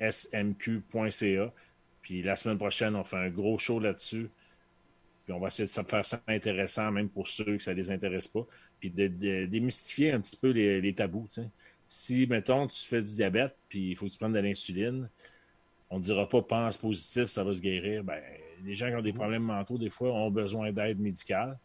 [0.00, 1.52] smq.ca.
[2.02, 4.30] Puis la semaine prochaine, on fait un gros show là-dessus.
[5.24, 7.90] Puis on va essayer de faire ça intéressant, même pour ceux que ça ne les
[7.90, 8.46] intéresse pas.
[8.78, 11.28] Puis de, démystifier un petit peu les, les tabous.
[11.88, 15.08] Si, mettons, tu fais du diabète, puis il faut que tu prennes de l'insuline,
[15.90, 18.02] on ne dira pas pense positif, ça va se guérir.
[18.02, 18.20] Ben,
[18.64, 21.58] les gens qui ont des problèmes mentaux, des fois, ont besoin d'aide médicale.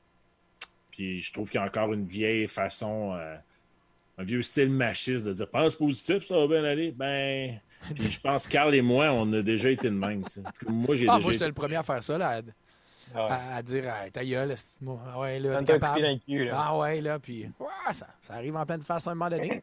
[0.91, 3.35] Puis je trouve qu'il y a encore une vieille façon, euh,
[4.17, 6.91] un vieux style machiste de dire pense positif, ça va bien aller.
[6.91, 7.59] Ben,
[7.95, 10.23] puis je pense que Carl et moi, on a déjà été de même.
[10.25, 10.39] tu sais.
[10.41, 12.17] En tout cas, Moi, j'ai Ah, déjà moi, été- j'étais le premier à faire ça,
[12.17, 12.41] là, à,
[13.13, 13.31] Ah ouais.
[13.31, 15.95] à- à dire hey, ta gueule, c'est- moi, ah ouais, là, t'es capable.
[15.95, 16.53] pied dans le cul, là.
[16.57, 19.61] Ah ouais, là, puis ouais, ça, ça arrive en pleine face à un moment donné.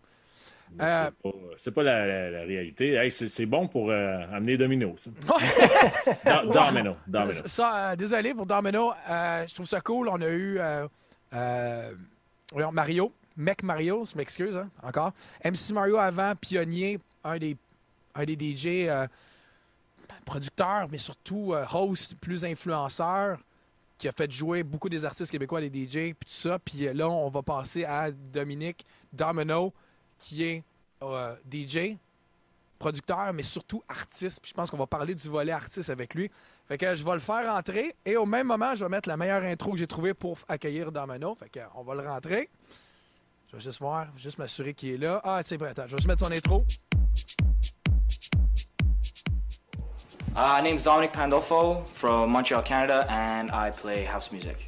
[0.82, 1.11] Euh,
[1.57, 2.92] C'est pas, la, la- la réalité.
[2.92, 4.94] Hey, c'est, bon pour euh, amener Domino.
[4.99, 5.11] Ça.
[6.44, 6.96] Do- Domino.
[7.07, 7.40] Domino.
[7.46, 8.92] Ça, euh, désolé pour Domino.
[9.09, 10.09] euh, je trouve ça cool.
[10.11, 10.86] On a eu euh,
[11.32, 11.90] euh,
[12.72, 15.12] Mario, Mec Mario, je m'excuse hein, encore.
[15.45, 17.57] MC Mario avant, pionnier, un des,
[18.16, 19.07] un des DJ euh,
[20.24, 23.39] producteurs, mais surtout euh, host, plus influenceur,
[23.97, 26.59] qui a fait jouer beaucoup des artistes québécois, des DJ, puis tout ça.
[26.59, 29.72] Puis euh, là, on va passer à Dominique Domino,
[30.18, 30.64] qui est
[31.49, 31.97] DJ,
[32.76, 34.41] producteur, mais surtout artiste.
[34.43, 36.28] Puis je pense qu'on va parler du volet artiste avec lui.
[36.66, 39.16] Fait que je vais le faire rentrer et au même moment, je vais mettre la
[39.16, 41.36] meilleure intro que j'ai trouvée pour accueillir Domino.
[41.36, 42.51] Fait que on va le rentrer.
[43.51, 45.22] Je vais juste voir, juste m'assurer qu'il est là.
[45.24, 46.66] Ah, sais, attends, je vais juste mettre son intro.
[50.36, 54.66] Uh, name's Dominic Pandolfo from Montreal, Canada, and I play house music.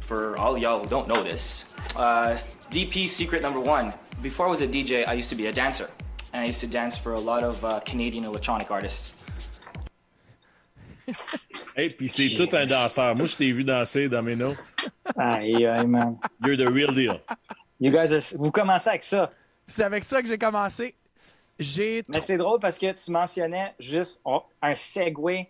[0.00, 1.64] For all y'all who don't know this,
[1.96, 2.38] uh,
[2.70, 3.92] DP secret number one.
[4.22, 5.90] Before I was a DJ, I used to be a dancer,
[6.32, 9.14] and I used to dance for a lot of uh, Canadian electronic artists.
[11.76, 13.14] Hey, puis c'est tout un danseur.
[13.14, 14.54] Moi, je t'ai vu danser, Domino.
[15.16, 16.18] Aïe, aïe, man.
[16.44, 17.20] You're the real deal.
[17.80, 18.20] You guys are...
[18.38, 19.30] Vous commencez avec ça.
[19.66, 20.94] C'est avec ça que j'ai commencé.
[21.58, 22.02] J'ai.
[22.08, 25.46] Mais c'est drôle parce que tu mentionnais juste oh, un segue.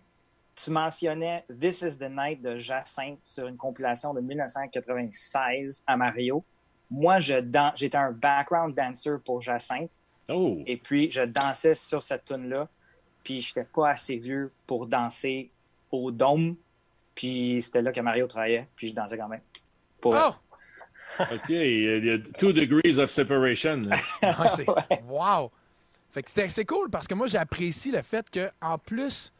[0.55, 6.43] Tu mentionnais This is the Night de Jacinthe sur une compilation de 1996 à Mario.
[6.91, 7.35] Moi, je
[7.75, 9.99] j'étais un background dancer pour Jacinthe.
[10.29, 12.69] Oh, Et puis, je dansais sur cette tune-là.
[13.23, 15.49] Puis, j'étais pas assez vieux pour danser
[15.91, 16.55] au dôme.
[17.15, 18.67] Puis, c'était là que Mario travaillait.
[18.75, 19.41] Puis, je dansais quand même.
[20.01, 20.33] Pour Oh!
[21.19, 21.49] OK.
[21.49, 23.83] Il y a two degrees of separation.
[24.23, 25.01] Ah, Ouais.
[25.07, 25.51] Wow!
[26.11, 29.31] Fait que c'était- c'est cool parce que moi, j'apprécie le fait que en plus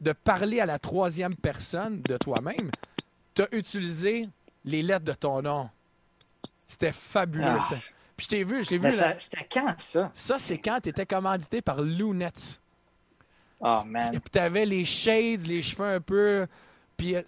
[0.00, 2.70] de parler à la troisième personne de toi-même,
[3.34, 4.26] tu as utilisé
[4.64, 5.68] les lettres de ton nom.
[6.66, 7.44] C'était fabuleux.
[7.46, 7.68] Ah.
[8.16, 8.84] Puis je t'ai vu, je l'ai vu.
[8.84, 8.96] Mais là.
[9.12, 10.10] ça- c'était quand ça?
[10.14, 12.59] Ça, c'est quand tu étais commandité par Lunets.
[13.60, 14.14] Oh, man.
[14.14, 16.46] Et puis t'avais les shades, les cheveux un peu.
[16.96, 17.22] Puis euh,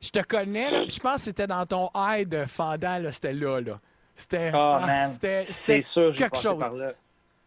[0.00, 3.32] je te connais, là, je pense que c'était dans ton eye de fendant, là, c'était
[3.32, 3.80] là, là.
[4.14, 4.50] C'était.
[4.54, 5.12] Oh, ah, man.
[5.12, 6.58] c'était- C'est sûr, j'ai passé chose.
[6.58, 6.92] par là.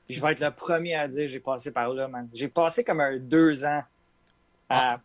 [0.09, 2.27] Je vais être le premier à dire que j'ai passé par là, man.
[2.33, 3.83] J'ai passé comme un deux ans
[4.69, 4.93] Ah.
[4.95, 4.99] à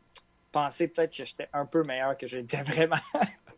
[0.52, 2.96] penser peut-être que j'étais un peu meilleur que j'étais vraiment.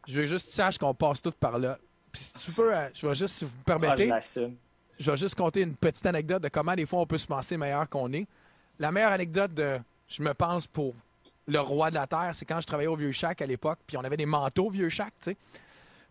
[0.07, 1.79] Je veux juste que tu saches qu'on passe tout par là.
[2.13, 4.55] Puis si tu peux, euh, je vais juste, si vous me Ah, je permettez, l'assume.
[5.01, 7.57] je vais juste compter une petite anecdote de comment des fois on peut se penser
[7.57, 8.27] meilleur qu'on est.
[8.79, 10.95] La meilleure anecdote de, je me pense, pour
[11.47, 13.97] le roi de la terre, c'est quand je travaillais au Vieux Chac à l'époque, puis
[13.97, 15.37] on avait des manteaux Vieux Chac, tu sais.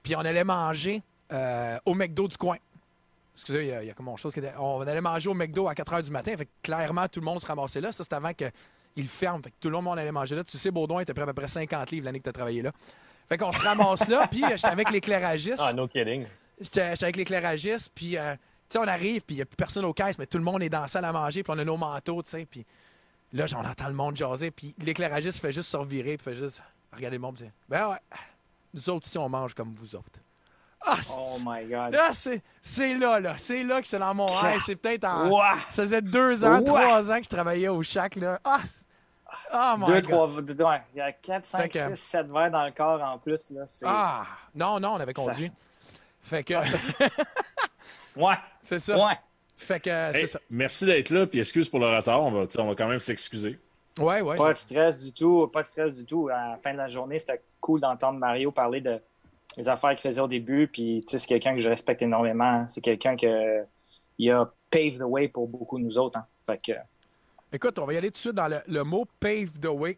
[0.04, 1.02] Puis on allait manger
[1.32, 2.58] euh, au McDo du coin.
[3.36, 4.54] Excusez, il y a, il y a comme une chose qui était.
[4.58, 6.36] On allait manger au McDo à 4 h du matin.
[6.36, 7.92] Fait que clairement, tout le monde se ramassait là.
[7.92, 9.42] Ça, c'était avant qu'il ferme.
[9.42, 10.44] Fait que tout le monde allait manger là.
[10.44, 12.62] Tu sais, Baudouin était prêt à peu près 50 livres l'année que tu as travaillé
[12.62, 12.72] là.
[13.30, 15.60] Fait qu'on se ramasse là, puis euh, j'étais avec l'éclairagiste.
[15.60, 16.26] Ah, no kidding.
[16.60, 18.36] J'étais avec l'éclairagiste, puis euh,
[18.72, 20.62] sais, on arrive, puis il n'y a plus personne aux caisses, mais tout le monde
[20.64, 22.66] est dans la salle à manger, puis on a nos manteaux, tu sais, puis
[23.34, 26.62] là, on entend le monde jaser, puis l'éclairagiste fait juste se revirer, puis fait juste
[26.94, 27.98] regarder le monde, puis ben ouais,
[28.74, 30.20] nous autres ici, on mange comme vous autres.
[30.84, 31.94] Ah, Oh my God.
[31.94, 35.30] là, c'est là, là, c'est là que j'étais dans mon rêve, c'est peut-être en...
[35.70, 38.40] Ça faisait deux ans, trois ans que je travaillais au chac, là.
[38.44, 38.62] Ah,
[39.54, 40.04] oh my Deux, God.
[40.04, 42.72] trois, deux, ouais, il y a 4, 5, Fait que- 6, 7 verres dans le
[42.72, 43.50] corps en plus.
[43.52, 43.64] Là.
[43.86, 45.52] Ah, non, non, on avait Ça- conduit.
[46.22, 46.54] Fait que,
[48.16, 48.98] Ouais, c'est ça.
[48.98, 49.14] ouais.
[49.58, 50.40] Fait que, c'est Hey, ça.
[50.50, 52.24] merci d'être là, puis excuse pour le retard.
[52.24, 53.60] On va, on va quand même s'excuser.
[54.00, 54.36] Ouais, ouais.
[54.38, 56.30] Pas de stress du tout, pas de stress du tout.
[56.30, 59.00] À la fin de la journée, c'était cool d'entendre Mario parler de
[59.58, 60.68] des affaires qu'il faisait au début.
[60.68, 62.66] Puis, tu sais, c'est quelqu'un que je respecte énormément.
[62.68, 63.64] C'est quelqu'un que
[64.18, 66.18] il a paved the way pour beaucoup de nous autres.
[66.20, 66.26] hein.
[66.46, 66.72] Fait que,
[67.54, 69.98] Écoute, on va y aller tout de suite dans le, le mot pave the way.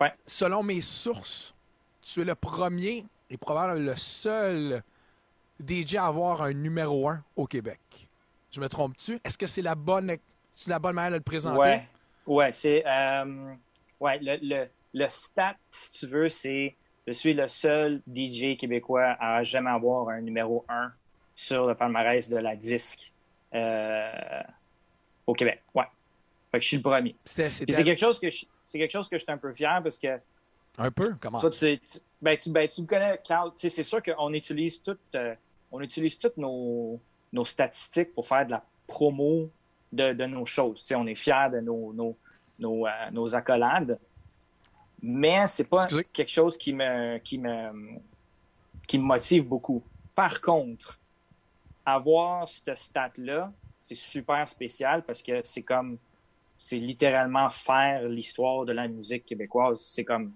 [0.00, 0.12] Ouais.
[0.26, 1.54] Selon mes sources,
[2.02, 4.82] tu es le premier et probablement le seul
[5.66, 7.80] DJ à avoir un numéro 1 au Québec.
[8.50, 9.18] Je me trompe-tu?
[9.24, 10.16] Est-ce que c'est la bonne,
[10.52, 11.58] c'est la bonne manière de le présenter?
[11.58, 11.88] ouais,
[12.26, 13.54] ouais, c'est, euh,
[14.00, 16.74] ouais, le, le, le stat, si tu veux, c'est
[17.06, 20.92] je suis le seul DJ québécois à jamais avoir un numéro 1
[21.34, 23.12] sur le palmarès de la disque
[23.54, 24.42] euh,
[25.26, 25.62] au Québec.
[25.74, 25.84] Ouais.
[26.50, 27.16] Fait que je suis le premier.
[27.24, 29.98] C'est quelque chose que je, c'est quelque chose que je suis un peu fier parce
[29.98, 30.18] que
[30.76, 31.40] un peu, comment?
[31.40, 31.80] toi, tu,
[32.20, 33.52] ben, tu, ben, tu me connais, Carl.
[33.56, 35.34] C'est sûr qu'on utilise toutes, euh,
[35.70, 37.00] on utilise toutes nos,
[37.32, 39.50] nos statistiques pour faire de la promo
[39.92, 40.84] de, de nos choses.
[40.94, 42.16] On est fiers de nos, nos,
[42.58, 43.98] nos, euh, nos accolades.
[45.02, 46.04] Mais c'est pas Excusez.
[46.12, 47.98] quelque chose qui me, qui, me,
[48.86, 49.82] qui me motive beaucoup.
[50.14, 50.98] Par contre,
[51.86, 55.98] avoir ce stat-là, c'est super spécial parce que c'est comme,
[56.58, 59.80] c'est littéralement faire l'histoire de la musique québécoise.
[59.80, 60.32] C'est comme,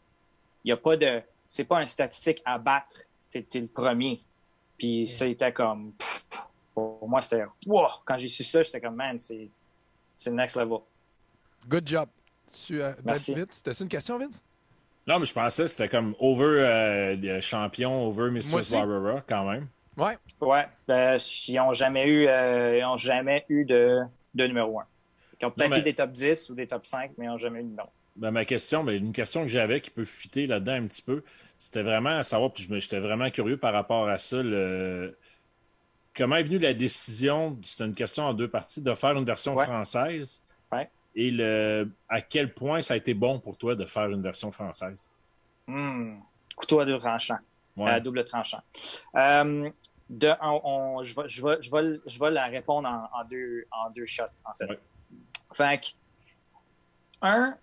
[0.64, 3.02] il a pas de, c'est pas un statistique à battre.
[3.30, 4.20] T'es, t'es le premier.
[4.82, 6.24] Puis c'était comme, pff,
[6.74, 7.86] pour moi, c'était, wow!
[8.04, 9.48] quand j'ai su ça, j'étais comme, man, c'est,
[10.28, 10.78] next level.
[11.68, 12.08] Good job.
[12.52, 13.32] Tu, euh, Merci.
[13.32, 14.42] Vince, t'as-tu une question, Vince?
[15.06, 18.72] Non, mais je pensais que c'était comme over euh, champion, over Mistress.
[18.72, 19.68] Barbara, quand même.
[19.96, 20.18] Ouais.
[20.40, 21.16] Ouais, ben,
[21.46, 24.00] ils n'ont jamais eu, euh, ils ont jamais eu de,
[24.34, 24.84] de numéro 1.
[25.40, 27.28] Ils ont peut-être Non, mais- eu des top 10 ou des top 5, mais ils
[27.28, 27.88] n'ont jamais eu de numéro.
[28.16, 31.22] Ben, ma question, ben, une question que j'avais qui peut fitter là-dedans un petit peu,
[31.62, 35.16] c'était vraiment à savoir, puis j'étais vraiment curieux par rapport à ça, le-
[36.16, 39.54] comment est venue la décision, c'était une question en deux parties, de faire une version
[39.54, 39.64] Ouais.
[39.64, 40.42] française
[40.72, 40.90] Ouais.
[41.14, 44.50] et le, à quel point ça a été bon pour toi de faire une version
[44.50, 45.06] française?
[45.68, 46.16] Hmm.
[46.56, 47.38] Couteau à deux tranchants.
[47.76, 47.90] Ouais.
[47.92, 48.60] à double tranchant.
[49.14, 49.70] Euh,
[50.10, 53.24] de, on- on- je, vais, je, vais, je, vais, je vais la répondre en, en
[53.24, 54.52] deux, en deux shots, en.
[55.54, 55.86] Fait que,
[57.22, 57.56] un,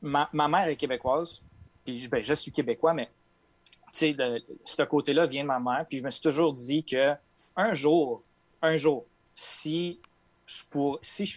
[0.00, 1.42] ma, ma mère est québécoise,
[2.10, 3.08] ben, je suis québécois, mais
[4.00, 7.14] le- ce côté-là vient de ma mère, puis je me suis toujours dit que
[7.56, 8.22] un jour,
[8.62, 10.00] un jour, si
[10.46, 10.62] je
[11.02, 11.36] si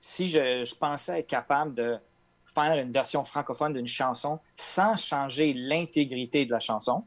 [0.00, 1.98] si je, pensais être capable de
[2.54, 7.04] faire une version francophone d'une chanson sans changer l'intégrité de la chanson,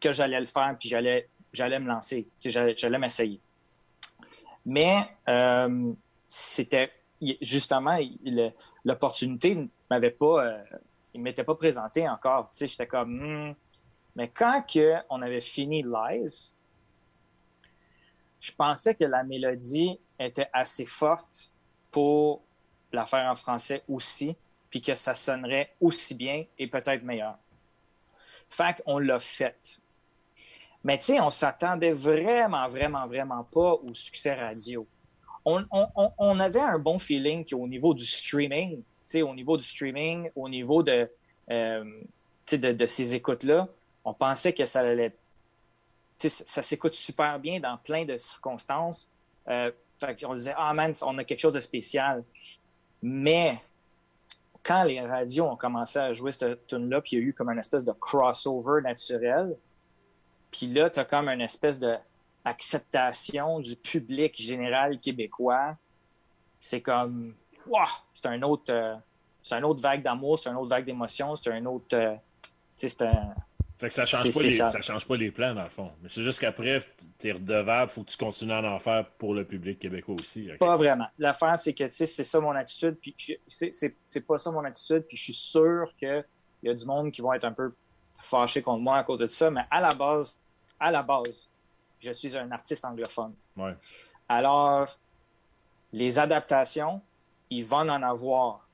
[0.00, 3.40] que j'allais le faire puis j'allais j'allais me lancer, j'allais j'allais m'essayer.
[4.66, 5.92] Mais euh,
[6.28, 6.90] c'était
[7.40, 8.52] justement il-
[8.84, 10.62] l'opportunité ne m'avait pas euh,
[11.14, 12.50] il m'était pas présenté encore.
[12.50, 13.54] Tu sais, j'étais comme Hmm.
[14.14, 16.54] mais quand que on avait fini Lies,
[18.40, 21.52] je pensais que la mélodie était assez forte
[21.90, 22.42] pour
[22.92, 24.36] la faire en français aussi,
[24.68, 27.38] puis que ça sonnerait aussi bien et peut-être meilleur.
[28.48, 29.78] Fait qu'on l'a fait.
[30.84, 34.86] Mais tu sais, on s'attendait vraiment, vraiment, vraiment pas au succès radio.
[35.44, 38.82] On, on- avait un bon feeling qu'au niveau du streaming,
[39.16, 41.08] au niveau du streaming, au niveau de,
[41.50, 41.84] euh,
[42.50, 43.68] de, ces écoutes-là,
[44.04, 45.14] on pensait que ça allait
[46.18, 49.08] ça, s'écoute super bien dans plein de circonstances.
[49.48, 52.24] Euh, fait qu'on disait, ah man, on a quelque chose de spécial.
[53.02, 53.58] Mais
[54.62, 57.50] quand les radios ont commencé à jouer cette tune-là, puis il y a eu comme
[57.50, 59.56] une espèce de crossover naturel,
[60.50, 61.96] puis là, tu as comme une espèce de
[62.44, 65.76] acceptation du public général québécois.
[66.60, 67.34] C'est comme,
[67.66, 68.94] wow, c'est un autre, euh,
[69.42, 72.14] c'est un autre vague d'amour, c'est une autre vague d'émotion, c'est un autre, euh,
[72.76, 73.34] c'est un,
[73.78, 75.90] Fait que ça change, pas les, ça change pas les plans, dans le fond.
[76.02, 76.80] Mais c'est juste qu'après,
[77.18, 80.48] tu es redevable, faut que tu continues à en faire pour le public québécois aussi.
[80.60, 81.06] Pas vraiment.
[81.18, 83.14] L'affaire, c'est que, c'est ça mon attitude, puis
[83.48, 86.24] c'est- pas ça mon attitude, puis je suis sûr qu'il
[86.62, 87.72] y a du monde qui vont être un peu
[88.22, 90.38] fâchés contre moi à cause de ça, mais à la base,
[90.78, 91.48] à la base,
[92.00, 93.34] je suis un artiste anglophone.
[93.56, 93.74] Ouais.
[94.28, 94.96] Alors,
[95.92, 97.00] les adaptations,
[97.56, 98.66] ils vont en avoir,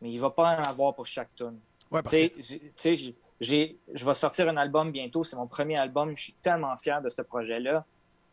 [0.00, 1.58] mais il va pas en avoir pour chaque tune.
[1.90, 5.24] Ouais, parce j'ai- j'ai- je vais sortir un album bientôt.
[5.24, 6.16] C'est mon premier album.
[6.16, 7.84] Je suis tellement fier de ce projet-là.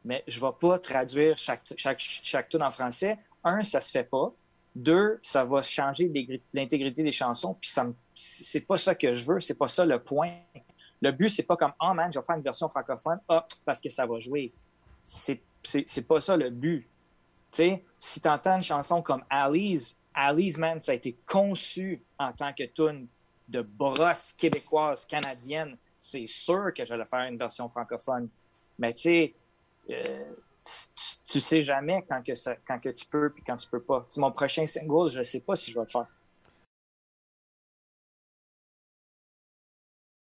[0.05, 3.17] Mais je vais pas traduire chaque, chaque, chaque tune en français.
[3.43, 4.31] Un, ça se fait pas.
[4.75, 6.09] Deux, ça va changer
[6.53, 7.55] l'intégrité des chansons.
[7.59, 9.41] Puis ça me- c'est pas ça que je veux.
[9.41, 10.31] C'est pas ça le point.
[11.01, 13.19] Le but, c'est pas comme, oh man, je vais faire une version francophone.
[13.27, 14.53] Ah, parce que ça va jouer.
[15.03, 16.87] C'est, c'est, c'est pas ça le but.
[17.51, 22.03] Tu sais, si tu entends une chanson comme Alice, Alice, man, ça a été conçu
[22.17, 23.07] en tant que tune
[23.47, 25.77] de brosse québécoise, canadienne.
[25.97, 28.29] C'est sûr que j'allais faire une version francophone.
[28.77, 29.33] Mais tu sais,
[29.89, 30.33] euh,
[31.25, 34.03] tu, sais jamais quand que, ça, quand que tu peux puis quand tu peux pas.
[34.17, 36.07] Mon prochain single, je sais pas si je vais le faire.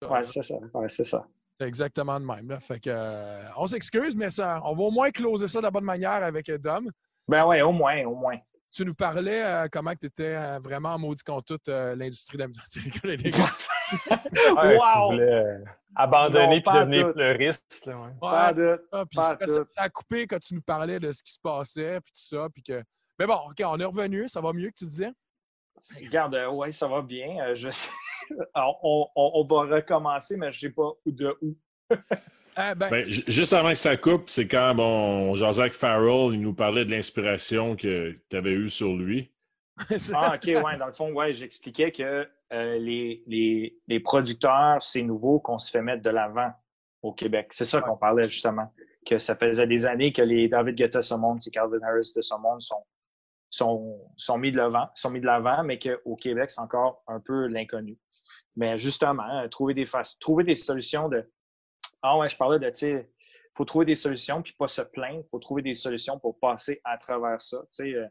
[0.09, 0.55] Ouais, c'est ça.
[0.73, 1.27] Ouais, c'est ça.
[1.59, 2.49] C'est exactement de même.
[2.49, 2.59] Là.
[2.59, 5.71] Fait que, euh, on s'excuse, mais ça, on va au moins closer ça de la
[5.71, 6.89] bonne manière avec euh, Dom.
[7.27, 8.37] Ben ouais, au moins, au moins.
[8.75, 12.47] Tu nous parlais euh, comment tu étais vraiment maudit contre toute euh, l'industrie de la
[12.47, 13.03] musique.
[13.03, 13.45] Les gars.
[14.55, 15.13] Ouais, Wow!
[15.19, 15.59] euh,
[15.95, 17.13] abandonner puis devenir tout.
[17.13, 17.85] pleuriste.
[17.85, 18.09] Là, ouais.
[18.19, 18.87] Pas de...
[18.91, 22.11] Ah, ça- ça a coupé quand tu nous parlais de ce qui se passait, puis
[22.13, 22.81] tout ça, puis que...
[23.19, 25.11] Mais bon, OK, on est revenu, ça va mieux que tu disais?
[26.05, 27.37] Regarde, euh, ouais, ça va bien.
[27.45, 27.69] Euh, je...
[28.53, 31.55] Alors, on, on- on va recommencer, mais je sais pas où de où.
[32.55, 36.53] Ah, ben, Ben, juste avant que ça coupe, c'est quand bon, avec Farrell, il nous
[36.53, 39.31] parlait de l'inspiration que tu avais eue sur lui.
[39.89, 44.83] c'est- Ah, OK, ouais, dans le fond, ouais, j'expliquais que euh, les, les, les producteurs,
[44.83, 46.51] c'est nouveau qu'on se fait mettre de l'avant
[47.01, 47.47] au Québec.
[47.53, 48.71] C'est ça qu'on parlait justement.
[49.03, 52.11] Que ça faisait des années que les David Guetta de ce monde, c'est Calvin Harris
[52.15, 52.85] de ce monde sont,
[53.53, 57.19] sont, sont mis de l'avant, sont mis de l'avant, mais qu'au Québec, c'est encore un
[57.19, 57.99] peu l'inconnu.
[58.55, 61.31] Mais justement, euh, trouver des faces, trouver des solutions de.
[62.01, 63.07] Ah ouais, je parlais de, tu
[63.55, 65.23] faut trouver des solutions puis pas se plaindre.
[65.29, 67.61] faut trouver des solutions pour passer à travers ça.
[67.81, 68.07] Euh,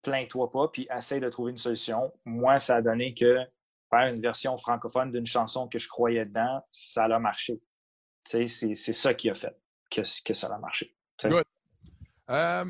[0.00, 2.10] plains-toi pas, puis essaie de trouver une solution.
[2.24, 3.36] Moi, ça a donné que
[3.90, 7.60] faire une version francophone d'une chanson que je croyais dedans, ça a marché.
[8.24, 9.54] C'est, ça qui a fait
[9.90, 10.96] que, que ça a marché.
[11.22, 11.44] Good.
[12.30, 12.64] Euh,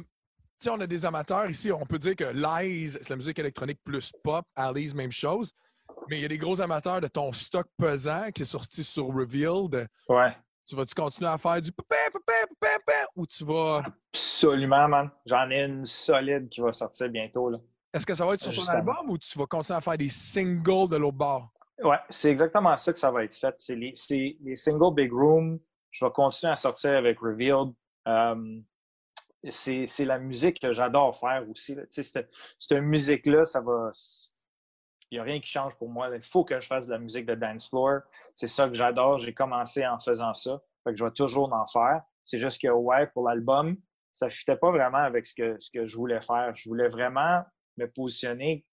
[0.63, 1.71] sais, on a des amateurs ici.
[1.73, 4.45] On peut dire que Lies, c'est la musique électronique plus pop.
[4.57, 5.53] Alice, même chose.
[6.09, 9.07] Mais il y a des gros amateurs de ton stock pesant qui est sorti sur
[9.07, 9.87] Revealed.
[10.09, 10.37] Ouais,
[10.67, 12.57] Tu vas-tu continuer à faire du pépé, pépé, pépé,
[12.87, 13.83] pépé, ou tu vas?
[14.13, 15.11] absolument, man.
[15.27, 17.51] J'en ai une solide qui va sortir bientôt.
[17.51, 17.59] Là.
[17.95, 20.09] Est-ce que ça va être sur ton album ou tu vas continuer à faire des
[20.09, 21.49] singles de l'autre bord?
[21.83, 23.55] Ouais, c'est exactement ça que ça va être fait.
[23.59, 25.59] C'est les, c'est les singles Big Room.
[25.91, 27.73] Je vais continuer à sortir avec Revealed.
[28.09, 28.61] Euh,
[29.49, 31.75] c'est c'est la musique que j'adore faire aussi.
[31.75, 31.83] là.
[31.91, 33.91] Cette, cette musique-là, ça va.
[35.11, 36.09] Il n'y a rien qui change pour moi.
[36.15, 38.01] Il faut que je fasse de la musique de dance floor.
[38.35, 39.19] C'est ça que j'adore.
[39.19, 40.63] J'ai commencé en faisant ça.
[40.85, 42.03] Fait que je vais toujours en faire.
[42.25, 43.77] C'est juste que, ouais, pour l'album,
[44.13, 46.55] ça ne fitait pas vraiment avec ce que, ce que je voulais faire.
[46.55, 47.43] Je voulais vraiment
[47.77, 48.65] me positionner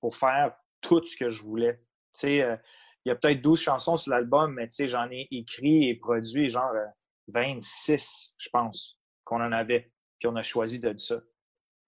[0.00, 1.76] pour faire tout ce que je voulais.
[2.14, 2.56] Tu sais, euh,
[3.04, 5.94] il y a peut-être 12 chansons sur l'album, mais tu sais, j'en ai écrit et
[5.94, 6.86] produit genre euh,
[7.28, 9.92] 26, je pense, qu'on en avait.
[10.24, 11.20] Puis on a choisi de dire ça.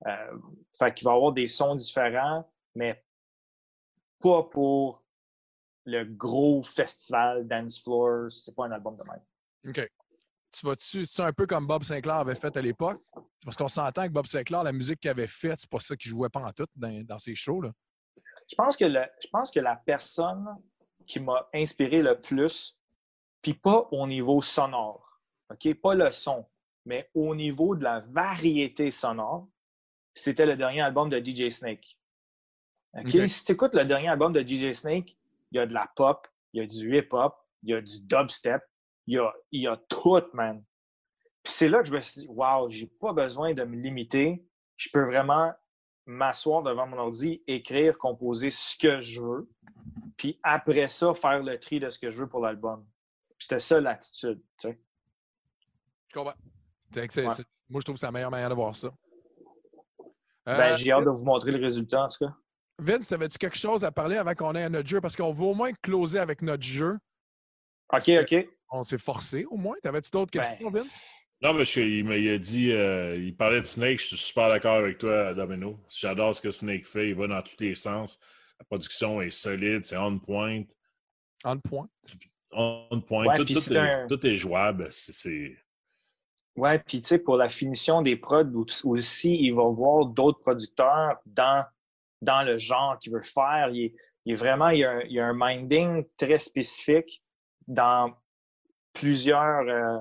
[0.07, 0.39] Euh,
[0.79, 3.03] fait qu'il va y avoir des sons différents, mais
[4.21, 5.03] pas pour
[5.87, 8.31] le gros festival Dance Floor.
[8.31, 9.23] C'est pas un album de même.
[9.71, 9.91] OK.
[10.53, 13.03] Tu vas-tu, c'est un peu comme Bob Sinclair avait fait à l'époque?
[13.43, 16.11] Parce qu'on s'entend que Bob Sinclair, la musique qu'il avait faite, c'est pas ça qu'il
[16.11, 17.63] jouait pas en tout dans, dans ses shows.
[17.63, 17.73] Là.
[18.51, 20.47] Je pense que, le, je pense que la personne
[21.07, 22.79] qui m'a inspiré le plus,
[23.41, 25.73] puis pas au niveau sonore, OK?
[25.81, 26.47] Pas le son,
[26.87, 29.49] mais au niveau de la variété sonore,
[30.15, 31.99] c'était le dernier album de DJ Snake.
[32.95, 33.15] OK?
[33.15, 33.29] OK.
[33.29, 35.17] Si tu écoutes le dernier album de DJ Snake,
[35.51, 38.01] il y a de la pop, il y a du hip-hop, il y a du
[38.07, 38.63] dubstep,
[39.07, 40.65] il y a, y a tout, man.
[41.43, 44.45] Puis c'est là que je me suis dit, wow, j'ai pas besoin de me limiter.
[44.77, 45.53] Je peux vraiment
[46.07, 49.51] m'asseoir devant mon ordi, écrire, composer ce que je veux,
[50.17, 52.87] puis après ça, faire le tri de ce que je veux pour l'album.
[53.39, 54.81] C'était ça l'attitude, tu sais.
[56.09, 56.35] Je comprends.
[57.01, 57.45] Ouais.
[57.69, 58.91] moi, je trouve que c'est la meilleure manière de voir ça.
[60.47, 62.33] Ben, Euh, j'ai hâte de vous montrer le résultat, en tout cas.
[62.79, 65.01] Vince, avais-tu quelque chose à parler avant qu'on ait à notre jeu?
[65.01, 66.99] Parce qu'on veut au moins closer avec notre jeu.
[67.93, 68.49] OK, OK.
[68.71, 69.77] On s'est forcé au moins.
[69.83, 71.09] T'avais-tu d'autres Ben, questions, Vince?
[71.43, 74.99] Non, parce qu'il m'a dit, euh, il parlait de Snake, je suis super d'accord avec
[74.99, 75.79] toi, Domino.
[75.91, 78.19] J'adore ce que Snake fait, il va dans tous les sens.
[78.59, 80.63] La production est solide, c'est on point.
[81.45, 81.89] En point.
[82.53, 84.87] On point, Ouais, tout, est, un- tout est jouable.
[84.91, 85.57] C'est
[86.57, 90.41] Ouais, puis tu sais, pour la finition des prods au- aussi, il va voir d'autres
[90.41, 91.65] producteurs dans,
[92.23, 93.69] dans le genre qu'il veut faire.
[93.73, 97.23] Il est, il vraiment, il y, a un, il y a un minding très spécifique
[97.69, 98.13] dans
[98.95, 99.99] plusieurs, euh,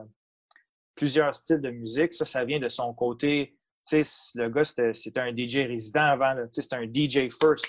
[0.95, 2.13] plusieurs styles de musique.
[2.13, 3.57] Ça, ça vient de son côté.
[3.87, 6.35] Tu sais, le gars, c'était un DJ résident avant.
[6.35, 7.67] Tu sais, c'était un DJ first.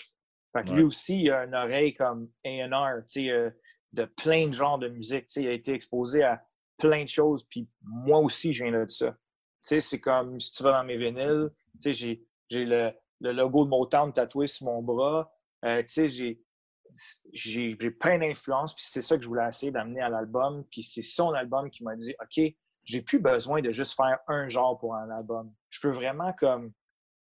[0.53, 3.51] Fait que lui aussi, il a une oreille comme A&R, tu sais, euh,
[3.93, 5.27] de plein de genres de musique.
[5.27, 6.43] Tu sais, il a été exposé à
[6.79, 7.45] plein de choses.
[7.51, 9.13] Puis moi aussi, je viens de ça.
[9.13, 9.19] Tu
[9.63, 13.33] sais, c'est comme si tu vas dans mes vinyles, tu sais, j'ai, j'ai le, le
[13.33, 15.33] logo de Motown tatoué sur mon bras.
[15.65, 16.41] Euh, tu sais, j'ai,
[17.33, 18.75] j'ai, j'ai plein d'influences.
[18.75, 20.65] Puis c'est ça que je voulais essayer d'amener à l'album.
[20.71, 22.45] Puis c'est son album qui m'a dit, OK,
[22.85, 25.53] j'ai plus besoin de juste faire un genre pour un album.
[25.71, 26.73] Je peux vraiment comme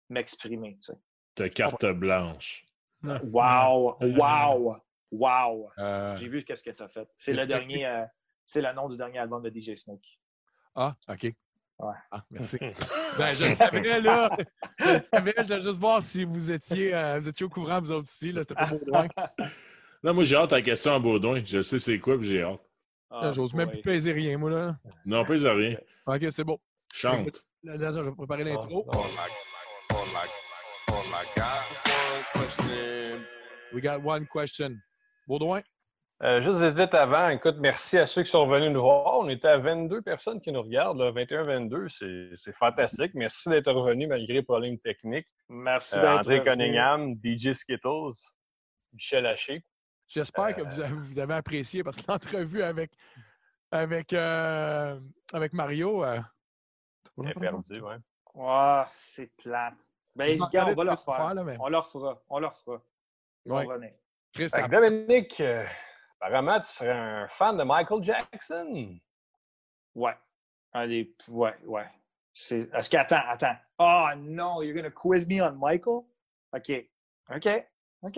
[0.10, 0.99] m'exprimer, tu sais.
[1.36, 2.65] ta carte blanche.
[3.03, 3.98] Wow!
[4.02, 4.78] Wow!
[5.11, 5.69] Wow!
[5.78, 7.07] Euh, J'ai vu qu'est-ce que tu as fait.
[7.18, 8.06] C'est le dernier, euh,
[8.52, 10.19] c'est le nom du dernier album de DJ Snake.
[10.76, 11.23] Ah, OK.
[11.23, 11.95] Ouais.
[12.11, 12.57] Ah, merci.
[13.18, 14.30] ben, je savais, là.
[14.78, 18.34] Je voulais juste voir si vous étiez, euh, vous étiez au courant, vous autres aussi.
[18.34, 19.07] Là, c'était pas Baudouin.
[20.03, 21.41] Là, moi, j'ai hâte à la question à Baudouin.
[21.45, 22.60] Je sais c'est quoi, puis j'ai hâte.
[23.10, 24.78] Ah, J'ose même plus peser rien, moi, là.
[25.06, 25.78] Non, pas à rien.
[26.06, 26.60] OK, c'est bon.
[26.94, 27.45] Chante.
[27.64, 28.86] Là, là, je vais préparer l'intro.
[31.14, 33.26] I got is one question.
[33.73, 34.82] We got one question.
[35.28, 35.64] Baudouin,
[36.23, 39.18] Euh, juste vite, vite avant, écoute, merci à ceux qui sont venus nous voir.
[39.18, 43.14] On était à 22 personnes qui nous regardent, 21-22, c'est c'est fantastique.
[43.15, 45.26] Merci d'être revenus malgré les problèmes techniques.
[45.49, 46.52] Merci Euh, d'être André revenu.
[46.57, 48.14] Cunningham, DJ Skittles,
[48.93, 49.64] Michel Haché.
[50.07, 52.91] J'espère que vous avez, vous avez apprécié parce que l'entrevue avec,
[53.72, 54.99] avec, euh,
[55.34, 56.03] avec Mario.
[56.06, 56.19] euh,
[57.26, 57.95] est perdu, ouais.
[58.39, 59.73] Ah, c'est plate.
[60.15, 61.34] Ben, Je on va leur tout faire, faire.
[61.34, 62.22] là, mais- On leur fera.
[62.30, 62.80] On leur fera.
[63.45, 63.65] Ils vont Ouais.
[63.65, 63.91] revenir.
[64.34, 65.65] Chris, Fait ça- que Dominique, euh,
[66.22, 68.98] apparemment, tu serais un fan de Michael Jackson.
[69.95, 70.15] Ouais.
[70.73, 71.88] Allez, ouais, ouais.
[72.34, 72.69] C'est...
[72.73, 73.56] Est-ce qu'attends, attends.
[73.80, 76.02] Oh non, you're gonna quiz me on Michael?
[76.53, 76.88] OK.
[77.35, 77.65] OK.
[78.03, 78.18] OK.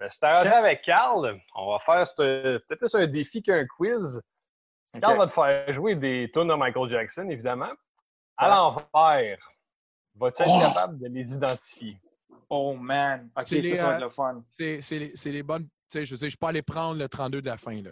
[0.00, 4.20] Mais si t'arranges avec Carl, on va faire ce- peut-être plus un défi qu'un quiz.
[4.94, 5.00] OK.
[5.00, 7.70] Carl va te faire jouer des tunes de Michael Jackson, évidemment.
[8.36, 8.54] À Ouais.
[8.54, 9.38] l'envers.
[10.16, 10.60] Vas-tu être Oh!
[10.60, 11.96] capable de les identifier?
[12.50, 13.30] Oh man.
[13.36, 14.44] OK, C'est ça, les, ça va euh, être le fun.
[14.50, 15.68] c'est c'est les, c'est les bonnes.
[15.90, 17.80] Tu sais, je sais, je peux aller prendre le 32 de la fin.
[17.82, 17.90] Là.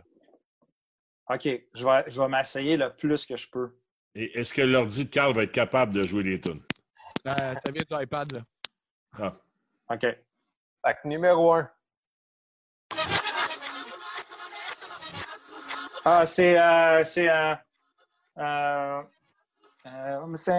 [1.31, 1.43] OK,
[1.75, 3.75] je vais, je vais m'essayer le plus que je peux.
[4.15, 6.63] Et est-ce que l'ordi de Carl va être capable de jouer les tunes?
[7.27, 8.29] Euh, ça vient de l'iPad.
[8.37, 8.43] là.
[9.19, 9.95] Ah.
[9.95, 10.01] OK.
[10.01, 10.19] Fait
[11.03, 11.69] que numéro un.
[16.05, 16.59] Ah, c'est.
[16.59, 17.29] Euh, c'est.
[17.29, 17.55] Euh,
[18.39, 19.03] euh,
[19.87, 20.53] euh, C'est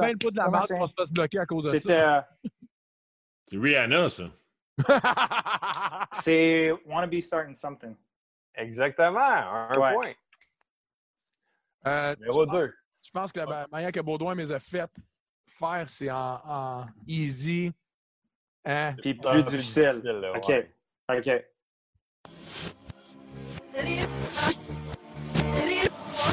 [0.00, 1.88] bien le bout de la marque qu'on se bloquer à cause de C'était.
[2.00, 2.18] ça.
[2.18, 2.22] euh,
[3.48, 4.24] C'est Rihanna, ça.
[6.12, 7.94] c'est Wanna Be Starting Something.
[8.54, 9.20] Exactement.
[9.20, 9.94] Un Ouais.
[9.94, 10.12] point.
[11.86, 12.74] Euh, Numéro deux.
[13.04, 14.90] je pense que la manière que Baudouin me les a fait
[15.58, 17.72] faire, c'est en, en easy.
[18.64, 18.94] Hein?
[19.00, 20.00] Puis plus difficile.
[20.02, 20.48] là, OK.
[20.48, 20.68] ouais.
[21.08, 21.44] OK.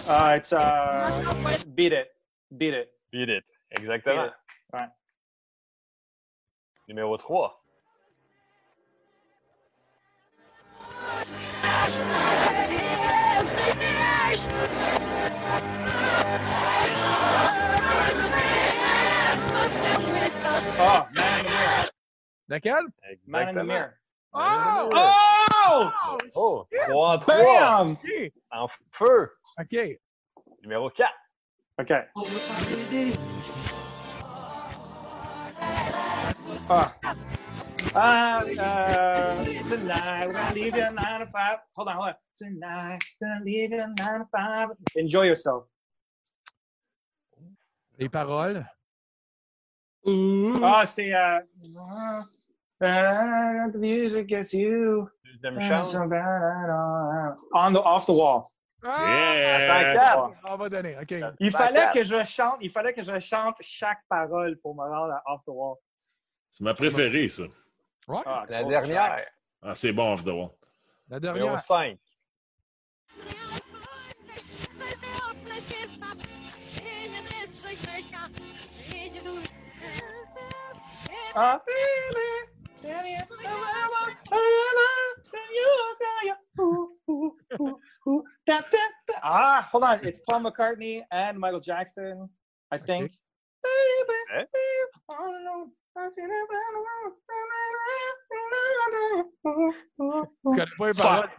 [0.09, 2.07] Ah, it's, uh, beat it.
[2.57, 2.89] Beat it.
[3.11, 3.43] Beat it.
[3.77, 4.23] Exactement.
[4.23, 4.33] Beat it.
[4.73, 4.87] Ouais.
[6.87, 7.49] Numéro 3.
[20.85, 21.85] Ah, Man in the Mirror.
[22.49, 22.87] Laquelle?
[23.25, 23.99] Man in the Mirror.
[24.33, 24.89] Oh!
[25.65, 25.91] Oh!
[26.35, 27.37] Oh, 3 en 3.
[27.37, 27.91] Bam!
[27.91, 28.31] OK.
[28.53, 29.29] En feu.
[29.59, 29.99] OK.
[30.63, 31.09] Numéro 4.
[31.79, 31.91] OK.
[36.69, 36.93] Ah.
[37.95, 41.59] Ah, uh, tonight we're gonna leave you at nine to five.
[41.75, 42.15] Hold on, hold on.
[42.37, 44.69] Tonight we're gonna leave you at nine to five.
[44.95, 45.65] Enjoy yourself.
[47.99, 48.63] Les paroles?
[50.61, 51.39] Ah, c'est uh,
[52.81, 55.09] uh, the music gets you.
[55.41, 55.95] Deuxième chance.
[55.95, 58.47] On the off the wall.
[58.83, 59.69] Yeah!
[59.69, 60.31] Attends, quatre.
[60.45, 60.97] On va donner.
[61.01, 61.15] OK.
[61.39, 65.13] Il fallait que je chante, il fallait que je chante chaque parole pour me rendre
[65.13, 65.77] à off the wall.
[66.53, 67.43] C'est ma préférée, ça.
[68.07, 68.21] Ouais.
[68.27, 69.05] Ah, La grosse dernière.
[69.07, 69.33] track.
[69.63, 70.51] Ah, c'est bon, off the wall.
[71.09, 71.97] La Numéro 5.
[81.35, 81.59] Ah.
[89.23, 90.07] Ah, hold on.
[90.07, 92.29] It's Paul McCartney and Michael Jackson,
[92.69, 93.11] I think.
[94.35, 94.43] Eh?
[95.95, 96.25] Je
[100.45, 101.29] connais pas Fuck.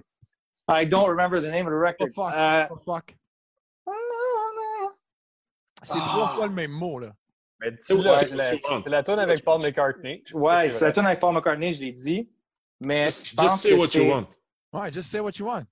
[0.68, 2.14] I don't remember the name of the Oh, record.
[2.14, 2.32] fuck.
[2.34, 3.14] Uh, Oh, fuck.
[5.82, 7.12] C'est trois fois le même mot, là.
[7.60, 8.60] Mais tu Ouais, l'as, c'est la, sais.
[8.86, 10.24] la tune avec Paul McCartney.
[10.32, 12.30] ouais, c'est la tune avec Paul McCartney, je l'ai dit.
[12.80, 14.26] Mais je Just, pense just say que what you want.
[14.72, 15.64] Ouais, just say what you want.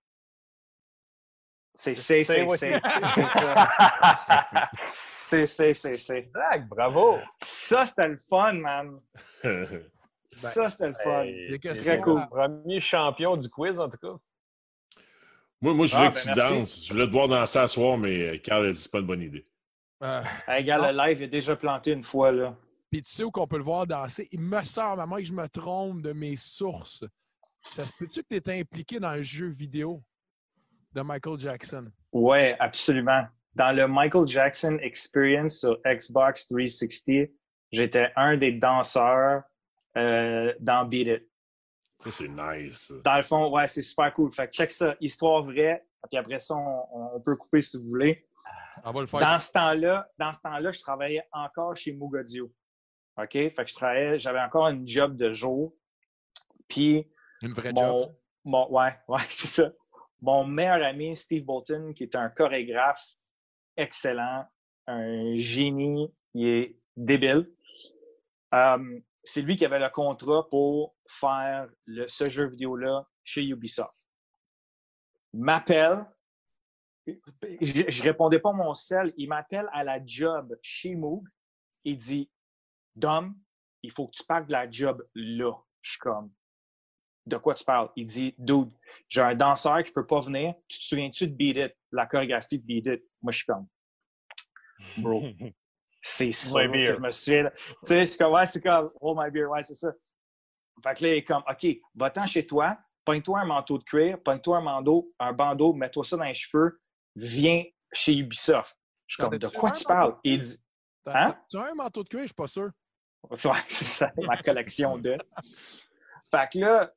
[1.74, 2.80] C'est c'est Say c'est what c'est you-
[3.14, 4.70] c'est ça.
[4.94, 6.30] C'est c'est c'est c'est.
[6.32, 7.18] Zach, bravo.
[7.42, 9.00] Ça c'était le fun, man.
[10.26, 11.22] Ça c'était le fun.
[11.24, 11.58] Hey.
[11.60, 12.20] Très cool.
[12.20, 14.14] le Premier champion du quiz, en tout cas.
[15.60, 16.54] moi, moi, je Ah, voulais ben, que tu merci.
[16.54, 16.84] danses.
[16.86, 19.00] Je voulais te voir danser à soir, mais euh, Carl a dit que c'est pas
[19.00, 19.46] une bonne idée.
[20.02, 22.56] Euh, Hey, gars, le live est déjà planté une fois, là.
[22.90, 24.28] Puis tu sais où qu'on peut le voir danser?
[24.32, 27.04] Il me sort, maman, que je me trompe de mes sources.
[27.60, 30.02] Ça se peut-tu que tu étais impliqué dans le jeu vidéo?
[30.94, 31.90] De Michael Jackson?
[32.12, 33.24] Ouais, absolument.
[33.54, 37.28] Dans le Michael Jackson Experience sur Xbox 360,
[37.70, 39.42] j'étais un des danseurs
[39.96, 41.28] euh, dans Beat It.
[42.04, 42.88] Ça, c'est nice.
[42.88, 42.94] ça.
[43.04, 44.32] Dans le fond, ouais, c'est super cool.
[44.32, 45.84] Fait que check ça, histoire vraie.
[46.10, 48.26] Puis après ça, on, on peut couper si vous voulez.
[48.84, 49.20] On va le faire.
[49.20, 52.50] Dans ce temps-là, dans ce temps-là, je travaillais encore chez Mugodio.
[53.18, 53.32] OK?
[53.32, 55.74] Fait que je travaillais, j'avais encore une job de jour.
[56.68, 57.06] Puis
[57.42, 58.14] Une vraie mon, job?
[58.44, 59.70] mon- ouais, ouais, c'est ça.
[60.22, 63.14] Mon meilleur ami, Steve Bolton, qui est un chorégraphe
[63.76, 64.46] excellent,
[64.86, 67.52] un génie, il est débile.
[68.54, 71.68] Euh, c'est lui qui avait le contrat pour faire
[72.06, 74.06] ce jeu vidéo-là chez Ubisoft.
[75.32, 76.06] M'appelle.
[77.06, 79.12] Je, je répondais pas à mon cell.
[79.16, 81.26] Il m'appelle à la job chez Moog.
[81.84, 82.30] Il dit
[82.94, 83.34] Dom,
[83.82, 85.52] il faut que tu parles de la job là.
[85.80, 86.32] Je suis comme
[87.26, 87.88] De quoi tu parles?
[87.96, 88.72] Il dit Dude,
[89.08, 90.54] j'ai un danseur qui peut pas venir.
[90.68, 93.02] Tu te souviens-tu de Beat It, la chorégraphie de Beat It?
[93.22, 93.66] Moi, je suis comme
[94.98, 95.22] Bro,
[96.02, 96.94] c'est ça My que beer.
[96.96, 97.50] je me souviens.
[97.50, 99.92] Tu sais, c'est comme, ouais, c'est comme, oh my beer, ouais, c'est ça.
[100.82, 104.20] Fait que là, il est comme, OK, va-t'en chez toi, pogne-toi un manteau de cuir,
[104.22, 106.80] pogne-toi un bandeau, un bandeau, mets-toi ça dans les cheveux,
[107.14, 107.62] viens
[107.92, 108.76] chez Ubisoft.
[109.06, 110.16] Je suis comme, de quoi tu parles?
[110.24, 110.56] Il dit,
[111.06, 111.36] Hein?
[111.50, 112.70] Tu as un manteau de cuir, je suis pas sûr.
[113.30, 113.38] Ouais,
[113.68, 115.16] c'est ça, ma collection de.
[116.30, 116.92] Fait que là,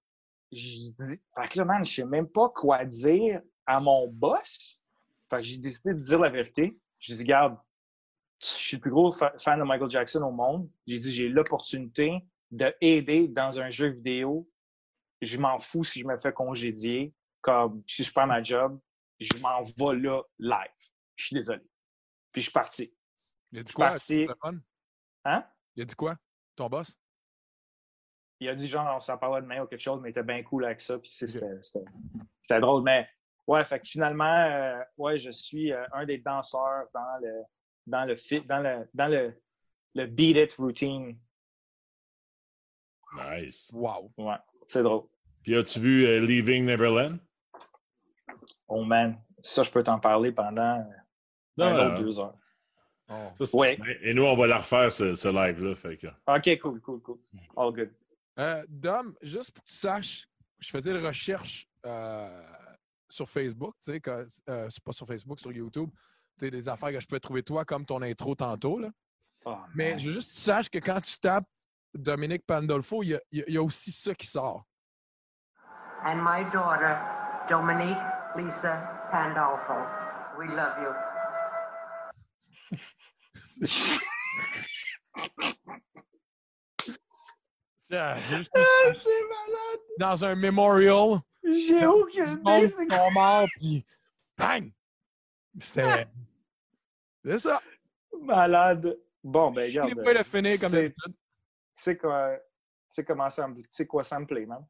[0.51, 4.80] je dis, fait que là, man, je sais même pas quoi dire à mon boss.
[5.30, 6.80] Fait que j'ai décidé de dire la vérité.
[6.99, 7.57] Je dis, regarde,
[8.41, 10.69] je suis le plus gros fa- fan de Michael Jackson au monde.
[10.88, 12.19] J'ai dit, j'ai l'opportunité
[12.51, 14.49] de aider dans un jeu vidéo.
[15.22, 17.13] Je m'en fous si je me fais congédier.
[17.41, 18.80] Comme, si je perds ma job,
[19.19, 20.89] je m'en vais là, live.
[21.15, 21.61] Je suis désolé.
[22.31, 22.93] Puis je suis parti.
[23.51, 23.89] Il a dit quoi?
[23.89, 24.27] Parti.
[25.26, 25.45] Hein?
[25.76, 26.15] Il a dit quoi?
[26.55, 26.97] Ton boss?
[28.45, 30.43] Il a dit genre on s'en parlait demain ou quelque chose, mais il était bien
[30.43, 30.99] cool avec ça.
[30.99, 32.84] Puis c'était, drôle.
[32.84, 33.07] Mais
[33.47, 37.41] ouais, fait que finalement, euh, ouais, je suis euh, un des danseurs dans le
[37.88, 39.34] dans le fit, dans le dans le,
[39.95, 41.17] le beat it routine.
[43.17, 43.69] Nice.
[43.73, 44.11] Wow.
[44.17, 44.35] Ouais,
[44.67, 45.03] c'est drôle.
[45.43, 47.17] Puis as-tu vu euh, Leaving Neverland?
[48.67, 50.85] Oh man, ça je peux t'en parler pendant
[51.59, 52.38] euh, un autre deux heures.
[53.09, 53.45] Oh.
[53.45, 53.77] Ça, Ouais.
[54.01, 55.76] Et nous, on va la refaire, ce, ce live-là.
[55.76, 56.07] Fait que...
[56.27, 57.19] Ok, cool, cool, cool.
[57.55, 57.91] All good.
[58.40, 60.28] Euh, Dom, juste pour que tu saches,
[60.60, 62.44] je faisais une recherche euh,
[63.10, 65.90] sur Facebook, tu sais, que- euh, c'est pas sur Facebook, sur YouTube,
[66.38, 68.90] tu sais, des affaires que je peux trouver toi, comme ton intro tantôt, là.
[69.45, 71.48] Oh, Mais je veux juste que tu saches que quand tu tapes
[71.94, 74.66] Dominique Pandolfo, il y y a aussi ça qui sort.
[76.03, 76.98] and my daughter,
[77.49, 77.98] Dominique
[78.36, 78.76] Lisa
[79.12, 79.74] Pandolfo.
[80.38, 80.94] We love you.
[87.91, 89.80] Ah, juste Ah, c'est malade!
[89.99, 92.68] Dans un memorial, J'ai aucune idée.
[92.68, 93.10] c'est quoi.
[93.12, 93.86] morts, puis
[94.38, 94.72] bang!
[95.60, 96.07] C'était.
[97.24, 97.62] C'est ça.
[98.22, 98.98] Malade.
[99.24, 99.98] Bon, ben, Je regarde.
[99.98, 101.14] l'ai pas le finir comme d'habitude.
[101.14, 101.14] Tu
[101.76, 102.38] sais quoi,
[102.94, 103.03] tu
[103.70, 104.66] sais quoi sampler, man?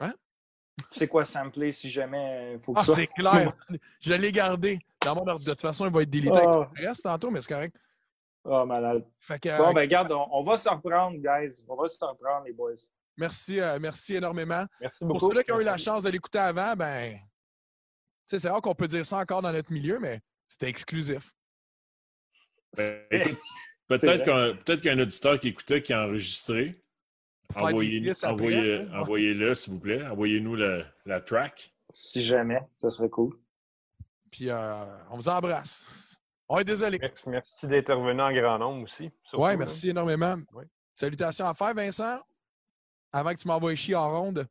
[0.00, 0.14] Hein?
[0.90, 2.94] Tu sais quoi sampler si jamais il faut que Ah, ça.
[2.94, 3.52] c'est clair.
[4.00, 4.78] Je l'ai gardé.
[5.04, 5.40] Dans mon ordre.
[5.44, 6.62] De toute façon, il va être délité Oh.
[6.62, 7.76] avec le reste tantôt, mais c'est correct.
[8.48, 9.04] Oh, malade.
[9.18, 11.62] Fait que, Bon, euh, ben, regarde, on, on va se reprendre, guys.
[11.68, 12.74] On va se reprendre, les boys.
[13.16, 14.64] merci, euh, merci énormément.
[14.80, 15.30] Merci Pour beaucoup.
[15.30, 17.20] ceux-là qui ont eu la chance de l'écouter avant, ben, tu
[18.28, 21.32] sais, c'est rare qu'on peut dire ça encore dans notre milieu, mais c'était exclusif.
[22.76, 23.00] Ben,
[23.88, 26.82] peut-être qu'un peut-être qu'il y a un auditeur qui écoutait, qui a enregistré.
[27.48, 28.88] Pour Envoyez- envoyez- hein.
[29.00, 30.04] Envoyez-le, s'il vous plaît.
[30.06, 31.72] Envoyez-nous la track.
[31.90, 33.38] Si jamais, ça serait cool.
[34.32, 35.86] Puis euh, on vous embrasse.
[36.48, 36.98] On est désolé.
[37.26, 39.10] Merci, d'être revenu en grand nombre aussi.
[39.32, 39.56] Oui, là.
[39.56, 40.36] merci énormément.
[40.94, 42.18] Salutations à faire, Vincent.
[43.12, 44.46] Avant que tu m'envoies chier en ronde.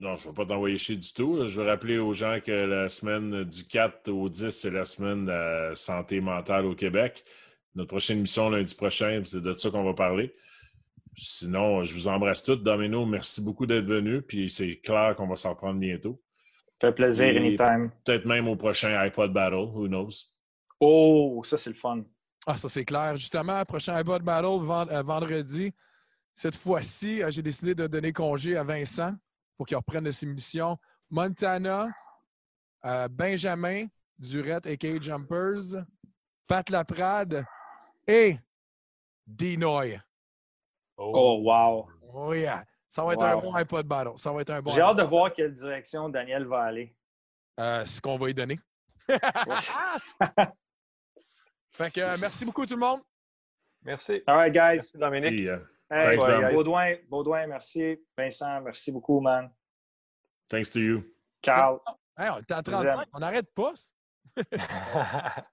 [0.00, 1.46] Non, je ne vais pas t'envoyer chier du tout.
[1.46, 5.24] Je vais rappeler aux gens que la semaine du 4 au 10, c'est la semaine
[5.26, 7.24] de la santé mentale au Québec.
[7.74, 10.34] Notre prochaine émission lundi prochain, c'est de ça qu'on va parler.
[11.16, 12.56] Sinon, je vous embrasse tous.
[12.56, 14.22] Domino, merci beaucoup d'être venu.
[14.22, 16.20] Puis c'est clair qu'on va s'en reprendre bientôt.
[16.80, 17.90] Fait plaisir, Et- anytime.
[18.04, 19.56] Peut-être même au prochain iPod Battle.
[19.74, 20.10] Who knows?
[20.80, 22.04] Oh, ça, c'est le fun.
[22.46, 23.16] Ah, ça c'est clair.
[23.16, 25.72] Justement, prochain iPod Battle euh, vendredi.
[26.34, 29.12] Cette fois-ci, euh, j'ai décidé de donner congé à Vincent
[29.56, 30.78] pour qu'il reprenne de ses missions.
[31.10, 31.88] Montana,
[32.84, 33.86] euh, Benjamin
[34.18, 35.00] Durette, a.k.a.
[35.00, 35.84] Jumpers,
[36.46, 37.44] Pat Laprade
[38.06, 38.38] et
[39.26, 40.00] Dinoy.
[40.96, 41.88] Oh, wow.
[42.14, 42.64] Oh yeah.
[42.88, 44.12] Ça va être un bon iPod Battle.
[44.16, 46.96] Ça va être un bon J'ai hâte de voir quelle direction Daniel va aller.
[47.60, 48.58] Euh, ce qu'on va y donner.
[51.78, 53.00] Fait que euh, merci beaucoup tout le monde.
[53.84, 54.20] Merci.
[54.26, 54.74] All right, guys.
[54.92, 55.46] Merci, Dominique.
[55.46, 55.58] Euh,
[55.90, 56.52] Hey, Thanks, Dom.
[56.52, 57.96] Baudouin, Baudouin, merci.
[58.14, 59.48] Vincent, merci beaucoup, man.
[60.50, 61.02] thanks to you.
[61.40, 61.80] Carl.
[62.18, 62.92] Hey, on est à Je vous aime.
[62.92, 63.08] 35.
[63.14, 63.72] On n'arrête pas.